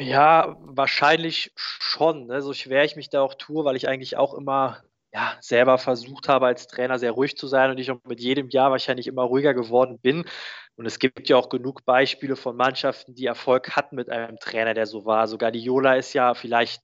Ja, 0.00 0.56
wahrscheinlich 0.60 1.52
schon. 1.56 2.26
Ne? 2.26 2.40
So 2.40 2.52
schwer 2.52 2.84
ich 2.84 2.94
mich 2.94 3.10
da 3.10 3.20
auch 3.20 3.34
tue, 3.34 3.64
weil 3.64 3.74
ich 3.76 3.88
eigentlich 3.88 4.16
auch 4.16 4.32
immer 4.34 4.78
ja, 5.12 5.36
selber 5.40 5.78
versucht 5.78 6.28
habe, 6.28 6.46
als 6.46 6.66
Trainer 6.66 6.98
sehr 6.98 7.12
ruhig 7.12 7.36
zu 7.36 7.46
sein 7.46 7.70
und 7.70 7.78
ich 7.78 7.90
auch 7.90 8.00
mit 8.04 8.20
jedem 8.20 8.50
Jahr 8.50 8.70
wahrscheinlich 8.70 9.06
immer 9.06 9.22
ruhiger 9.22 9.54
geworden 9.54 9.98
bin. 10.00 10.24
Und 10.76 10.86
es 10.86 10.98
gibt 10.98 11.28
ja 11.28 11.36
auch 11.36 11.48
genug 11.48 11.84
Beispiele 11.84 12.36
von 12.36 12.56
Mannschaften, 12.56 13.14
die 13.14 13.26
Erfolg 13.26 13.74
hatten 13.74 13.96
mit 13.96 14.10
einem 14.10 14.38
Trainer, 14.38 14.74
der 14.74 14.86
so 14.86 15.04
war. 15.06 15.26
Sogar 15.26 15.50
die 15.50 15.62
Jola 15.62 15.94
ist 15.96 16.12
ja 16.12 16.34
vielleicht 16.34 16.82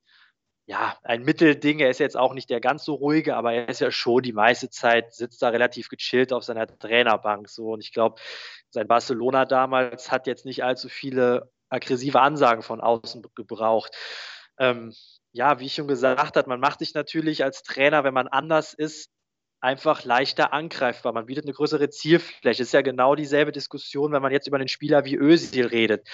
ja, 0.66 0.96
ein 1.02 1.22
Mittelding. 1.22 1.80
Er 1.80 1.90
ist 1.90 2.00
jetzt 2.00 2.16
auch 2.16 2.32
nicht 2.34 2.48
der 2.50 2.60
ganz 2.60 2.84
so 2.84 2.94
ruhige, 2.94 3.36
aber 3.36 3.52
er 3.52 3.68
ist 3.68 3.80
ja 3.80 3.90
schon 3.90 4.22
die 4.22 4.32
meiste 4.32 4.70
Zeit, 4.70 5.14
sitzt 5.14 5.42
da 5.42 5.50
relativ 5.50 5.88
gechillt 5.88 6.32
auf 6.32 6.44
seiner 6.44 6.66
Trainerbank. 6.66 7.48
So. 7.48 7.72
Und 7.72 7.82
ich 7.82 7.92
glaube, 7.92 8.20
sein 8.70 8.88
Barcelona 8.88 9.44
damals 9.44 10.10
hat 10.10 10.26
jetzt 10.26 10.46
nicht 10.46 10.64
allzu 10.64 10.88
viele 10.88 11.50
aggressive 11.68 12.20
Ansagen 12.20 12.62
von 12.62 12.80
außen 12.80 13.22
gebraucht. 13.34 13.94
Ähm, 14.58 14.94
ja, 15.34 15.58
wie 15.58 15.66
ich 15.66 15.74
schon 15.74 15.88
gesagt 15.88 16.36
habe, 16.36 16.48
man 16.48 16.60
macht 16.60 16.78
sich 16.78 16.94
natürlich 16.94 17.42
als 17.42 17.64
Trainer, 17.64 18.04
wenn 18.04 18.14
man 18.14 18.28
anders 18.28 18.72
ist, 18.72 19.10
einfach 19.60 20.04
leichter 20.04 20.52
angreifbar. 20.52 21.12
Man 21.12 21.26
bietet 21.26 21.44
eine 21.44 21.52
größere 21.52 21.90
Zielfläche. 21.90 22.62
Ist 22.62 22.72
ja 22.72 22.82
genau 22.82 23.16
dieselbe 23.16 23.50
Diskussion, 23.50 24.12
wenn 24.12 24.22
man 24.22 24.30
jetzt 24.30 24.46
über 24.46 24.58
einen 24.58 24.68
Spieler 24.68 25.04
wie 25.04 25.16
Özil 25.16 25.66
redet. 25.66 26.06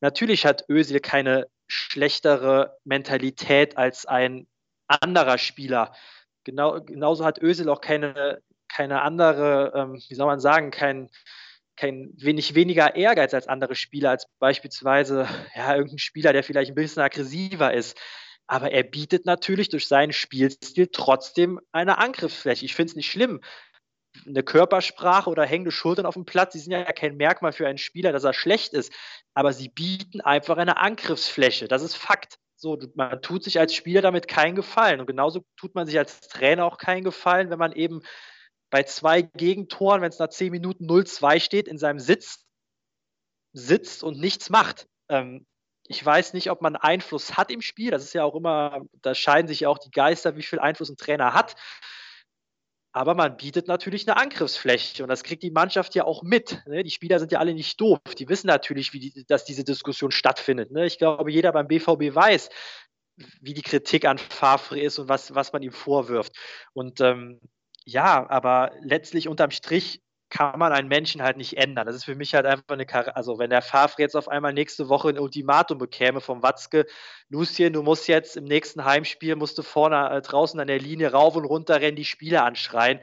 Natürlich 0.00 0.44
hat 0.44 0.68
Özil 0.68 1.00
keine 1.00 1.46
schlechtere 1.68 2.76
Mentalität 2.84 3.78
als 3.78 4.04
ein 4.04 4.46
anderer 4.88 5.38
Spieler. 5.38 5.94
Genau, 6.44 6.82
genauso 6.82 7.24
hat 7.24 7.40
Özil 7.40 7.70
auch 7.70 7.80
keine, 7.80 8.42
keine 8.68 9.00
andere, 9.00 9.72
ähm, 9.74 10.02
wie 10.06 10.14
soll 10.14 10.26
man 10.26 10.40
sagen, 10.40 10.70
kein, 10.70 11.08
kein 11.76 12.12
wenig 12.18 12.54
weniger 12.54 12.94
Ehrgeiz 12.94 13.32
als 13.32 13.48
andere 13.48 13.74
Spieler, 13.74 14.10
als 14.10 14.26
beispielsweise 14.38 15.26
ja, 15.54 15.74
irgendein 15.76 15.98
Spieler, 15.98 16.34
der 16.34 16.44
vielleicht 16.44 16.72
ein 16.72 16.74
bisschen 16.74 17.02
aggressiver 17.02 17.72
ist. 17.72 17.98
Aber 18.50 18.72
er 18.72 18.82
bietet 18.82 19.26
natürlich 19.26 19.68
durch 19.68 19.86
seinen 19.86 20.12
Spielstil 20.12 20.88
trotzdem 20.88 21.60
eine 21.70 21.98
Angriffsfläche. 21.98 22.64
Ich 22.64 22.74
finde 22.74 22.90
es 22.90 22.96
nicht 22.96 23.08
schlimm. 23.08 23.40
Eine 24.26 24.42
Körpersprache 24.42 25.30
oder 25.30 25.46
hängende 25.46 25.70
Schultern 25.70 26.04
auf 26.04 26.14
dem 26.14 26.24
Platz, 26.24 26.54
die 26.54 26.58
sind 26.58 26.72
ja 26.72 26.82
kein 26.92 27.16
Merkmal 27.16 27.52
für 27.52 27.68
einen 27.68 27.78
Spieler, 27.78 28.10
dass 28.10 28.24
er 28.24 28.34
schlecht 28.34 28.72
ist. 28.72 28.92
Aber 29.34 29.52
sie 29.52 29.68
bieten 29.68 30.20
einfach 30.20 30.56
eine 30.56 30.78
Angriffsfläche. 30.78 31.68
Das 31.68 31.84
ist 31.84 31.94
Fakt. 31.94 32.40
So, 32.56 32.76
man 32.96 33.22
tut 33.22 33.44
sich 33.44 33.60
als 33.60 33.72
Spieler 33.72 34.02
damit 34.02 34.26
keinen 34.26 34.56
Gefallen. 34.56 34.98
Und 34.98 35.06
genauso 35.06 35.44
tut 35.56 35.76
man 35.76 35.86
sich 35.86 35.96
als 35.96 36.18
Trainer 36.18 36.64
auch 36.64 36.76
keinen 36.76 37.04
Gefallen, 37.04 37.50
wenn 37.50 37.58
man 37.58 37.70
eben 37.70 38.02
bei 38.68 38.82
zwei 38.82 39.22
Gegentoren, 39.22 40.02
wenn 40.02 40.10
es 40.10 40.18
nach 40.18 40.28
zehn 40.28 40.50
Minuten 40.50 40.90
0-2 40.90 41.38
steht, 41.38 41.68
in 41.68 41.78
seinem 41.78 42.00
Sitz 42.00 42.44
sitzt 43.52 44.02
und 44.02 44.18
nichts 44.18 44.50
macht. 44.50 44.88
Ähm, 45.08 45.46
ich 45.90 46.06
weiß 46.06 46.34
nicht, 46.34 46.52
ob 46.52 46.62
man 46.62 46.76
Einfluss 46.76 47.36
hat 47.36 47.50
im 47.50 47.60
Spiel. 47.60 47.90
Das 47.90 48.04
ist 48.04 48.12
ja 48.12 48.22
auch 48.22 48.36
immer, 48.36 48.82
da 49.02 49.12
scheiden 49.12 49.48
sich 49.48 49.60
ja 49.60 49.68
auch 49.68 49.78
die 49.78 49.90
Geister, 49.90 50.36
wie 50.36 50.42
viel 50.44 50.60
Einfluss 50.60 50.88
ein 50.88 50.96
Trainer 50.96 51.34
hat. 51.34 51.56
Aber 52.92 53.16
man 53.16 53.36
bietet 53.36 53.66
natürlich 53.66 54.06
eine 54.06 54.16
Angriffsfläche 54.16 55.02
und 55.02 55.08
das 55.08 55.24
kriegt 55.24 55.42
die 55.42 55.50
Mannschaft 55.50 55.96
ja 55.96 56.04
auch 56.04 56.22
mit. 56.22 56.62
Ne? 56.68 56.84
Die 56.84 56.92
Spieler 56.92 57.18
sind 57.18 57.32
ja 57.32 57.40
alle 57.40 57.54
nicht 57.54 57.80
doof. 57.80 57.98
Die 58.16 58.28
wissen 58.28 58.46
natürlich, 58.46 58.92
die, 58.92 59.24
dass 59.26 59.44
diese 59.44 59.64
Diskussion 59.64 60.12
stattfindet. 60.12 60.70
Ne? 60.70 60.86
Ich 60.86 60.98
glaube, 60.98 61.32
jeder 61.32 61.50
beim 61.50 61.66
BVB 61.66 62.14
weiß, 62.14 62.50
wie 63.40 63.54
die 63.54 63.62
Kritik 63.62 64.04
an 64.04 64.18
Favre 64.18 64.78
ist 64.78 65.00
und 65.00 65.08
was, 65.08 65.34
was 65.34 65.52
man 65.52 65.62
ihm 65.62 65.72
vorwirft. 65.72 66.36
Und 66.72 67.00
ähm, 67.00 67.40
ja, 67.84 68.30
aber 68.30 68.70
letztlich 68.80 69.26
unterm 69.26 69.50
Strich 69.50 70.02
kann 70.30 70.58
man 70.58 70.72
einen 70.72 70.88
Menschen 70.88 71.22
halt 71.22 71.36
nicht 71.36 71.56
ändern. 71.56 71.86
Das 71.86 71.96
ist 71.96 72.04
für 72.04 72.14
mich 72.14 72.34
halt 72.34 72.46
einfach 72.46 72.64
eine 72.68 72.86
Kar 72.86 73.16
also 73.16 73.38
wenn 73.38 73.50
der 73.50 73.62
Favre 73.62 74.00
jetzt 74.02 74.16
auf 74.16 74.28
einmal 74.28 74.52
nächste 74.52 74.88
Woche 74.88 75.10
ein 75.10 75.18
Ultimatum 75.18 75.78
bekäme 75.78 76.20
vom 76.20 76.42
Watzke, 76.42 76.86
Lucien, 77.28 77.72
du 77.72 77.82
musst 77.82 78.08
jetzt 78.08 78.36
im 78.36 78.44
nächsten 78.44 78.84
Heimspiel, 78.84 79.36
musst 79.36 79.58
du 79.58 79.62
vorne 79.62 80.10
äh, 80.10 80.22
draußen 80.22 80.58
an 80.60 80.68
der 80.68 80.78
Linie 80.78 81.12
rauf 81.12 81.36
und 81.36 81.44
runter 81.44 81.80
rennen, 81.80 81.96
die 81.96 82.04
Spieler 82.04 82.44
anschreien, 82.44 83.00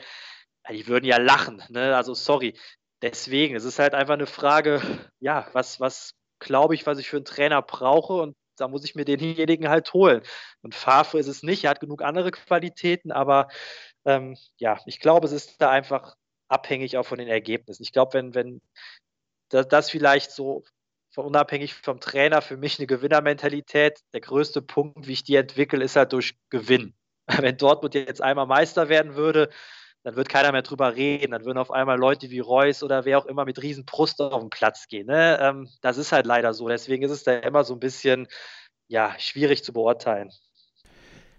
die 0.71 0.87
würden 0.87 1.05
ja 1.05 1.17
lachen, 1.17 1.63
ne? 1.69 1.95
Also 1.95 2.13
sorry. 2.13 2.57
Deswegen, 3.01 3.55
es 3.55 3.63
ist 3.63 3.79
halt 3.79 3.93
einfach 3.93 4.15
eine 4.15 4.25
Frage, 4.25 4.81
ja, 5.19 5.47
was, 5.53 5.79
was 5.79 6.13
glaube 6.39 6.75
ich, 6.75 6.85
was 6.87 6.97
ich 6.97 7.09
für 7.09 7.17
einen 7.17 7.25
Trainer 7.25 7.61
brauche 7.61 8.13
und 8.13 8.35
da 8.57 8.67
muss 8.67 8.83
ich 8.83 8.95
mir 8.95 9.05
denjenigen 9.05 9.69
halt 9.69 9.93
holen. 9.93 10.21
Und 10.61 10.75
Favre 10.75 11.19
ist 11.19 11.27
es 11.27 11.43
nicht, 11.43 11.65
er 11.65 11.71
hat 11.71 11.79
genug 11.79 12.01
andere 12.01 12.31
Qualitäten, 12.31 13.11
aber 13.11 13.49
ähm, 14.05 14.35
ja, 14.57 14.79
ich 14.85 14.99
glaube, 14.99 15.27
es 15.27 15.33
ist 15.33 15.61
da 15.61 15.69
einfach 15.69 16.15
abhängig 16.47 16.97
auch 16.97 17.05
von 17.05 17.17
den 17.17 17.27
Ergebnissen. 17.27 17.83
Ich 17.83 17.91
glaube, 17.91 18.13
wenn, 18.13 18.35
wenn 18.35 18.61
das, 19.49 19.67
das 19.67 19.89
vielleicht 19.89 20.31
so 20.31 20.63
unabhängig 21.15 21.73
vom 21.73 21.99
Trainer 21.99 22.41
für 22.41 22.57
mich 22.57 22.77
eine 22.79 22.87
Gewinnermentalität, 22.87 24.01
der 24.13 24.21
größte 24.21 24.61
Punkt, 24.61 25.07
wie 25.07 25.13
ich 25.13 25.23
die 25.23 25.35
entwickle, 25.35 25.83
ist 25.83 25.95
halt 25.95 26.13
durch 26.13 26.35
Gewinn. 26.49 26.93
Wenn 27.27 27.57
Dortmund 27.57 27.95
jetzt 27.95 28.21
einmal 28.21 28.45
Meister 28.45 28.87
werden 28.87 29.15
würde, 29.15 29.49
dann 30.03 30.15
wird 30.15 30.29
keiner 30.29 30.51
mehr 30.51 30.61
drüber 30.61 30.95
reden. 30.95 31.31
Dann 31.31 31.43
würden 31.43 31.57
auf 31.57 31.71
einmal 31.71 31.97
Leute 31.97 32.29
wie 32.29 32.39
Reus 32.39 32.83
oder 32.83 33.03
wer 33.03 33.17
auch 33.17 33.25
immer 33.25 33.45
mit 33.45 33.61
riesen 33.61 33.85
Brust 33.85 34.21
auf 34.21 34.39
den 34.39 34.49
Platz 34.49 34.87
gehen. 34.87 35.07
Ne? 35.07 35.39
Ähm, 35.41 35.69
das 35.81 35.97
ist 35.97 36.11
halt 36.11 36.25
leider 36.25 36.53
so. 36.53 36.69
Deswegen 36.69 37.03
ist 37.03 37.11
es 37.11 37.23
da 37.23 37.33
immer 37.33 37.63
so 37.63 37.73
ein 37.73 37.79
bisschen 37.79 38.27
ja, 38.87 39.17
schwierig 39.19 39.63
zu 39.63 39.73
beurteilen 39.73 40.31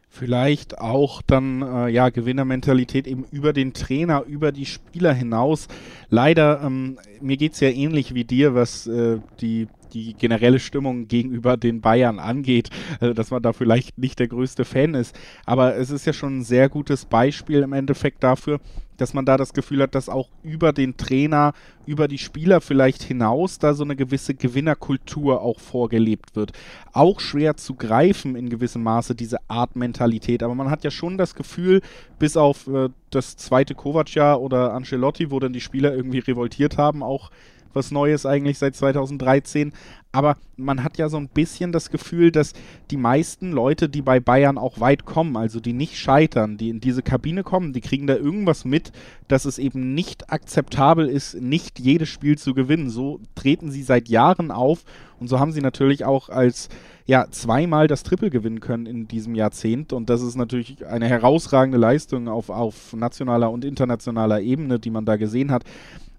vielleicht 0.09 0.79
auch 0.79 1.23
dann 1.23 1.63
äh, 1.63 1.89
ja 1.89 2.09
Gewinnermentalität 2.09 3.07
eben 3.07 3.25
über 3.31 3.53
den 3.53 3.73
Trainer, 3.73 4.25
über 4.25 4.53
die 4.53 4.67
Spieler 4.67 5.13
hinaus. 5.13 5.69
Leider, 6.09 6.63
ähm, 6.65 6.99
mir 7.21 7.37
geht 7.37 7.53
es 7.53 7.61
ja 7.61 7.69
ähnlich 7.69 8.15
wie 8.15 8.25
dir, 8.25 8.55
was 8.55 8.87
äh, 8.87 9.19
die 9.41 9.69
die 9.89 10.15
generelle 10.15 10.61
Stimmung 10.61 11.09
gegenüber 11.09 11.57
den 11.57 11.81
Bayern 11.81 12.19
angeht, 12.19 12.71
äh, 13.01 13.15
dass 13.15 13.31
man 13.31 13.43
da 13.43 13.53
vielleicht 13.53 13.99
nicht 13.99 14.19
der 14.19 14.29
größte 14.29 14.65
Fan 14.65 14.95
ist. 14.95 15.19
Aber 15.45 15.77
es 15.77 15.91
ist 15.91 16.07
ja 16.07 16.13
schon 16.13 16.39
ein 16.39 16.45
sehr 16.45 16.69
gutes 16.69 17.05
Beispiel 17.05 17.63
im 17.63 17.73
Endeffekt 17.73 18.23
dafür, 18.23 18.61
dass 18.99 19.15
man 19.15 19.25
da 19.25 19.37
das 19.37 19.55
Gefühl 19.55 19.83
hat, 19.83 19.95
dass 19.95 20.09
auch 20.09 20.29
über 20.43 20.73
den 20.73 20.97
Trainer, 20.97 21.55
über 21.87 22.09
die 22.09 22.19
Spieler 22.19 22.61
vielleicht 22.61 23.03
hinaus 23.03 23.59
da 23.59 23.73
so 23.73 23.85
eine 23.85 23.97
gewisse 23.97 24.35
Gewinnerkultur 24.35 25.41
auch 25.41 25.61
vorgelebt 25.61 26.37
wird. 26.37 26.53
Auch 26.93 27.21
schwer 27.21 27.57
zu 27.57 27.75
greifen 27.75 28.37
in 28.37 28.51
gewissem 28.51 28.83
Maße 28.83 29.15
diese 29.15 29.39
Art 29.49 29.77
Mentalität, 29.77 30.43
aber 30.43 30.55
man 30.55 30.71
hat 30.71 30.85
ja 30.85 30.91
schon 30.91 31.17
das 31.17 31.35
Gefühl, 31.35 31.81
bis 32.19 32.37
auf 32.37 32.67
äh, 32.67 32.91
das 33.11 33.37
zweite 33.37 33.75
Kovac-Jahr 33.75 34.41
oder 34.41 34.75
Ancelotti, 34.75 35.31
wo 35.31 35.39
dann 35.39 35.53
die 35.53 35.61
Spieler 35.61 35.95
irgendwie 35.95 36.19
revoltiert 36.19 36.77
haben, 36.77 37.03
auch 37.03 37.31
was 37.73 37.91
Neues 37.91 38.27
eigentlich 38.27 38.59
seit 38.59 38.77
2013. 38.77 39.73
Aber 40.11 40.37
man 40.57 40.83
hat 40.83 40.97
ja 40.97 41.09
so 41.09 41.19
ein 41.19 41.29
bisschen 41.29 41.71
das 41.71 41.91
Gefühl, 41.91 42.33
dass 42.33 42.55
die 42.91 42.97
meisten 42.97 43.53
Leute, 43.53 43.89
die 43.89 44.01
bei 44.01 44.21
Bayern 44.21 44.57
auch 44.57 44.81
weit 44.81 45.05
kommen, 45.05 45.37
also 45.37 45.61
die 45.61 45.75
nicht 45.75 45.97
scheitern, 45.99 46.57
die 46.57 46.71
in 46.71 46.81
diese 46.81 47.03
Kabine 47.03 47.43
kommen, 47.43 47.73
die 47.73 47.83
kriegen 47.83 48.07
da 48.07 48.17
irgendwas 48.17 48.65
mit, 48.65 48.93
dass 49.29 49.45
es 49.45 49.59
eben 49.59 49.95
nicht 49.95 50.33
akzeptabel 50.33 51.09
ist, 51.09 51.35
nicht 51.35 51.79
jedes 51.79 52.09
Spiel 52.09 52.39
zu 52.39 52.55
gewinnen. 52.55 52.89
So 52.89 53.21
treten 53.35 53.71
sie 53.71 53.83
seit 53.83 54.09
Jahren 54.09 54.51
auf 54.51 54.85
und 55.21 55.29
so 55.29 55.39
haben 55.39 55.53
sie 55.53 55.61
natürlich 55.61 56.05
auch 56.05 56.31
als 56.31 56.69
ja, 57.09 57.27
zweimal 57.31 57.87
das 57.87 58.03
Triple 58.03 58.29
gewinnen 58.29 58.61
können 58.61 58.85
in 58.85 59.09
diesem 59.09 59.35
Jahrzehnt. 59.35 59.95
Und 59.95 60.11
das 60.11 60.21
ist 60.21 60.37
natürlich 60.37 60.87
eine 60.87 61.09
herausragende 61.09 61.79
Leistung 61.79 62.29
auf, 62.29 62.51
auf 62.51 62.93
nationaler 62.93 63.51
und 63.51 63.65
internationaler 63.65 64.43
Ebene, 64.43 64.79
die 64.79 64.91
man 64.91 65.07
da 65.07 65.17
gesehen 65.17 65.51
hat. 65.51 65.65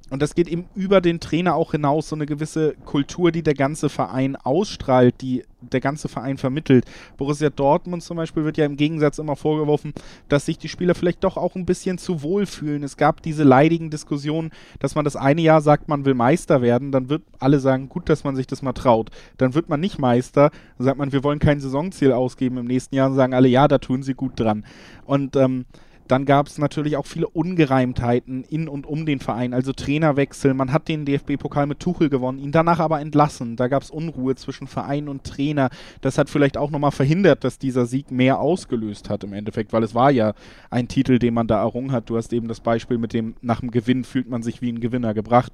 Und 0.10 0.22
das 0.22 0.36
geht 0.36 0.48
eben 0.48 0.66
über 0.76 1.02
den 1.02 1.20
Trainer 1.20 1.56
auch 1.56 1.72
hinaus, 1.72 2.10
so 2.10 2.16
eine 2.16 2.26
gewisse 2.26 2.74
Kultur, 2.86 3.32
die 3.32 3.44
der 3.44 3.54
ganze 3.54 3.90
Verein 3.90 4.36
ausstrahlt, 4.36 5.16
die 5.22 5.44
der 5.62 5.82
ganze 5.82 6.08
Verein 6.08 6.38
vermittelt. 6.38 6.86
Borussia 7.18 7.50
Dortmund 7.50 8.02
zum 8.04 8.18
Beispiel 8.18 8.46
wird 8.46 8.58
ja 8.58 8.66
im 8.66 8.78
Gegensatz 8.78 9.20
immer 9.20 9.36
vorgeworfen, 9.36 9.94
dass 10.30 10.46
sich 10.46 10.58
die 10.58 10.70
Spieler 10.70 10.96
vielleicht 10.96 11.24
doch 11.24 11.38
auch 11.38 11.56
ein 11.56 11.66
bisschen 11.66 11.98
zu 11.98 12.24
wohl 12.24 12.46
fühlen. 12.46 12.84
Es 12.84 12.98
gab 12.98 13.22
diese 13.22 13.44
leidigen 13.44 13.90
Diskussionen, 13.90 14.52
dass 14.80 14.96
man 14.96 15.06
das 15.06 15.16
eine 15.16 15.42
Jahr 15.42 15.62
sagt, 15.62 15.90
man 15.90 16.06
will 16.06 16.14
Meister 16.14 16.62
werden, 16.62 16.92
dann 16.92 17.10
wird 17.10 17.24
alle 17.40 17.60
sagen, 17.60 17.90
gut, 17.90 18.10
dass 18.10 18.24
man 18.24 18.36
sich 18.36 18.48
das 18.48 18.62
mal 18.62 18.74
traut. 18.74 19.10
Dann 19.38 19.54
wird 19.54 19.70
man 19.70 19.80
nicht 19.80 20.00
Meister, 20.00 20.52
dann 20.78 20.86
sagt 20.86 20.98
man, 20.98 21.12
wir 21.12 21.24
wollen 21.24 21.40
kein 21.40 21.60
Saisonziel 21.60 22.14
ausgeben 22.14 22.58
im 22.58 22.66
nächsten 22.66 22.96
Jahr 22.96 23.10
und 23.10 23.16
sagen 23.16 23.34
alle, 23.34 23.48
ja, 23.48 23.68
da 23.68 23.78
tun 23.78 24.04
sie 24.04 24.14
gut 24.14 24.40
dran. 24.40 24.66
Und 25.06 25.36
ähm, 25.36 25.66
dann 26.10 26.26
gab 26.26 26.48
es 26.48 26.58
natürlich 26.58 26.98
auch 26.98 27.06
viele 27.06 27.28
Ungereimtheiten 27.28 28.44
in 28.44 28.68
und 28.68 28.88
um 28.88 29.06
den 29.06 29.20
Verein, 29.20 29.54
also 29.54 29.74
Trainerwechsel. 29.74 30.56
Man 30.56 30.74
hat 30.74 30.88
den 30.88 31.06
DFB-Pokal 31.06 31.68
mit 31.68 31.80
Tuchel 31.80 32.10
gewonnen, 32.10 32.40
ihn 32.40 32.52
danach 32.52 32.80
aber 32.80 33.00
entlassen. 33.00 33.56
Da 33.56 33.68
gab 33.68 33.84
es 33.84 33.92
Unruhe 33.92 34.34
zwischen 34.34 34.66
Verein 34.66 35.08
und 35.08 35.24
Trainer. 35.24 35.70
Das 36.02 36.18
hat 36.18 36.32
vielleicht 36.32 36.58
auch 36.58 36.72
nochmal 36.72 36.90
verhindert, 36.90 37.44
dass 37.44 37.60
dieser 37.60 37.86
Sieg 37.86 38.10
mehr 38.10 38.40
ausgelöst 38.40 39.08
hat 39.08 39.24
im 39.24 39.34
Endeffekt, 39.34 39.72
weil 39.72 39.84
es 39.84 39.94
war 39.94 40.10
ja 40.10 40.34
ein 40.72 40.88
Titel, 40.88 41.20
den 41.20 41.36
man 41.36 41.46
da 41.46 41.60
errungen 41.60 41.92
hat. 41.92 42.10
Du 42.10 42.18
hast 42.18 42.34
eben 42.34 42.48
das 42.48 42.60
Beispiel 42.60 42.98
mit 42.98 43.14
dem, 43.14 43.36
nach 43.42 43.60
dem 43.60 43.70
Gewinn 43.70 44.04
fühlt 44.04 44.28
man 44.28 44.42
sich 44.42 44.64
wie 44.64 44.72
ein 44.72 44.80
Gewinner 44.80 45.14
gebracht. 45.14 45.52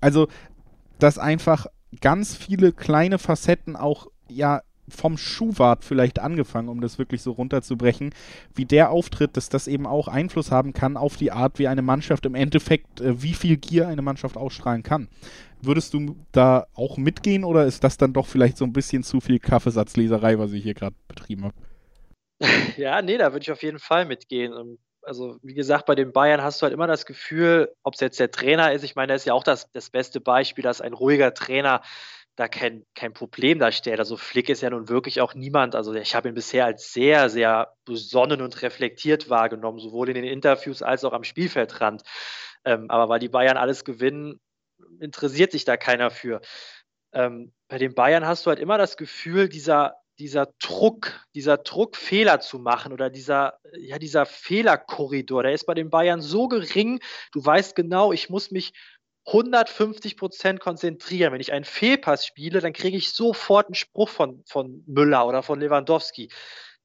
Also, 0.00 0.28
dass 1.00 1.18
einfach 1.18 1.66
ganz 2.00 2.36
viele 2.36 2.70
kleine 2.70 3.18
Facetten 3.18 3.74
auch 3.74 4.06
ja 4.28 4.62
vom 4.90 5.16
Schuhwart 5.16 5.84
vielleicht 5.84 6.18
angefangen, 6.18 6.68
um 6.68 6.80
das 6.80 6.98
wirklich 6.98 7.22
so 7.22 7.32
runterzubrechen, 7.32 8.14
wie 8.54 8.64
der 8.64 8.90
auftritt, 8.90 9.36
dass 9.36 9.48
das 9.48 9.68
eben 9.68 9.86
auch 9.86 10.08
Einfluss 10.08 10.50
haben 10.50 10.72
kann 10.72 10.96
auf 10.96 11.16
die 11.16 11.32
Art, 11.32 11.58
wie 11.58 11.68
eine 11.68 11.82
Mannschaft 11.82 12.26
im 12.26 12.34
Endeffekt, 12.34 13.00
äh, 13.00 13.22
wie 13.22 13.34
viel 13.34 13.56
Gier 13.56 13.88
eine 13.88 14.02
Mannschaft 14.02 14.36
ausstrahlen 14.36 14.82
kann. 14.82 15.08
Würdest 15.60 15.94
du 15.94 16.16
da 16.32 16.66
auch 16.74 16.96
mitgehen 16.98 17.44
oder 17.44 17.66
ist 17.66 17.82
das 17.82 17.96
dann 17.96 18.12
doch 18.12 18.26
vielleicht 18.26 18.56
so 18.56 18.64
ein 18.64 18.72
bisschen 18.72 19.02
zu 19.02 19.20
viel 19.20 19.38
Kaffeesatzleserei, 19.38 20.38
was 20.38 20.52
ich 20.52 20.62
hier 20.62 20.74
gerade 20.74 20.96
betrieben 21.08 21.44
habe? 21.44 21.54
Ja, 22.76 23.02
nee, 23.02 23.18
da 23.18 23.32
würde 23.32 23.42
ich 23.42 23.50
auf 23.50 23.64
jeden 23.64 23.80
Fall 23.80 24.04
mitgehen. 24.04 24.52
Und 24.52 24.78
also 25.02 25.38
wie 25.42 25.54
gesagt, 25.54 25.86
bei 25.86 25.94
den 25.94 26.12
Bayern 26.12 26.42
hast 26.42 26.60
du 26.60 26.64
halt 26.64 26.74
immer 26.74 26.86
das 26.86 27.06
Gefühl, 27.06 27.74
ob 27.82 27.94
es 27.94 28.00
jetzt 28.00 28.20
der 28.20 28.30
Trainer 28.30 28.72
ist, 28.72 28.84
ich 28.84 28.94
meine, 28.94 29.12
das 29.12 29.22
ist 29.22 29.26
ja 29.26 29.34
auch 29.34 29.42
das, 29.42 29.70
das 29.72 29.90
beste 29.90 30.20
Beispiel, 30.20 30.62
dass 30.62 30.80
ein 30.80 30.92
ruhiger 30.92 31.34
Trainer 31.34 31.82
da 32.38 32.46
kein, 32.46 32.86
kein 32.94 33.12
Problem 33.12 33.58
darstellt. 33.58 33.98
Also 33.98 34.16
Flick 34.16 34.48
ist 34.48 34.62
ja 34.62 34.70
nun 34.70 34.88
wirklich 34.88 35.20
auch 35.20 35.34
niemand, 35.34 35.74
also 35.74 35.92
ich 35.94 36.14
habe 36.14 36.28
ihn 36.28 36.36
bisher 36.36 36.66
als 36.66 36.92
sehr, 36.92 37.30
sehr 37.30 37.74
besonnen 37.84 38.42
und 38.42 38.62
reflektiert 38.62 39.28
wahrgenommen, 39.28 39.80
sowohl 39.80 40.08
in 40.08 40.14
den 40.14 40.24
Interviews 40.24 40.82
als 40.82 41.04
auch 41.04 41.12
am 41.12 41.24
Spielfeldrand. 41.24 42.02
Ähm, 42.64 42.90
aber 42.90 43.08
weil 43.08 43.18
die 43.18 43.28
Bayern 43.28 43.56
alles 43.56 43.84
gewinnen, 43.84 44.40
interessiert 45.00 45.50
sich 45.50 45.64
da 45.64 45.76
keiner 45.76 46.10
für. 46.10 46.40
Ähm, 47.12 47.52
bei 47.66 47.78
den 47.78 47.94
Bayern 47.94 48.24
hast 48.24 48.46
du 48.46 48.50
halt 48.50 48.60
immer 48.60 48.78
das 48.78 48.96
Gefühl, 48.96 49.48
dieser, 49.48 49.96
dieser 50.20 50.46
Druck, 50.60 51.26
dieser 51.34 51.56
Druck, 51.56 51.96
Fehler 51.96 52.38
zu 52.38 52.60
machen 52.60 52.92
oder 52.92 53.10
dieser, 53.10 53.58
ja, 53.76 53.98
dieser 53.98 54.26
Fehlerkorridor, 54.26 55.42
der 55.42 55.54
ist 55.54 55.66
bei 55.66 55.74
den 55.74 55.90
Bayern 55.90 56.20
so 56.20 56.46
gering. 56.46 57.00
Du 57.32 57.44
weißt 57.44 57.74
genau, 57.74 58.12
ich 58.12 58.30
muss 58.30 58.52
mich 58.52 58.74
150 59.28 60.16
Prozent 60.16 60.60
konzentrieren. 60.60 61.32
Wenn 61.32 61.40
ich 61.40 61.52
einen 61.52 61.64
Fehlpass 61.64 62.26
spiele, 62.26 62.60
dann 62.60 62.72
kriege 62.72 62.96
ich 62.96 63.12
sofort 63.12 63.66
einen 63.66 63.74
Spruch 63.74 64.08
von, 64.08 64.42
von 64.46 64.82
Müller 64.86 65.26
oder 65.26 65.42
von 65.42 65.60
Lewandowski. 65.60 66.30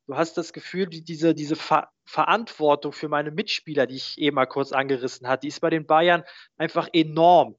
Du 0.08 0.16
hast 0.16 0.38
das 0.38 0.52
Gefühl, 0.52 0.88
die, 0.88 1.04
diese, 1.04 1.34
diese 1.34 1.56
Ver 1.56 1.89
Verantwortung 2.06 2.91
für 2.91 3.08
meine 3.08 3.32
Mitspieler, 3.32 3.88
die 3.88 3.96
ich 3.96 4.18
eben 4.18 4.36
mal 4.36 4.46
kurz 4.46 4.74
angerissen 4.74 5.26
hatte, 5.28 5.41
die 5.41 5.48
ist 5.48 5.62
bei 5.62 5.70
den 5.70 5.86
Bayern 5.86 6.24
einfach 6.58 6.89
enorm. 6.91 7.56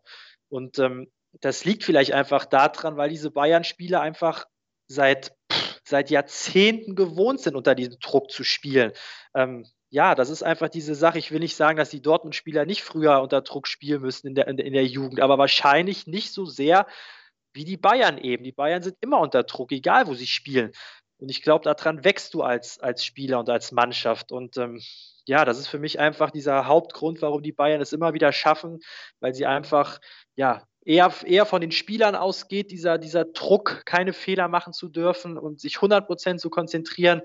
Und 0.50 0.78
ähm, 0.78 1.10
das 1.40 1.64
liegt 1.64 1.82
vielleicht 1.82 2.12
einfach 2.12 2.44
daran, 2.44 2.98
weil 2.98 3.08
diese 3.08 3.30
Bayern-Spieler 3.30 4.02
einfach 4.02 4.44
seit, 4.86 5.34
seit 5.82 6.10
Jahrzehnten 6.10 6.94
gewohnt 6.94 7.40
sind, 7.40 7.56
unter 7.56 7.74
diesem 7.74 7.98
Druck 8.00 8.30
zu 8.30 8.44
spielen. 8.44 8.92
Ähm, 9.34 9.66
ja, 9.94 10.16
das 10.16 10.28
ist 10.28 10.42
einfach 10.42 10.68
diese 10.68 10.96
Sache. 10.96 11.20
Ich 11.20 11.30
will 11.30 11.38
nicht 11.38 11.54
sagen, 11.54 11.78
dass 11.78 11.88
die 11.88 12.02
Dortmund-Spieler 12.02 12.66
nicht 12.66 12.82
früher 12.82 13.22
unter 13.22 13.42
Druck 13.42 13.68
spielen 13.68 14.02
müssen 14.02 14.26
in 14.26 14.34
der, 14.34 14.48
in, 14.48 14.72
der 14.72 14.84
Jugend, 14.84 15.20
aber 15.20 15.38
wahrscheinlich 15.38 16.08
nicht 16.08 16.32
so 16.32 16.46
sehr 16.46 16.88
wie 17.52 17.64
die 17.64 17.76
Bayern 17.76 18.18
eben. 18.18 18.42
Die 18.42 18.50
Bayern 18.50 18.82
sind 18.82 18.96
immer 19.00 19.20
unter 19.20 19.44
Druck, 19.44 19.70
egal 19.70 20.08
wo 20.08 20.14
sie 20.14 20.26
spielen. 20.26 20.72
Und 21.18 21.30
ich 21.30 21.42
glaube, 21.42 21.62
daran 21.62 22.02
wächst 22.02 22.34
du 22.34 22.42
als, 22.42 22.80
als 22.80 23.04
Spieler 23.04 23.38
und 23.38 23.48
als 23.48 23.70
Mannschaft. 23.70 24.32
Und 24.32 24.56
ähm, 24.56 24.82
ja, 25.26 25.44
das 25.44 25.60
ist 25.60 25.68
für 25.68 25.78
mich 25.78 26.00
einfach 26.00 26.32
dieser 26.32 26.66
Hauptgrund, 26.66 27.22
warum 27.22 27.44
die 27.44 27.52
Bayern 27.52 27.80
es 27.80 27.92
immer 27.92 28.14
wieder 28.14 28.32
schaffen, 28.32 28.80
weil 29.20 29.32
sie 29.32 29.46
einfach 29.46 30.00
ja 30.34 30.64
eher, 30.84 31.14
eher 31.24 31.46
von 31.46 31.60
den 31.60 31.70
Spielern 31.70 32.16
ausgeht, 32.16 32.72
dieser, 32.72 32.98
dieser 32.98 33.26
Druck, 33.26 33.82
keine 33.84 34.12
Fehler 34.12 34.48
machen 34.48 34.72
zu 34.72 34.88
dürfen 34.88 35.38
und 35.38 35.60
sich 35.60 35.76
100% 35.76 36.38
zu 36.38 36.50
konzentrieren, 36.50 37.22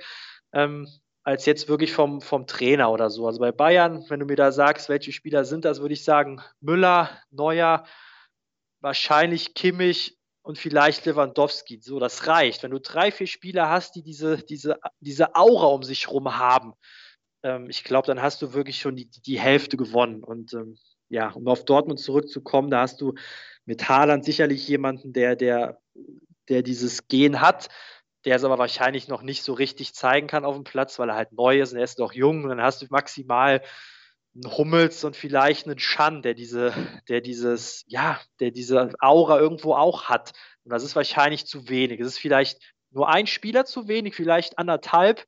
ähm, 0.54 0.88
als 1.30 1.46
jetzt 1.46 1.70
wirklich 1.70 1.94
vom, 1.94 2.22
vom 2.22 2.48
Trainer 2.48 2.92
oder 2.92 3.12
so. 3.12 3.28
Also 3.28 3.40
bei 3.40 3.52
Bayern, 3.52 4.04
wenn 4.10 4.20
du 4.20 4.26
mir 4.26 4.36
da 4.36 4.52
sagst, 4.52 4.90
welche 4.90 5.12
Spieler 5.12 5.46
sind 5.46 5.64
das, 5.64 5.80
würde 5.80 5.94
ich 5.94 6.04
sagen 6.04 6.42
Müller, 6.60 7.12
Neuer, 7.30 7.86
wahrscheinlich 8.82 9.54
Kimmich 9.54 10.18
und 10.42 10.58
vielleicht 10.58 11.06
Lewandowski. 11.06 11.82
So, 11.84 12.00
das 12.00 12.26
reicht. 12.26 12.64
Wenn 12.64 12.72
du 12.72 12.80
drei, 12.80 13.12
vier 13.12 13.28
Spieler 13.28 13.70
hast, 13.70 13.96
die 13.96 14.02
diese, 14.02 14.38
diese, 14.38 14.80
diese 15.02 15.36
Aura 15.36 15.68
um 15.68 15.84
sich 15.84 16.08
herum 16.08 16.36
haben, 16.36 16.74
ähm, 17.44 17.70
ich 17.70 17.84
glaube, 17.84 18.08
dann 18.08 18.24
hast 18.24 18.42
du 18.42 18.54
wirklich 18.54 18.80
schon 18.80 18.96
die, 18.96 19.08
die 19.08 19.40
Hälfte 19.40 19.78
gewonnen. 19.78 20.24
Und 20.24 20.54
ähm, 20.54 20.80
ja, 21.10 21.30
um 21.30 21.48
auf 21.48 21.64
Dortmund 21.64 22.00
zurückzukommen, 22.00 22.72
da 22.72 22.82
hast 22.82 23.02
du 23.02 23.14
mit 23.66 23.88
Haaland 23.88 24.26
sicherlich 24.26 24.68
jemanden, 24.68 25.14
der, 25.14 25.36
der, 25.36 25.80
der 26.48 26.64
dieses 26.64 27.08
Gen 27.08 27.40
hat, 27.40 27.70
der 28.26 28.36
es 28.36 28.44
aber 28.44 28.58
wahrscheinlich 28.58 29.08
noch 29.08 29.22
nicht 29.22 29.44
so 29.44 29.54
richtig 29.54 29.94
zeigen 29.94 30.28
kann 30.28 30.46
auf 30.46 30.56
dem 30.56 30.64
Platz, 30.64 31.00
weil 31.00 31.10
er 31.10 31.16
halt 31.16 31.32
neu 31.32 31.62
ist 31.62 31.72
und 31.72 31.78
er 31.78 31.84
ist 31.84 32.00
noch 32.00 32.14
jung. 32.14 32.44
Und 32.44 32.50
dann 32.50 32.62
hast 32.62 32.82
du 32.82 32.88
maximal 32.90 33.62
einen 34.36 34.58
Hummels 34.58 35.04
und 35.04 35.16
vielleicht 35.16 35.66
einen 35.66 35.80
Schan, 35.80 36.22
der 36.22 36.34
diese, 36.34 36.74
der 37.08 37.22
dieses, 37.22 37.84
ja, 37.88 38.20
der 38.40 38.52
diese 38.52 38.92
Aura 39.00 39.40
irgendwo 39.40 39.74
auch 39.74 40.06
hat. 40.06 40.34
Und 40.64 40.72
das 40.72 40.84
ist 40.84 40.96
wahrscheinlich 40.96 41.46
zu 41.46 41.70
wenig. 41.70 42.00
Es 42.00 42.08
ist 42.08 42.20
vielleicht 42.20 42.60
nur 42.92 43.10
ein 43.10 43.28
Spieler 43.28 43.66
zu 43.66 43.88
wenig, 43.88 44.16
vielleicht 44.16 44.58
anderthalb. 44.58 45.26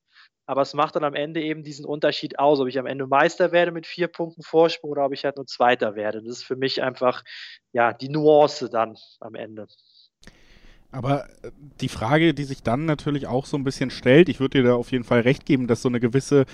Aber 0.48 0.64
es 0.64 0.74
macht 0.74 0.96
dann 0.96 1.04
am 1.04 1.14
Ende 1.14 1.42
eben 1.42 1.64
diesen 1.64 1.86
Unterschied 1.86 2.40
aus, 2.40 2.60
ob 2.60 2.68
ich 2.68 2.78
am 2.78 2.86
Ende 2.86 3.08
Meister 3.08 3.52
werde 3.52 3.72
mit 3.72 3.88
vier 3.88 4.08
Punkten 4.08 4.42
Vorsprung 4.42 4.92
oder 4.92 5.06
ob 5.06 5.14
ich 5.14 5.24
halt 5.24 5.38
nur 5.38 5.46
Zweiter 5.46 5.96
werde. 5.96 6.22
Das 6.22 6.40
ist 6.40 6.44
für 6.44 6.58
mich 6.58 6.82
einfach 6.82 7.24
ja 7.72 7.94
die 7.94 8.10
Nuance 8.10 8.70
dann 8.70 8.98
am 9.20 9.36
Ende. 9.36 9.68
Aber 10.92 11.26
äh, 11.44 11.52
die 11.80 11.90
Frage, 11.90 12.34
die 12.34 12.44
sich 12.44 12.64
dann 12.64 12.86
natürlich 12.86 13.28
auch 13.28 13.46
so 13.46 13.58
ein 13.58 13.64
bisschen 13.64 13.90
stellt, 13.90 14.30
ich 14.30 14.40
würde 14.40 14.62
dir 14.62 14.68
da 14.70 14.76
auf 14.76 14.92
jeden 14.92 15.04
Fall 15.04 15.22
recht 15.22 15.46
geben, 15.46 15.68
dass 15.68 15.82
so 15.82 15.90
eine 15.90 16.00
gewisse 16.00 16.46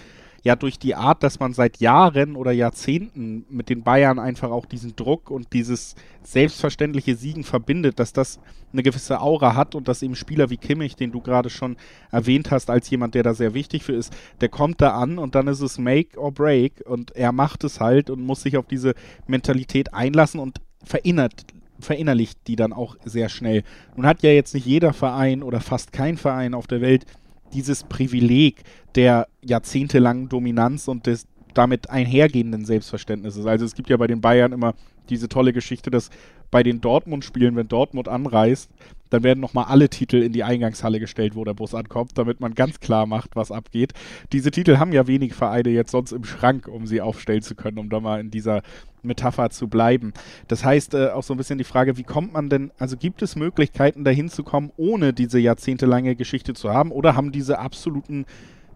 ja 0.44 0.56
durch 0.56 0.80
die 0.80 0.96
Art, 0.96 1.24
dass 1.24 1.40
man 1.40 1.54
seit 1.54 1.78
Jahren 1.78 2.36
oder 2.36 2.52
Jahrzehnten 2.52 3.46
mit 3.50 3.70
den 3.70 3.84
Bayern 3.84 4.20
einfach 4.20 4.50
auch 4.50 4.66
diesen 4.66 4.96
Druck 4.96 5.30
und 5.30 5.54
dieses 5.54 5.96
selbstverständliche 6.24 7.16
Siegen 7.16 7.44
verbindet, 7.44 8.00
dass 8.00 8.14
das 8.14 8.40
eine 8.72 8.84
gewisse 8.84 9.22
Aura 9.22 9.56
hat 9.56 9.76
und 9.76 9.88
dass 9.88 10.02
eben 10.02 10.16
Spieler 10.16 10.50
wie 10.50 10.58
Kimmich, 10.58 10.96
den 10.96 11.12
du 11.12 11.22
gerade 11.22 11.50
schon 11.50 11.78
erwähnt 12.12 12.52
hast, 12.52 12.70
als 12.70 12.90
jemand, 12.90 13.16
der 13.16 13.24
da 13.24 13.34
sehr 13.34 13.54
wichtig 13.54 13.84
für 13.84 13.94
ist, 13.94 14.16
der 14.42 14.50
kommt 14.50 14.82
da 14.82 14.92
an 14.92 15.18
und 15.18 15.36
dann 15.36 15.48
ist 15.48 15.62
es 15.62 15.78
Make 15.78 16.18
or 16.18 16.32
Break 16.32 16.84
und 16.86 17.12
er 17.16 17.32
macht 17.32 17.64
es 17.64 17.80
halt 17.80 18.10
und 18.10 18.22
muss 18.22 18.42
sich 18.42 18.58
auf 18.58 18.68
diese 18.68 18.94
Mentalität 19.26 19.94
einlassen 19.94 20.40
und 20.40 20.62
verinnert 20.84 21.46
verinnerlicht 21.80 22.40
die 22.48 22.56
dann 22.56 22.74
auch 22.74 22.96
sehr 23.06 23.30
schnell. 23.30 23.64
Nun 23.96 24.06
hat 24.06 24.24
ja 24.24 24.32
jetzt 24.32 24.54
nicht 24.54 24.66
jeder 24.66 24.94
Verein 24.94 25.44
oder 25.44 25.62
fast 25.62 25.92
kein 25.92 26.18
Verein 26.18 26.54
auf 26.54 26.68
der 26.68 26.82
Welt 26.82 27.06
dieses 27.54 27.84
Privileg 27.84 28.64
der 28.96 29.28
jahrzehntelangen 29.44 30.30
Dominanz 30.30 30.88
und 30.88 31.08
des 31.08 31.28
damit 31.58 31.90
einhergehenden 31.90 32.66
Selbstverständnisses. 32.66 33.46
Also 33.46 33.66
es 33.66 33.76
gibt 33.76 33.90
ja 33.90 33.98
bei 33.98 34.08
den 34.08 34.22
Bayern 34.22 34.52
immer 34.52 34.74
diese 35.10 35.30
tolle 35.30 35.54
Geschichte, 35.54 35.90
dass 35.90 36.10
bei 36.52 36.64
den 36.64 36.82
Dortmund-Spielen, 36.82 37.56
wenn 37.56 37.68
Dortmund 37.68 38.08
anreist, 38.08 38.70
dann 39.10 39.24
werden 39.24 39.40
nochmal 39.40 39.66
alle 39.66 39.90
Titel 39.90 40.18
in 40.18 40.34
die 40.34 40.44
Eingangshalle 40.44 41.00
gestellt, 41.00 41.36
wo 41.36 41.44
der 41.44 41.54
Bus 41.54 41.74
ankommt, 41.74 42.18
damit 42.18 42.40
man 42.40 42.54
ganz 42.56 42.80
klar 42.80 43.06
macht, 43.06 43.36
was 43.36 43.52
abgeht. 43.52 43.94
Diese 44.34 44.52
Titel 44.52 44.78
haben 44.78 44.92
ja 44.92 45.08
wenig 45.08 45.34
Vereine 45.34 45.70
jetzt 45.70 45.92
sonst 45.92 46.12
im 46.12 46.26
Schrank, 46.26 46.68
um 46.68 46.86
sie 46.88 47.02
aufstellen 47.02 47.42
zu 47.42 47.56
können, 47.56 47.80
um 47.80 47.90
da 47.90 48.00
mal 48.00 48.20
in 48.20 48.32
dieser 48.32 48.62
Metapher 49.04 49.50
zu 49.50 49.68
bleiben. 49.68 50.14
Das 50.48 50.66
heißt 50.66 50.94
äh, 50.94 51.10
auch 51.10 51.24
so 51.24 51.34
ein 51.34 51.38
bisschen 51.38 51.58
die 51.58 51.64
Frage, 51.64 51.98
wie 51.98 52.04
kommt 52.04 52.34
man 52.34 52.50
denn, 52.50 52.72
also 52.78 52.98
gibt 52.98 53.22
es 53.22 53.36
Möglichkeiten 53.36 54.04
dahin 54.04 54.30
zu 54.30 54.44
kommen, 54.44 54.72
ohne 54.76 55.14
diese 55.14 55.40
jahrzehntelange 55.40 56.16
Geschichte 56.16 56.54
zu 56.54 56.74
haben 56.74 56.92
oder 56.92 57.16
haben 57.16 57.32
diese 57.32 57.60
absoluten 57.60 58.26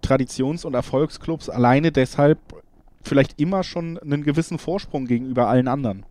Traditions- 0.01 0.65
und 0.65 0.73
Erfolgsclubs 0.73 1.49
alleine 1.49 1.91
deshalb 1.91 2.39
vielleicht 3.03 3.39
immer 3.39 3.63
schon 3.63 3.97
einen 3.99 4.23
gewissen 4.23 4.59
Vorsprung 4.59 5.05
gegenüber 5.05 5.47
allen 5.47 5.67
anderen? 5.67 6.05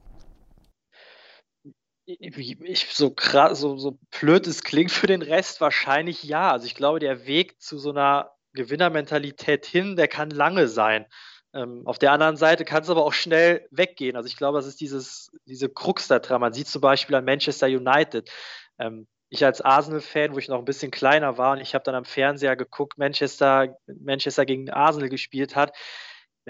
Ich, 2.06 2.86
so, 2.92 3.10
krass, 3.10 3.60
so, 3.60 3.76
so 3.76 3.98
blöd 4.18 4.46
es 4.46 4.64
klingt 4.64 4.90
für 4.90 5.06
den 5.06 5.22
Rest, 5.22 5.60
wahrscheinlich 5.60 6.24
ja. 6.24 6.50
Also 6.50 6.66
ich 6.66 6.74
glaube, 6.74 6.98
der 6.98 7.26
Weg 7.26 7.60
zu 7.60 7.78
so 7.78 7.90
einer 7.90 8.32
Gewinnermentalität 8.52 9.64
hin, 9.64 9.94
der 9.94 10.08
kann 10.08 10.30
lange 10.30 10.66
sein. 10.66 11.06
Ähm, 11.54 11.82
auf 11.84 11.98
der 11.98 12.12
anderen 12.12 12.36
Seite 12.36 12.64
kann 12.64 12.82
es 12.82 12.90
aber 12.90 13.04
auch 13.04 13.12
schnell 13.12 13.66
weggehen. 13.70 14.16
Also 14.16 14.26
ich 14.26 14.36
glaube, 14.36 14.58
das 14.58 14.66
ist 14.66 14.80
dieses, 14.80 15.30
diese 15.46 15.68
Krux 15.68 16.08
da 16.08 16.18
dran. 16.18 16.40
Man 16.40 16.52
sieht 16.52 16.66
zum 16.66 16.80
Beispiel 16.80 17.14
an 17.14 17.24
Manchester 17.24 17.66
United. 17.66 18.30
Ähm, 18.78 19.06
ich 19.28 19.44
als 19.44 19.60
Arsenal-Fan, 19.60 20.34
wo 20.34 20.38
ich 20.38 20.48
noch 20.48 20.58
ein 20.58 20.64
bisschen 20.64 20.90
kleiner 20.90 21.38
war 21.38 21.52
und 21.52 21.60
ich 21.60 21.74
habe 21.74 21.84
dann 21.84 21.94
am 21.94 22.04
Fernseher 22.04 22.56
geguckt, 22.56 22.98
Manchester, 22.98 23.76
Manchester 23.86 24.44
gegen 24.44 24.70
Arsenal 24.70 25.08
gespielt 25.08 25.54
hat 25.54 25.72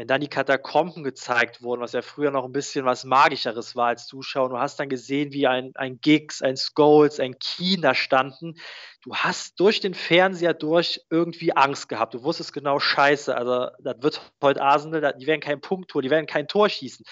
wenn 0.00 0.06
dann 0.06 0.22
die 0.22 0.28
Katakomben 0.28 1.04
gezeigt 1.04 1.62
wurden, 1.62 1.82
was 1.82 1.92
ja 1.92 2.00
früher 2.00 2.30
noch 2.30 2.46
ein 2.46 2.52
bisschen 2.52 2.86
was 2.86 3.04
Magischeres 3.04 3.76
war 3.76 3.88
als 3.88 4.06
Zuschauer, 4.06 4.48
du 4.48 4.58
hast 4.58 4.80
dann 4.80 4.88
gesehen, 4.88 5.34
wie 5.34 5.46
ein, 5.46 5.72
ein 5.74 6.00
Giggs, 6.00 6.40
ein 6.40 6.56
Scholes, 6.56 7.20
ein 7.20 7.38
Keen 7.38 7.82
da 7.82 7.94
standen. 7.94 8.54
Du 9.02 9.14
hast 9.14 9.60
durch 9.60 9.80
den 9.80 9.92
Fernseher 9.92 10.54
durch 10.54 11.02
irgendwie 11.10 11.54
Angst 11.54 11.90
gehabt. 11.90 12.14
Du 12.14 12.22
wusstest 12.22 12.54
genau, 12.54 12.78
scheiße, 12.78 13.36
also 13.36 13.66
das 13.78 13.96
wird 14.00 14.22
heute 14.40 14.62
Arsenal, 14.62 15.14
die 15.18 15.26
werden 15.26 15.42
kein 15.42 15.60
Punkt 15.60 15.92
holen, 15.92 16.04
die 16.04 16.10
werden 16.10 16.24
kein 16.24 16.48
Tor 16.48 16.70
schießen. 16.70 17.04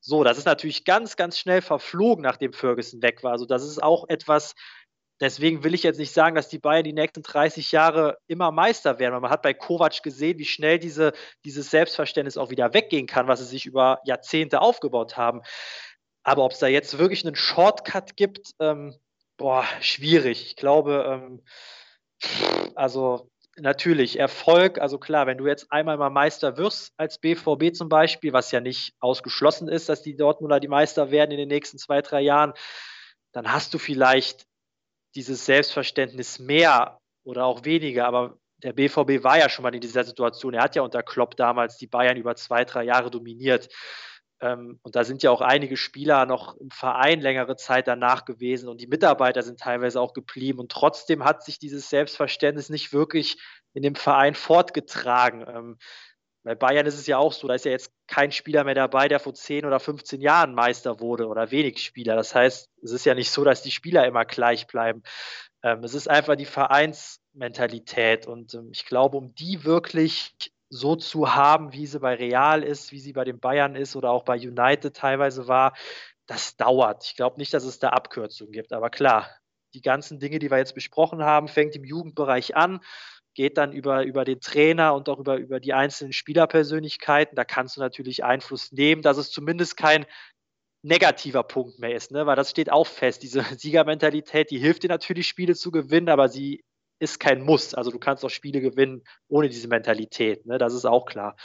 So, 0.00 0.24
das 0.24 0.36
ist 0.36 0.46
natürlich 0.46 0.84
ganz, 0.84 1.14
ganz 1.14 1.38
schnell 1.38 1.62
verflogen, 1.62 2.24
nachdem 2.24 2.52
Ferguson 2.52 3.02
weg 3.02 3.22
war. 3.22 3.30
Also 3.30 3.46
das 3.46 3.62
ist 3.62 3.80
auch 3.80 4.08
etwas, 4.08 4.56
Deswegen 5.22 5.62
will 5.62 5.72
ich 5.72 5.84
jetzt 5.84 5.98
nicht 5.98 6.12
sagen, 6.12 6.34
dass 6.34 6.48
die 6.48 6.58
Bayern 6.58 6.82
die 6.82 6.92
nächsten 6.92 7.22
30 7.22 7.70
Jahre 7.70 8.18
immer 8.26 8.50
Meister 8.50 8.98
werden, 8.98 9.14
weil 9.14 9.20
man 9.20 9.30
hat 9.30 9.42
bei 9.42 9.54
Kovac 9.54 10.02
gesehen, 10.02 10.38
wie 10.38 10.44
schnell 10.44 10.80
diese, 10.80 11.12
dieses 11.44 11.70
Selbstverständnis 11.70 12.36
auch 12.36 12.50
wieder 12.50 12.74
weggehen 12.74 13.06
kann, 13.06 13.28
was 13.28 13.38
sie 13.38 13.46
sich 13.46 13.64
über 13.64 14.00
Jahrzehnte 14.04 14.60
aufgebaut 14.60 15.16
haben. 15.16 15.42
Aber 16.24 16.44
ob 16.44 16.52
es 16.52 16.58
da 16.58 16.66
jetzt 16.66 16.98
wirklich 16.98 17.24
einen 17.24 17.36
Shortcut 17.36 18.16
gibt, 18.16 18.50
ähm, 18.58 18.96
boah, 19.36 19.64
schwierig. 19.80 20.44
Ich 20.44 20.56
glaube, 20.56 21.04
ähm, 21.06 21.44
also 22.74 23.30
natürlich 23.56 24.18
Erfolg, 24.18 24.80
also 24.80 24.98
klar, 24.98 25.28
wenn 25.28 25.38
du 25.38 25.46
jetzt 25.46 25.70
einmal 25.70 25.98
mal 25.98 26.10
Meister 26.10 26.56
wirst 26.56 26.94
als 26.96 27.18
BVB 27.18 27.74
zum 27.74 27.88
Beispiel, 27.88 28.32
was 28.32 28.50
ja 28.50 28.60
nicht 28.60 28.94
ausgeschlossen 28.98 29.68
ist, 29.68 29.88
dass 29.88 30.02
die 30.02 30.16
Dortmunder 30.16 30.58
die 30.58 30.68
Meister 30.68 31.12
werden 31.12 31.30
in 31.30 31.38
den 31.38 31.48
nächsten 31.48 31.78
zwei, 31.78 32.02
drei 32.02 32.22
Jahren, 32.22 32.54
dann 33.32 33.52
hast 33.52 33.72
du 33.72 33.78
vielleicht 33.78 34.46
dieses 35.14 35.44
Selbstverständnis 35.44 36.38
mehr 36.38 37.00
oder 37.24 37.44
auch 37.44 37.64
weniger, 37.64 38.06
aber 38.06 38.38
der 38.62 38.72
BVB 38.72 39.24
war 39.24 39.38
ja 39.38 39.48
schon 39.48 39.64
mal 39.64 39.74
in 39.74 39.80
dieser 39.80 40.04
Situation. 40.04 40.54
Er 40.54 40.62
hat 40.62 40.76
ja 40.76 40.82
unter 40.82 41.02
Klopp 41.02 41.36
damals 41.36 41.76
die 41.76 41.86
Bayern 41.86 42.16
über 42.16 42.36
zwei, 42.36 42.64
drei 42.64 42.84
Jahre 42.84 43.10
dominiert. 43.10 43.68
Ähm, 44.40 44.78
und 44.82 44.96
da 44.96 45.04
sind 45.04 45.22
ja 45.22 45.30
auch 45.30 45.40
einige 45.40 45.76
Spieler 45.76 46.26
noch 46.26 46.56
im 46.56 46.70
Verein 46.70 47.20
längere 47.20 47.56
Zeit 47.56 47.86
danach 47.88 48.24
gewesen 48.24 48.68
und 48.68 48.80
die 48.80 48.86
Mitarbeiter 48.86 49.42
sind 49.42 49.60
teilweise 49.60 50.00
auch 50.00 50.12
geblieben. 50.12 50.58
Und 50.58 50.70
trotzdem 50.70 51.24
hat 51.24 51.44
sich 51.44 51.58
dieses 51.58 51.90
Selbstverständnis 51.90 52.68
nicht 52.68 52.92
wirklich 52.92 53.40
in 53.72 53.82
dem 53.82 53.94
Verein 53.94 54.34
fortgetragen. 54.34 55.44
Ähm, 55.46 55.78
bei 56.44 56.54
Bayern 56.54 56.86
ist 56.86 56.98
es 56.98 57.06
ja 57.06 57.18
auch 57.18 57.32
so, 57.32 57.46
da 57.46 57.54
ist 57.54 57.64
ja 57.64 57.70
jetzt 57.70 57.92
kein 58.08 58.32
Spieler 58.32 58.64
mehr 58.64 58.74
dabei, 58.74 59.08
der 59.08 59.20
vor 59.20 59.34
10 59.34 59.64
oder 59.64 59.78
15 59.78 60.20
Jahren 60.20 60.54
Meister 60.54 60.98
wurde 61.00 61.28
oder 61.28 61.50
wenig 61.50 61.82
Spieler. 61.82 62.16
Das 62.16 62.34
heißt, 62.34 62.68
es 62.82 62.90
ist 62.90 63.06
ja 63.06 63.14
nicht 63.14 63.30
so, 63.30 63.44
dass 63.44 63.62
die 63.62 63.70
Spieler 63.70 64.06
immer 64.06 64.24
gleich 64.24 64.66
bleiben. 64.66 65.02
Ähm, 65.62 65.84
es 65.84 65.94
ist 65.94 66.10
einfach 66.10 66.34
die 66.34 66.44
Vereins, 66.44 67.20
Mentalität. 67.32 68.26
Und 68.26 68.54
ähm, 68.54 68.70
ich 68.72 68.86
glaube, 68.86 69.16
um 69.16 69.34
die 69.34 69.64
wirklich 69.64 70.34
so 70.68 70.96
zu 70.96 71.34
haben, 71.34 71.72
wie 71.72 71.86
sie 71.86 72.00
bei 72.00 72.14
Real 72.14 72.62
ist, 72.62 72.92
wie 72.92 72.98
sie 72.98 73.12
bei 73.12 73.24
den 73.24 73.38
Bayern 73.38 73.76
ist 73.76 73.94
oder 73.94 74.10
auch 74.10 74.24
bei 74.24 74.36
United 74.36 74.96
teilweise 74.96 75.46
war, 75.46 75.74
das 76.26 76.56
dauert. 76.56 77.04
Ich 77.04 77.14
glaube 77.14 77.38
nicht, 77.38 77.54
dass 77.54 77.64
es 77.64 77.78
da 77.78 77.90
Abkürzungen 77.90 78.52
gibt. 78.52 78.72
Aber 78.72 78.90
klar, 78.90 79.28
die 79.74 79.82
ganzen 79.82 80.18
Dinge, 80.18 80.38
die 80.38 80.50
wir 80.50 80.58
jetzt 80.58 80.74
besprochen 80.74 81.22
haben, 81.22 81.46
fängt 81.46 81.76
im 81.76 81.84
Jugendbereich 81.84 82.56
an, 82.56 82.80
geht 83.34 83.58
dann 83.58 83.72
über, 83.72 84.04
über 84.04 84.24
den 84.24 84.40
Trainer 84.40 84.94
und 84.94 85.08
auch 85.08 85.18
über, 85.18 85.36
über 85.36 85.60
die 85.60 85.72
einzelnen 85.72 86.12
Spielerpersönlichkeiten. 86.12 87.36
Da 87.36 87.44
kannst 87.44 87.76
du 87.76 87.80
natürlich 87.80 88.24
Einfluss 88.24 88.72
nehmen, 88.72 89.02
dass 89.02 89.16
es 89.16 89.30
zumindest 89.30 89.76
kein 89.76 90.06
negativer 90.82 91.44
Punkt 91.44 91.78
mehr 91.78 91.94
ist, 91.94 92.10
ne? 92.10 92.26
weil 92.26 92.36
das 92.36 92.50
steht 92.50 92.70
auch 92.70 92.86
fest. 92.86 93.22
Diese 93.22 93.42
Siegermentalität, 93.58 94.50
die 94.50 94.58
hilft 94.58 94.82
dir 94.82 94.88
natürlich, 94.88 95.28
Spiele 95.28 95.54
zu 95.54 95.70
gewinnen, 95.70 96.08
aber 96.08 96.28
sie 96.28 96.64
ist 96.98 97.18
kein 97.18 97.42
Muss. 97.42 97.74
Also 97.74 97.90
du 97.90 97.98
kannst 97.98 98.24
auch 98.24 98.30
Spiele 98.30 98.60
gewinnen 98.60 99.02
ohne 99.28 99.48
diese 99.48 99.68
Mentalität. 99.68 100.46
Ne? 100.46 100.58
Das 100.58 100.74
ist 100.74 100.84
auch 100.84 101.06
klar. 101.06 101.36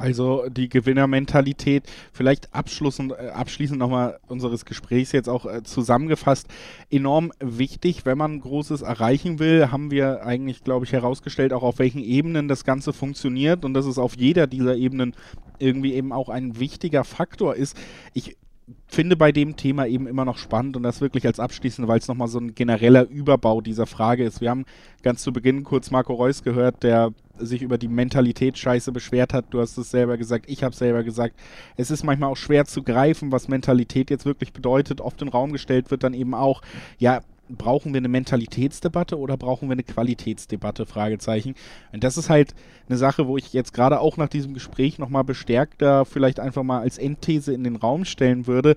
Also 0.00 0.48
die 0.48 0.70
Gewinnermentalität, 0.70 1.84
vielleicht 2.10 2.54
abschließend, 2.54 3.12
äh, 3.12 3.28
abschließend 3.34 3.78
nochmal 3.78 4.18
unseres 4.28 4.64
Gesprächs 4.64 5.12
jetzt 5.12 5.28
auch 5.28 5.44
äh, 5.44 5.62
zusammengefasst, 5.62 6.48
enorm 6.90 7.32
wichtig, 7.38 8.06
wenn 8.06 8.16
man 8.16 8.40
Großes 8.40 8.80
erreichen 8.80 9.38
will, 9.38 9.70
haben 9.70 9.90
wir 9.90 10.24
eigentlich, 10.24 10.64
glaube 10.64 10.86
ich, 10.86 10.92
herausgestellt, 10.92 11.52
auch 11.52 11.62
auf 11.62 11.78
welchen 11.78 12.02
Ebenen 12.02 12.48
das 12.48 12.64
Ganze 12.64 12.94
funktioniert 12.94 13.66
und 13.66 13.74
dass 13.74 13.84
es 13.84 13.98
auf 13.98 14.16
jeder 14.16 14.46
dieser 14.46 14.74
Ebenen 14.74 15.14
irgendwie 15.58 15.92
eben 15.92 16.14
auch 16.14 16.30
ein 16.30 16.58
wichtiger 16.58 17.04
Faktor 17.04 17.54
ist. 17.54 17.76
Ich 18.14 18.38
finde 18.86 19.16
bei 19.16 19.32
dem 19.32 19.56
Thema 19.56 19.86
eben 19.86 20.06
immer 20.06 20.24
noch 20.24 20.38
spannend 20.38 20.76
und 20.76 20.82
das 20.82 21.00
wirklich 21.00 21.26
als 21.26 21.40
abschließend, 21.40 21.88
weil 21.88 21.98
es 21.98 22.08
nochmal 22.08 22.28
so 22.28 22.38
ein 22.38 22.54
genereller 22.54 23.08
Überbau 23.08 23.60
dieser 23.60 23.86
Frage 23.86 24.24
ist. 24.24 24.40
Wir 24.40 24.50
haben 24.50 24.64
ganz 25.02 25.22
zu 25.22 25.32
Beginn 25.32 25.64
kurz 25.64 25.90
Marco 25.90 26.14
Reus 26.14 26.42
gehört, 26.42 26.82
der 26.82 27.12
sich 27.38 27.62
über 27.62 27.78
die 27.78 27.88
Mentalitätsscheiße 27.88 28.92
beschwert 28.92 29.32
hat. 29.32 29.46
Du 29.50 29.60
hast 29.60 29.78
es 29.78 29.90
selber 29.90 30.16
gesagt, 30.16 30.46
ich 30.48 30.62
habe 30.62 30.74
selber 30.74 31.02
gesagt. 31.02 31.34
Es 31.76 31.90
ist 31.90 32.04
manchmal 32.04 32.30
auch 32.30 32.36
schwer 32.36 32.64
zu 32.64 32.82
greifen, 32.82 33.32
was 33.32 33.48
Mentalität 33.48 34.10
jetzt 34.10 34.26
wirklich 34.26 34.52
bedeutet. 34.52 35.00
Oft 35.00 35.20
in 35.22 35.28
den 35.28 35.32
Raum 35.32 35.52
gestellt 35.52 35.90
wird 35.90 36.04
dann 36.04 36.14
eben 36.14 36.34
auch, 36.34 36.62
ja, 36.98 37.20
brauchen 37.56 37.92
wir 37.92 37.98
eine 37.98 38.08
Mentalitätsdebatte 38.08 39.18
oder 39.18 39.36
brauchen 39.36 39.68
wir 39.68 39.72
eine 39.72 39.82
Qualitätsdebatte? 39.82 40.86
Fragezeichen. 40.86 41.54
Und 41.92 42.04
das 42.04 42.16
ist 42.16 42.30
halt 42.30 42.54
eine 42.88 42.98
Sache, 42.98 43.26
wo 43.26 43.36
ich 43.36 43.52
jetzt 43.52 43.72
gerade 43.72 44.00
auch 44.00 44.16
nach 44.16 44.28
diesem 44.28 44.54
Gespräch 44.54 44.98
nochmal 44.98 45.24
bestärkter 45.24 46.04
vielleicht 46.04 46.40
einfach 46.40 46.62
mal 46.62 46.80
als 46.80 46.98
Endthese 46.98 47.52
in 47.52 47.64
den 47.64 47.76
Raum 47.76 48.04
stellen 48.04 48.46
würde. 48.46 48.74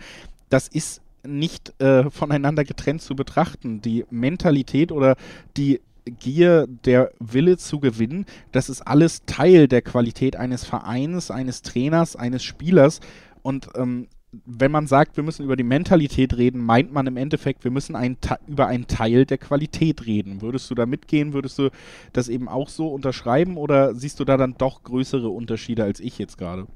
Das 0.50 0.68
ist 0.68 1.02
nicht 1.26 1.80
äh, 1.82 2.10
voneinander 2.10 2.64
getrennt 2.64 3.02
zu 3.02 3.16
betrachten. 3.16 3.82
Die 3.82 4.06
Mentalität 4.10 4.92
oder 4.92 5.16
die 5.58 5.82
Gier, 6.06 6.68
der 6.68 7.12
Wille 7.20 7.58
zu 7.58 7.80
gewinnen, 7.80 8.26
das 8.52 8.68
ist 8.68 8.82
alles 8.82 9.24
Teil 9.26 9.70
der 9.70 9.82
Qualität 9.82 10.36
eines 10.36 10.66
Vereins, 10.66 11.32
eines 11.32 11.62
Trainers, 11.62 12.18
eines 12.18 12.44
Spielers. 12.44 13.00
Und 13.42 13.70
ähm, 13.76 14.08
wenn 14.46 14.72
man 14.72 14.88
sagt, 14.88 15.16
wir 15.16 15.24
müssen 15.24 15.44
über 15.44 15.56
die 15.56 15.64
Mentalität 15.64 16.36
reden, 16.36 16.60
meint 16.60 16.92
man 16.92 17.06
im 17.06 17.18
Endeffekt, 17.18 17.64
wir 17.64 17.72
müssen 17.72 17.96
ein, 17.96 18.18
über 18.48 18.68
einen 18.68 18.88
Teil 18.88 19.26
der 19.26 19.38
Qualität 19.38 20.06
reden. 20.06 20.42
Würdest 20.42 20.70
du 20.72 20.76
da 20.76 20.86
mitgehen? 20.86 21.34
Würdest 21.34 21.60
du 21.60 21.70
das 22.14 22.30
eben 22.30 22.50
auch 22.50 22.70
so 22.70 22.88
unterschreiben 22.88 23.58
oder 23.58 23.94
siehst 23.94 24.20
du 24.20 24.26
da 24.26 24.38
dann 24.38 24.56
doch 24.58 24.84
größere 24.84 25.30
Unterschiede 25.30 25.84
als 25.84 26.00
ich 26.00 26.18
jetzt 26.18 26.38
gerade? 26.38 26.68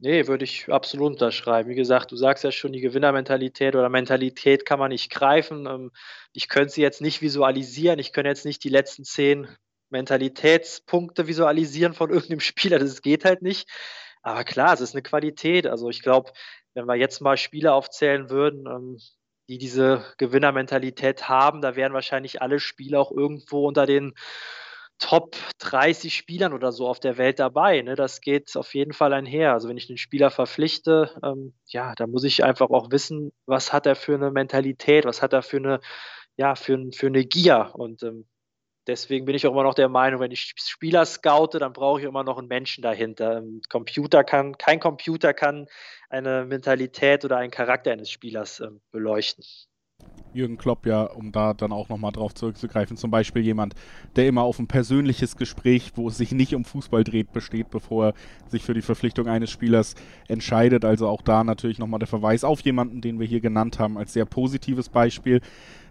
Nee, 0.00 0.26
würde 0.26 0.42
ich 0.42 0.68
absolut 0.68 1.12
unterschreiben. 1.12 1.68
Wie 1.68 1.76
gesagt, 1.76 2.10
du 2.10 2.16
sagst 2.16 2.42
ja 2.42 2.50
schon, 2.50 2.72
die 2.72 2.80
Gewinnermentalität 2.80 3.76
oder 3.76 3.88
Mentalität 3.88 4.66
kann 4.66 4.80
man 4.80 4.88
nicht 4.88 5.12
greifen. 5.12 5.66
Ähm, 5.66 5.92
ich 6.32 6.48
könnte 6.48 6.72
sie 6.72 6.82
jetzt 6.82 7.00
nicht 7.00 7.22
visualisieren. 7.22 8.00
Ich 8.00 8.12
könnte 8.12 8.28
jetzt 8.28 8.44
nicht 8.44 8.64
die 8.64 8.68
letzten 8.68 9.04
zehn 9.04 9.46
Mentalitätspunkte 9.90 11.28
visualisieren 11.28 11.94
von 11.94 12.10
irgendeinem 12.10 12.40
Spieler. 12.40 12.80
Das 12.80 13.00
geht 13.00 13.24
halt 13.24 13.42
nicht. 13.42 13.68
Aber 14.22 14.44
klar, 14.44 14.72
es 14.72 14.80
ist 14.80 14.94
eine 14.94 15.02
Qualität. 15.02 15.66
Also 15.66 15.88
ich 15.90 16.02
glaube, 16.02 16.32
wenn 16.74 16.86
wir 16.86 16.94
jetzt 16.94 17.20
mal 17.20 17.36
Spiele 17.36 17.72
aufzählen 17.72 18.30
würden, 18.30 18.66
ähm, 18.66 18.98
die 19.48 19.58
diese 19.58 20.04
Gewinnermentalität 20.18 21.28
haben, 21.28 21.60
da 21.60 21.76
wären 21.76 21.92
wahrscheinlich 21.92 22.40
alle 22.40 22.60
Spieler 22.60 23.00
auch 23.00 23.12
irgendwo 23.12 23.66
unter 23.66 23.86
den 23.86 24.14
Top 24.98 25.36
30 25.58 26.14
Spielern 26.14 26.52
oder 26.52 26.70
so 26.70 26.86
auf 26.86 27.00
der 27.00 27.18
Welt 27.18 27.40
dabei. 27.40 27.82
Ne? 27.82 27.96
Das 27.96 28.20
geht 28.20 28.56
auf 28.56 28.72
jeden 28.74 28.92
Fall 28.92 29.12
einher. 29.12 29.52
Also 29.52 29.68
wenn 29.68 29.76
ich 29.76 29.88
einen 29.88 29.98
Spieler 29.98 30.30
verpflichte, 30.30 31.10
ähm, 31.24 31.54
ja, 31.66 31.94
da 31.96 32.06
muss 32.06 32.22
ich 32.22 32.44
einfach 32.44 32.70
auch 32.70 32.92
wissen, 32.92 33.32
was 33.44 33.72
hat 33.72 33.86
er 33.86 33.96
für 33.96 34.14
eine 34.14 34.30
Mentalität, 34.30 35.04
was 35.04 35.20
hat 35.20 35.32
er 35.32 35.42
für 35.42 35.56
eine, 35.56 35.80
ja, 36.36 36.54
für, 36.54 36.78
für 36.92 37.08
eine 37.08 37.24
Gier. 37.24 37.72
Und 37.74 38.04
ähm, 38.04 38.26
deswegen 38.86 39.24
bin 39.24 39.34
ich 39.34 39.46
auch 39.46 39.52
immer 39.52 39.62
noch 39.62 39.74
der 39.74 39.88
Meinung, 39.88 40.20
wenn 40.20 40.30
ich 40.30 40.52
Spieler 40.56 41.04
scoute, 41.06 41.58
dann 41.58 41.72
brauche 41.72 42.00
ich 42.00 42.06
immer 42.06 42.24
noch 42.24 42.38
einen 42.38 42.48
Menschen 42.48 42.82
dahinter. 42.82 43.38
Ein 43.38 43.60
Computer 43.68 44.24
kann, 44.24 44.56
kein 44.58 44.80
Computer 44.80 45.34
kann 45.34 45.66
eine 46.10 46.44
Mentalität 46.44 47.24
oder 47.24 47.38
einen 47.38 47.50
Charakter 47.50 47.92
eines 47.92 48.10
Spielers 48.10 48.60
äh, 48.60 48.68
beleuchten. 48.90 49.44
Jürgen 50.34 50.56
Klopp 50.56 50.86
ja, 50.86 51.02
um 51.02 51.30
da 51.30 51.52
dann 51.52 51.72
auch 51.72 51.88
nochmal 51.88 52.12
drauf 52.12 52.34
zurückzugreifen, 52.34 52.96
zum 52.96 53.10
Beispiel 53.10 53.42
jemand, 53.42 53.74
der 54.16 54.26
immer 54.26 54.42
auf 54.42 54.58
ein 54.58 54.66
persönliches 54.66 55.36
Gespräch, 55.36 55.92
wo 55.94 56.08
es 56.08 56.16
sich 56.16 56.32
nicht 56.32 56.54
um 56.54 56.64
Fußball 56.64 57.04
dreht, 57.04 57.32
besteht, 57.32 57.70
bevor 57.70 58.06
er 58.06 58.14
sich 58.48 58.62
für 58.64 58.74
die 58.74 58.82
Verpflichtung 58.82 59.28
eines 59.28 59.50
Spielers 59.50 59.94
entscheidet. 60.28 60.84
Also 60.84 61.06
auch 61.08 61.22
da 61.22 61.44
natürlich 61.44 61.78
nochmal 61.78 62.00
der 62.00 62.08
Verweis 62.08 62.44
auf 62.44 62.60
jemanden, 62.62 63.02
den 63.02 63.20
wir 63.20 63.26
hier 63.26 63.40
genannt 63.40 63.78
haben, 63.78 63.98
als 63.98 64.14
sehr 64.14 64.24
positives 64.24 64.88
Beispiel 64.88 65.40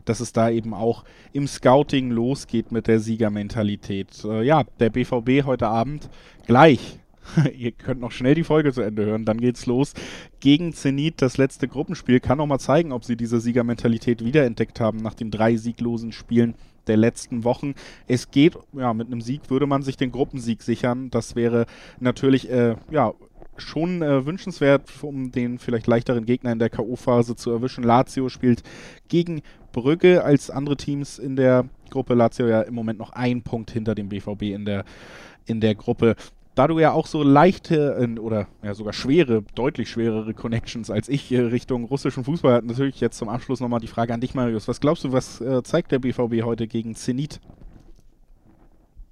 dass 0.06 0.20
es 0.20 0.34
da 0.34 0.50
eben 0.50 0.74
auch 0.74 1.04
im 1.34 1.48
Scouting 1.48 2.12
losgeht 2.12 2.72
mit 2.72 2.88
der 2.88 3.00
Siegermentalität. 3.00 4.24
Äh, 4.24 4.44
ja, 4.44 4.64
der 4.80 4.90
BVB 4.90 5.46
heute 5.46 5.68
Abend 5.68 6.10
gleich. 6.46 7.00
Ihr 7.58 7.72
könnt 7.72 8.02
noch 8.02 8.12
schnell 8.12 8.36
die 8.36 8.44
Folge 8.44 8.74
zu 8.74 8.82
Ende 8.82 9.06
hören, 9.06 9.26
dann 9.26 9.40
geht's 9.40 9.66
los. 9.66 9.94
Gegen 10.40 10.74
Zenit, 10.74 11.22
das 11.22 11.38
letzte 11.38 11.68
Gruppenspiel, 11.68 12.20
kann 12.20 12.40
noch 12.40 12.48
mal 12.48 12.60
zeigen, 12.60 12.92
ob 12.92 13.06
sie 13.06 13.16
diese 13.16 13.40
Siegermentalität 13.40 14.26
wiederentdeckt 14.26 14.80
haben 14.80 14.98
nach 14.98 15.14
den 15.14 15.32
drei 15.32 15.56
sieglosen 15.56 16.12
Spielen 16.12 16.56
der 16.88 16.98
letzten 16.98 17.44
Wochen. 17.44 17.76
Es 18.08 18.32
geht, 18.32 18.58
ja, 18.74 18.94
mit 18.94 19.08
einem 19.08 19.22
Sieg 19.22 19.50
würde 19.50 19.68
man 19.68 19.84
sich 19.84 19.98
den 19.98 20.12
Gruppensieg 20.12 20.64
sichern. 20.64 21.10
Das 21.12 21.36
wäre 21.36 21.66
natürlich, 22.00 22.50
äh, 22.50 22.76
ja, 22.90 23.14
schon 23.62 24.02
äh, 24.02 24.26
wünschenswert, 24.26 24.84
um 25.02 25.32
den 25.32 25.60
vielleicht 25.60 25.88
leichteren 25.88 26.26
Gegner 26.26 26.52
in 26.52 26.60
der 26.60 26.70
K.O.-Phase 26.70 27.36
zu 27.36 27.52
erwischen. 27.52 27.84
Lazio 27.84 28.30
spielt 28.30 28.64
gegen 29.08 29.42
Brügge 29.72 30.24
als 30.24 30.50
andere 30.50 30.78
Teams 30.78 31.20
in 31.20 31.36
der 31.36 31.66
Gruppe. 31.90 32.14
Lazio 32.14 32.48
ja 32.48 32.62
im 32.62 32.74
Moment 32.74 33.00
noch 33.00 33.12
ein 33.12 33.42
Punkt 33.42 33.72
hinter 33.72 33.96
dem 33.96 34.10
BVB 34.10 34.44
in 34.44 34.66
der, 34.66 34.86
in 35.46 35.62
der 35.62 35.76
Gruppe. 35.76 36.16
Da 36.54 36.68
du 36.68 36.80
ja 36.80 36.92
auch 36.92 37.08
so 37.08 37.24
leichte 37.24 37.96
äh, 37.98 38.20
oder 38.20 38.48
ja 38.62 38.74
sogar 38.74 38.94
schwere, 38.94 39.44
deutlich 39.56 39.90
schwerere 39.90 40.34
Connections 40.34 40.92
als 40.92 41.08
ich 41.08 41.32
äh, 41.32 41.40
Richtung 41.40 41.86
russischen 41.86 42.26
Fußball 42.26 42.56
hat, 42.56 42.66
natürlich 42.66 43.00
jetzt 43.00 43.18
zum 43.18 43.30
Abschluss 43.30 43.62
nochmal 43.62 43.80
die 43.80 43.88
Frage 43.88 44.14
an 44.14 44.20
dich, 44.20 44.34
Marius. 44.34 44.68
Was 44.68 44.82
glaubst 44.82 45.06
du, 45.06 45.12
was 45.14 45.40
äh, 45.40 45.64
zeigt 45.64 45.92
der 45.92 46.00
BVB 46.00 46.44
heute 46.44 46.68
gegen 46.68 46.96
Zenit? 46.96 47.40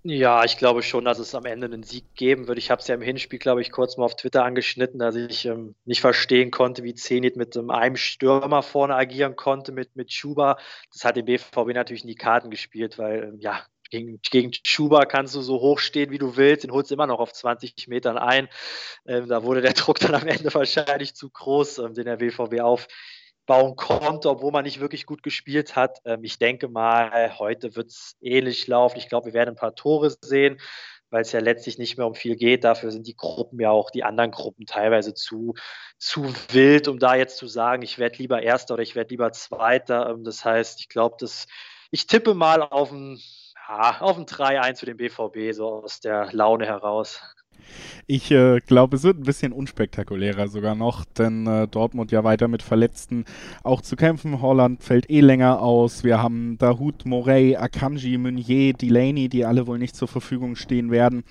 Ja, 0.04 0.46
ich 0.46 0.58
glaube 0.58 0.82
schon, 0.82 1.04
dass 1.04 1.20
es 1.20 1.36
am 1.36 1.44
Ende 1.44 1.66
einen 1.66 1.84
Sieg 1.84 2.16
geben 2.16 2.48
wird. 2.48 2.58
Ich 2.58 2.72
habe 2.72 2.82
es 2.82 2.88
ja 2.88 2.96
im 2.96 3.02
Hinspiel, 3.02 3.38
glaube 3.38 3.62
ich, 3.62 3.70
kurz 3.70 3.98
mal 3.98 4.06
auf 4.06 4.16
Twitter 4.16 4.46
angeschnitten, 4.46 4.98
dass 4.98 5.16
ich 5.16 5.46
ähm, 5.46 5.76
nicht 5.84 6.00
verstehen 6.00 6.52
konnte, 6.52 6.84
wie 6.84 6.96
Zenit 6.96 7.36
mit 7.36 7.58
ähm, 7.58 7.70
einem 7.70 7.98
Stürmer 7.98 8.64
vorne 8.64 8.96
agieren 8.96 9.36
konnte, 9.36 9.74
mit, 9.74 9.98
mit 9.98 10.14
Schuba. 10.14 10.58
Das 10.94 11.04
hat 11.04 11.18
dem 11.18 11.26
BVB 11.26 11.74
natürlich 11.74 12.04
in 12.04 12.08
die 12.08 12.16
Karten 12.16 12.50
gespielt, 12.50 12.98
weil, 12.98 13.24
ähm, 13.24 13.40
ja, 13.42 13.62
gegen, 13.90 14.22
gegen 14.22 14.52
Schuba 14.64 15.06
kannst 15.06 15.36
du 15.36 15.42
so 15.42 15.60
hoch 15.60 15.80
stehen, 15.80 16.12
wie 16.12 16.18
du 16.18 16.38
willst, 16.38 16.64
den 16.64 16.72
holst 16.72 16.92
du 16.92 16.96
immer 16.96 17.08
noch 17.08 17.20
auf 17.20 17.34
20 17.34 17.88
Metern 17.90 18.18
ein. 18.18 18.48
Ähm, 19.06 19.28
da 19.28 19.44
wurde 19.44 19.62
der 19.62 19.74
Druck 19.74 20.00
dann 20.00 20.16
am 20.16 20.28
Ende 20.28 20.54
wahrscheinlich 20.54 21.14
zu 21.14 21.30
groß, 21.30 21.80
ähm, 21.80 21.94
den 21.94 22.06
der 22.06 22.18
BVB 22.18 22.62
auf, 22.62 22.88
bauen 23.50 23.76
konnte, 23.76 24.30
obwohl 24.30 24.52
man 24.52 24.64
nicht 24.64 24.80
wirklich 24.80 25.08
gut 25.08 25.24
gespielt 25.24 25.76
hat. 25.76 26.02
Ähm, 26.06 26.24
ich 26.24 26.38
denke 26.38 26.68
mal, 26.68 27.40
heute 27.40 27.76
wird 27.76 27.90
es 27.90 28.16
ähnlich 28.22 28.68
laufen. 28.68 29.00
Ich 29.00 29.10
glaube, 29.10 29.26
wir 29.26 29.34
werden 29.34 29.50
ein 29.50 29.56
paar 29.56 29.74
Tore 29.74 30.16
sehen, 30.22 30.62
weil 31.10 31.24
es 31.24 31.32
ja 31.32 31.40
letztlich 31.40 31.80
nicht 31.80 31.98
mehr 31.98 32.06
um 32.06 32.14
viel 32.14 32.36
geht. 32.36 32.64
Dafür 32.64 32.92
sind 32.92 33.08
die 33.08 33.16
Gruppen 33.16 33.60
ja 33.60 33.72
auch, 33.72 33.90
die 33.90 34.04
anderen 34.04 34.30
Gruppen 34.30 34.68
teilweise 34.68 35.16
zu, 35.16 35.56
zu 35.98 36.32
wild, 36.52 36.88
um 36.88 37.00
da 37.00 37.16
jetzt 37.16 37.38
zu 37.38 37.48
sagen, 37.48 37.82
ich 37.82 37.98
werde 37.98 38.20
lieber 38.20 38.44
Erster 38.44 38.76
oder 38.76 38.84
ich 38.84 38.94
werde 38.94 39.10
lieber 39.10 39.32
Zweiter. 39.32 40.12
Ähm, 40.12 40.24
das 40.24 40.46
heißt, 40.46 40.80
ich 40.80 40.88
glaube, 40.88 41.16
dass 41.20 41.48
ich 41.90 42.06
tippe 42.06 42.36
mal 42.36 42.62
auf 42.62 42.92
ein, 42.92 43.20
ja, 43.68 44.00
auf 44.00 44.16
ein 44.16 44.28
3-1 44.28 44.80
für 44.80 44.86
den 44.86 44.98
BVB, 44.98 45.56
so 45.56 45.84
aus 45.84 46.02
der 46.02 46.32
Laune 46.34 46.68
heraus. 46.68 47.20
Ich 48.08 48.32
äh, 48.32 48.60
glaube, 48.60 48.98
es 48.98 49.04
wird 49.04 49.20
ein 49.20 49.24
bisschen 49.24 49.52
unspektakulärer 49.52 50.48
sogar 50.48 50.76
noch, 50.76 51.06
denn 51.06 51.48
äh, 51.48 51.68
Dortmund 51.68 52.12
ja 52.12 52.24
weiter 52.24 52.48
mit 52.48 52.64
Verletzten 52.64 53.26
auch 53.64 53.82
zu 53.82 53.96
kämpfen. 53.96 54.42
Holland 54.42 54.84
fällt 54.84 55.10
eh 55.10 55.22
länger 55.22 55.62
aus. 55.62 56.04
Wir 56.04 56.22
haben 56.22 56.58
Dahoud, 56.58 57.06
Morey, 57.06 57.56
Akanji, 57.56 58.18
Meunier, 58.18 58.74
Delaney, 58.74 59.30
die 59.30 59.46
alle 59.46 59.68
wohl 59.68 59.80
nicht 59.80 59.96
zur 59.96 60.08
Verfügung 60.08 60.56
stehen 60.56 60.92
werden. 60.92 61.24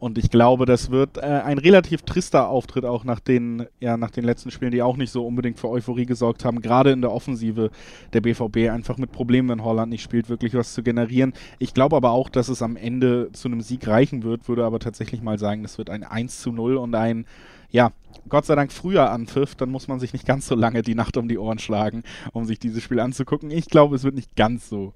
Und 0.00 0.16
ich 0.16 0.30
glaube, 0.30 0.64
das 0.64 0.90
wird 0.90 1.18
äh, 1.18 1.20
ein 1.20 1.58
relativ 1.58 2.02
trister 2.02 2.48
Auftritt 2.48 2.86
auch 2.86 3.04
nach 3.04 3.20
den, 3.20 3.66
ja, 3.80 3.98
nach 3.98 4.10
den 4.10 4.24
letzten 4.24 4.50
Spielen, 4.50 4.72
die 4.72 4.80
auch 4.80 4.96
nicht 4.96 5.12
so 5.12 5.26
unbedingt 5.26 5.60
für 5.60 5.68
Euphorie 5.68 6.06
gesorgt 6.06 6.44
haben. 6.44 6.62
Gerade 6.62 6.90
in 6.90 7.02
der 7.02 7.12
Offensive 7.12 7.70
der 8.14 8.22
BVB 8.22 8.70
einfach 8.70 8.96
mit 8.96 9.12
Problemen, 9.12 9.50
wenn 9.50 9.62
Holland 9.62 9.90
nicht 9.90 10.02
spielt, 10.02 10.30
wirklich 10.30 10.54
was 10.54 10.72
zu 10.72 10.82
generieren. 10.82 11.34
Ich 11.58 11.74
glaube 11.74 11.96
aber 11.96 12.12
auch, 12.12 12.30
dass 12.30 12.48
es 12.48 12.62
am 12.62 12.76
Ende 12.76 13.30
zu 13.32 13.48
einem 13.48 13.60
Sieg 13.60 13.86
reichen 13.86 14.22
wird, 14.22 14.48
würde 14.48 14.64
aber 14.64 14.78
tatsächlich 14.78 15.20
mal 15.20 15.38
sagen, 15.38 15.62
das 15.62 15.76
wird 15.76 15.90
ein 15.90 16.02
1 16.02 16.40
zu 16.40 16.50
0 16.50 16.78
und 16.78 16.94
ein 16.94 17.26
ja, 17.72 17.92
Gott 18.28 18.46
sei 18.46 18.56
Dank 18.56 18.72
früher 18.72 19.10
anpfiff, 19.10 19.54
dann 19.54 19.70
muss 19.70 19.86
man 19.86 20.00
sich 20.00 20.12
nicht 20.12 20.26
ganz 20.26 20.46
so 20.48 20.54
lange 20.54 20.82
die 20.82 20.94
Nacht 20.94 21.16
um 21.16 21.28
die 21.28 21.38
Ohren 21.38 21.60
schlagen, 21.60 22.02
um 22.32 22.44
sich 22.44 22.58
dieses 22.58 22.82
Spiel 22.82 22.98
anzugucken. 22.98 23.50
Ich 23.50 23.66
glaube, 23.66 23.94
es 23.94 24.02
wird 24.02 24.16
nicht 24.16 24.34
ganz 24.34 24.68
so, 24.68 24.92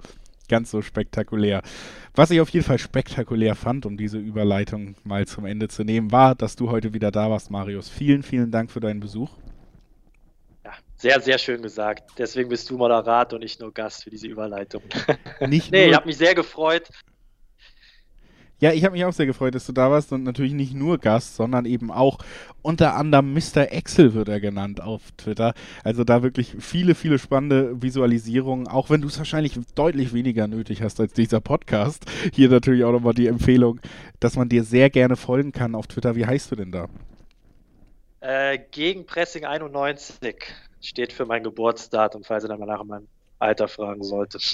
ganz 0.48 0.70
so 0.70 0.82
spektakulär. 0.82 1.62
Was 2.14 2.30
ich 2.30 2.40
auf 2.40 2.50
jeden 2.50 2.64
Fall 2.64 2.78
spektakulär 2.78 3.54
fand, 3.54 3.86
um 3.86 3.96
diese 3.96 4.18
Überleitung 4.18 4.94
mal 5.04 5.26
zum 5.26 5.46
Ende 5.46 5.68
zu 5.68 5.84
nehmen, 5.84 6.12
war, 6.12 6.34
dass 6.34 6.56
du 6.56 6.70
heute 6.70 6.94
wieder 6.94 7.10
da 7.10 7.30
warst, 7.30 7.50
Marius. 7.50 7.88
Vielen, 7.88 8.22
vielen 8.22 8.50
Dank 8.50 8.70
für 8.70 8.80
deinen 8.80 9.00
Besuch. 9.00 9.30
Ja, 10.64 10.72
sehr, 10.96 11.20
sehr 11.20 11.38
schön 11.38 11.62
gesagt. 11.62 12.10
Deswegen 12.18 12.48
bist 12.48 12.70
du 12.70 12.76
Moderat 12.76 13.32
und 13.32 13.40
nicht 13.40 13.60
nur 13.60 13.72
Gast 13.72 14.04
für 14.04 14.10
diese 14.10 14.26
Überleitung. 14.26 14.82
Nicht 15.40 15.70
nee, 15.72 15.80
nur 15.80 15.88
ich 15.90 15.96
habe 15.96 16.06
mich 16.06 16.16
sehr 16.16 16.34
gefreut. 16.34 16.88
Ja, 18.60 18.72
ich 18.72 18.84
habe 18.84 18.92
mich 18.92 19.04
auch 19.04 19.12
sehr 19.12 19.26
gefreut, 19.26 19.54
dass 19.54 19.66
du 19.66 19.72
da 19.72 19.90
warst 19.90 20.12
und 20.12 20.22
natürlich 20.22 20.52
nicht 20.52 20.74
nur 20.74 20.98
Gast, 20.98 21.34
sondern 21.34 21.66
eben 21.66 21.90
auch 21.90 22.18
unter 22.62 22.94
anderem 22.94 23.34
Mr. 23.34 23.72
Excel 23.72 24.14
wird 24.14 24.28
er 24.28 24.40
genannt 24.40 24.80
auf 24.80 25.02
Twitter. 25.16 25.54
Also 25.82 26.04
da 26.04 26.22
wirklich 26.22 26.54
viele, 26.60 26.94
viele 26.94 27.18
spannende 27.18 27.82
Visualisierungen, 27.82 28.68
auch 28.68 28.90
wenn 28.90 29.00
du 29.00 29.08
es 29.08 29.18
wahrscheinlich 29.18 29.58
deutlich 29.74 30.14
weniger 30.14 30.46
nötig 30.46 30.82
hast 30.82 31.00
als 31.00 31.12
dieser 31.12 31.40
Podcast. 31.40 32.04
Hier 32.32 32.48
natürlich 32.48 32.84
auch 32.84 32.92
nochmal 32.92 33.14
die 33.14 33.26
Empfehlung, 33.26 33.80
dass 34.20 34.36
man 34.36 34.48
dir 34.48 34.62
sehr 34.62 34.88
gerne 34.88 35.16
folgen 35.16 35.52
kann 35.52 35.74
auf 35.74 35.88
Twitter. 35.88 36.14
Wie 36.14 36.26
heißt 36.26 36.50
du 36.52 36.56
denn 36.56 36.70
da? 36.70 36.86
Äh, 38.20 38.58
Gegenpressing 38.70 39.44
91 39.44 40.16
steht 40.80 41.12
für 41.12 41.26
mein 41.26 41.42
Geburtsdatum, 41.42 42.24
falls 42.24 42.44
ihr 42.44 42.48
dann 42.48 42.60
mal 42.60 42.66
nach 42.66 42.84
meinem 42.84 43.08
Alter 43.38 43.68
fragen 43.68 44.02
sollte. 44.02 44.38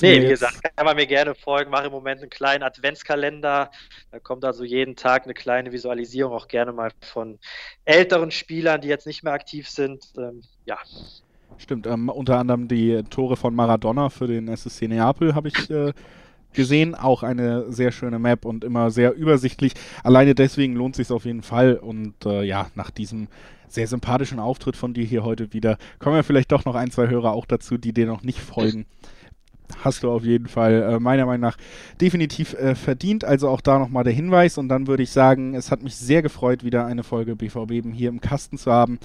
Nee, 0.00 0.22
wie 0.22 0.28
gesagt, 0.28 0.62
kann 0.76 0.86
man 0.86 0.96
mir 0.96 1.06
gerne 1.06 1.34
folgen. 1.34 1.70
Mache 1.70 1.86
im 1.86 1.92
Moment 1.92 2.20
einen 2.20 2.30
kleinen 2.30 2.62
Adventskalender. 2.62 3.70
Da 4.10 4.18
kommt 4.20 4.44
also 4.44 4.64
jeden 4.64 4.96
Tag 4.96 5.24
eine 5.24 5.34
kleine 5.34 5.72
Visualisierung, 5.72 6.32
auch 6.32 6.48
gerne 6.48 6.72
mal 6.72 6.90
von 7.00 7.38
älteren 7.84 8.30
Spielern, 8.30 8.80
die 8.80 8.88
jetzt 8.88 9.06
nicht 9.06 9.24
mehr 9.24 9.32
aktiv 9.32 9.68
sind. 9.68 10.04
Ähm, 10.16 10.42
ja, 10.66 10.78
Stimmt, 11.58 11.86
ähm, 11.86 12.08
unter 12.08 12.38
anderem 12.38 12.68
die 12.68 13.02
Tore 13.08 13.36
von 13.36 13.54
Maradona 13.54 14.10
für 14.10 14.26
den 14.26 14.48
SSC 14.48 14.88
Neapel 14.88 15.34
habe 15.34 15.48
ich 15.48 15.70
äh, 15.70 15.92
gesehen. 16.52 16.94
Auch 16.94 17.22
eine 17.22 17.72
sehr 17.72 17.92
schöne 17.92 18.18
Map 18.18 18.44
und 18.44 18.64
immer 18.64 18.90
sehr 18.90 19.14
übersichtlich. 19.14 19.72
Alleine 20.02 20.34
deswegen 20.34 20.74
lohnt 20.74 20.96
sich 20.96 21.10
auf 21.10 21.24
jeden 21.24 21.42
Fall. 21.42 21.76
Und 21.76 22.26
äh, 22.26 22.42
ja, 22.42 22.68
nach 22.74 22.90
diesem 22.90 23.28
sehr 23.68 23.86
sympathischen 23.86 24.38
Auftritt 24.38 24.76
von 24.76 24.94
dir 24.94 25.04
hier 25.04 25.24
heute 25.24 25.52
wieder 25.52 25.78
kommen 25.98 26.16
ja 26.16 26.22
vielleicht 26.22 26.52
doch 26.52 26.64
noch 26.64 26.74
ein, 26.74 26.90
zwei 26.90 27.08
Hörer 27.08 27.32
auch 27.32 27.46
dazu, 27.46 27.78
die 27.78 27.92
dir 27.92 28.06
noch 28.06 28.22
nicht 28.22 28.40
folgen. 28.40 28.86
Hast 29.78 30.02
du 30.02 30.10
auf 30.10 30.24
jeden 30.24 30.46
Fall 30.46 30.82
äh, 30.82 31.00
meiner 31.00 31.26
Meinung 31.26 31.40
nach 31.40 31.56
definitiv 32.00 32.54
äh, 32.54 32.74
verdient. 32.74 33.24
Also 33.24 33.48
auch 33.48 33.60
da 33.60 33.78
nochmal 33.78 34.04
der 34.04 34.12
Hinweis. 34.12 34.58
Und 34.58 34.68
dann 34.68 34.86
würde 34.86 35.02
ich 35.02 35.10
sagen, 35.10 35.54
es 35.54 35.70
hat 35.70 35.82
mich 35.82 35.96
sehr 35.96 36.22
gefreut, 36.22 36.62
wieder 36.62 36.86
eine 36.86 37.02
Folge 37.02 37.34
BVB 37.34 37.84
hier 37.92 38.08
im 38.08 38.20
Kasten 38.20 38.58
zu 38.58 38.70
haben. 38.70 38.98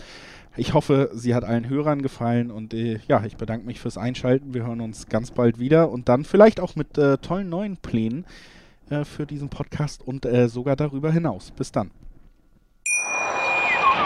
Ich 0.58 0.74
hoffe, 0.74 1.10
sie 1.14 1.34
hat 1.34 1.46
allen 1.46 1.70
Hörern 1.70 2.02
gefallen 2.02 2.52
und 2.52 2.74
äh, 2.74 3.00
ja, 3.08 3.24
ich 3.26 3.38
bedanke 3.38 3.66
mich 3.66 3.80
fürs 3.80 3.98
Einschalten. 3.98 4.54
Wir 4.54 4.66
hören 4.68 4.82
uns 4.82 5.08
ganz 5.08 5.32
bald 5.32 5.60
wieder 5.60 5.90
und 5.90 6.10
dann 6.10 6.26
vielleicht 6.26 6.60
auch 6.60 6.76
mit 6.76 6.98
äh, 6.98 7.18
tollen 7.20 7.50
neuen 7.50 7.78
Plänen 7.78 8.26
äh, 8.90 9.06
für 9.06 9.26
diesen 9.26 9.50
Podcast 9.50 10.06
und 10.06 10.26
äh, 10.26 10.50
sogar 10.50 10.76
darüber 10.76 11.12
hinaus. 11.12 11.52
Bis 11.52 11.72
dann. 11.72 11.92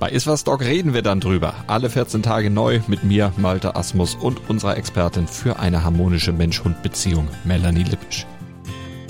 Bei 0.00 0.08
Iswas 0.08 0.44
Dog 0.44 0.62
reden 0.62 0.94
wir 0.94 1.02
dann 1.02 1.20
drüber. 1.20 1.52
Alle 1.66 1.90
14 1.90 2.22
Tage 2.22 2.48
neu 2.48 2.80
mit 2.86 3.04
mir, 3.04 3.34
Malte 3.36 3.76
Asmus 3.76 4.14
und 4.14 4.48
unserer 4.48 4.78
Expertin 4.78 5.26
für 5.26 5.58
eine 5.58 5.84
harmonische 5.84 6.32
Mensch-Hund-Beziehung, 6.32 7.28
Melanie 7.44 7.82
Lippisch. 7.82 8.26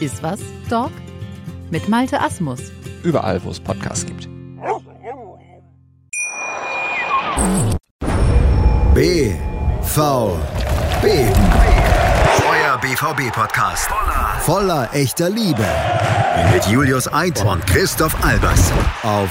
Ist 0.01 0.21
was, 0.21 0.41
Dog? 0.69 0.91
Mit 1.71 1.89
Malte 1.89 2.21
Asmus. 2.21 2.73
Überall, 3.05 3.41
wo 3.45 3.51
es 3.51 3.61
Podcasts 3.61 4.05
gibt. 4.05 4.29
B 8.93 9.33
V 9.83 10.37
B 11.01 11.09
Euer 12.51 12.79
BVB-Podcast. 12.79 13.89
Voller 14.41 14.93
echter 14.93 15.31
Liebe. 15.31 15.65
Mit 16.53 16.67
Julius 16.67 17.13
Eid 17.13 17.45
und 17.45 17.65
Christoph 17.69 18.25
Albers. 18.25 18.73
Auf 19.05 19.31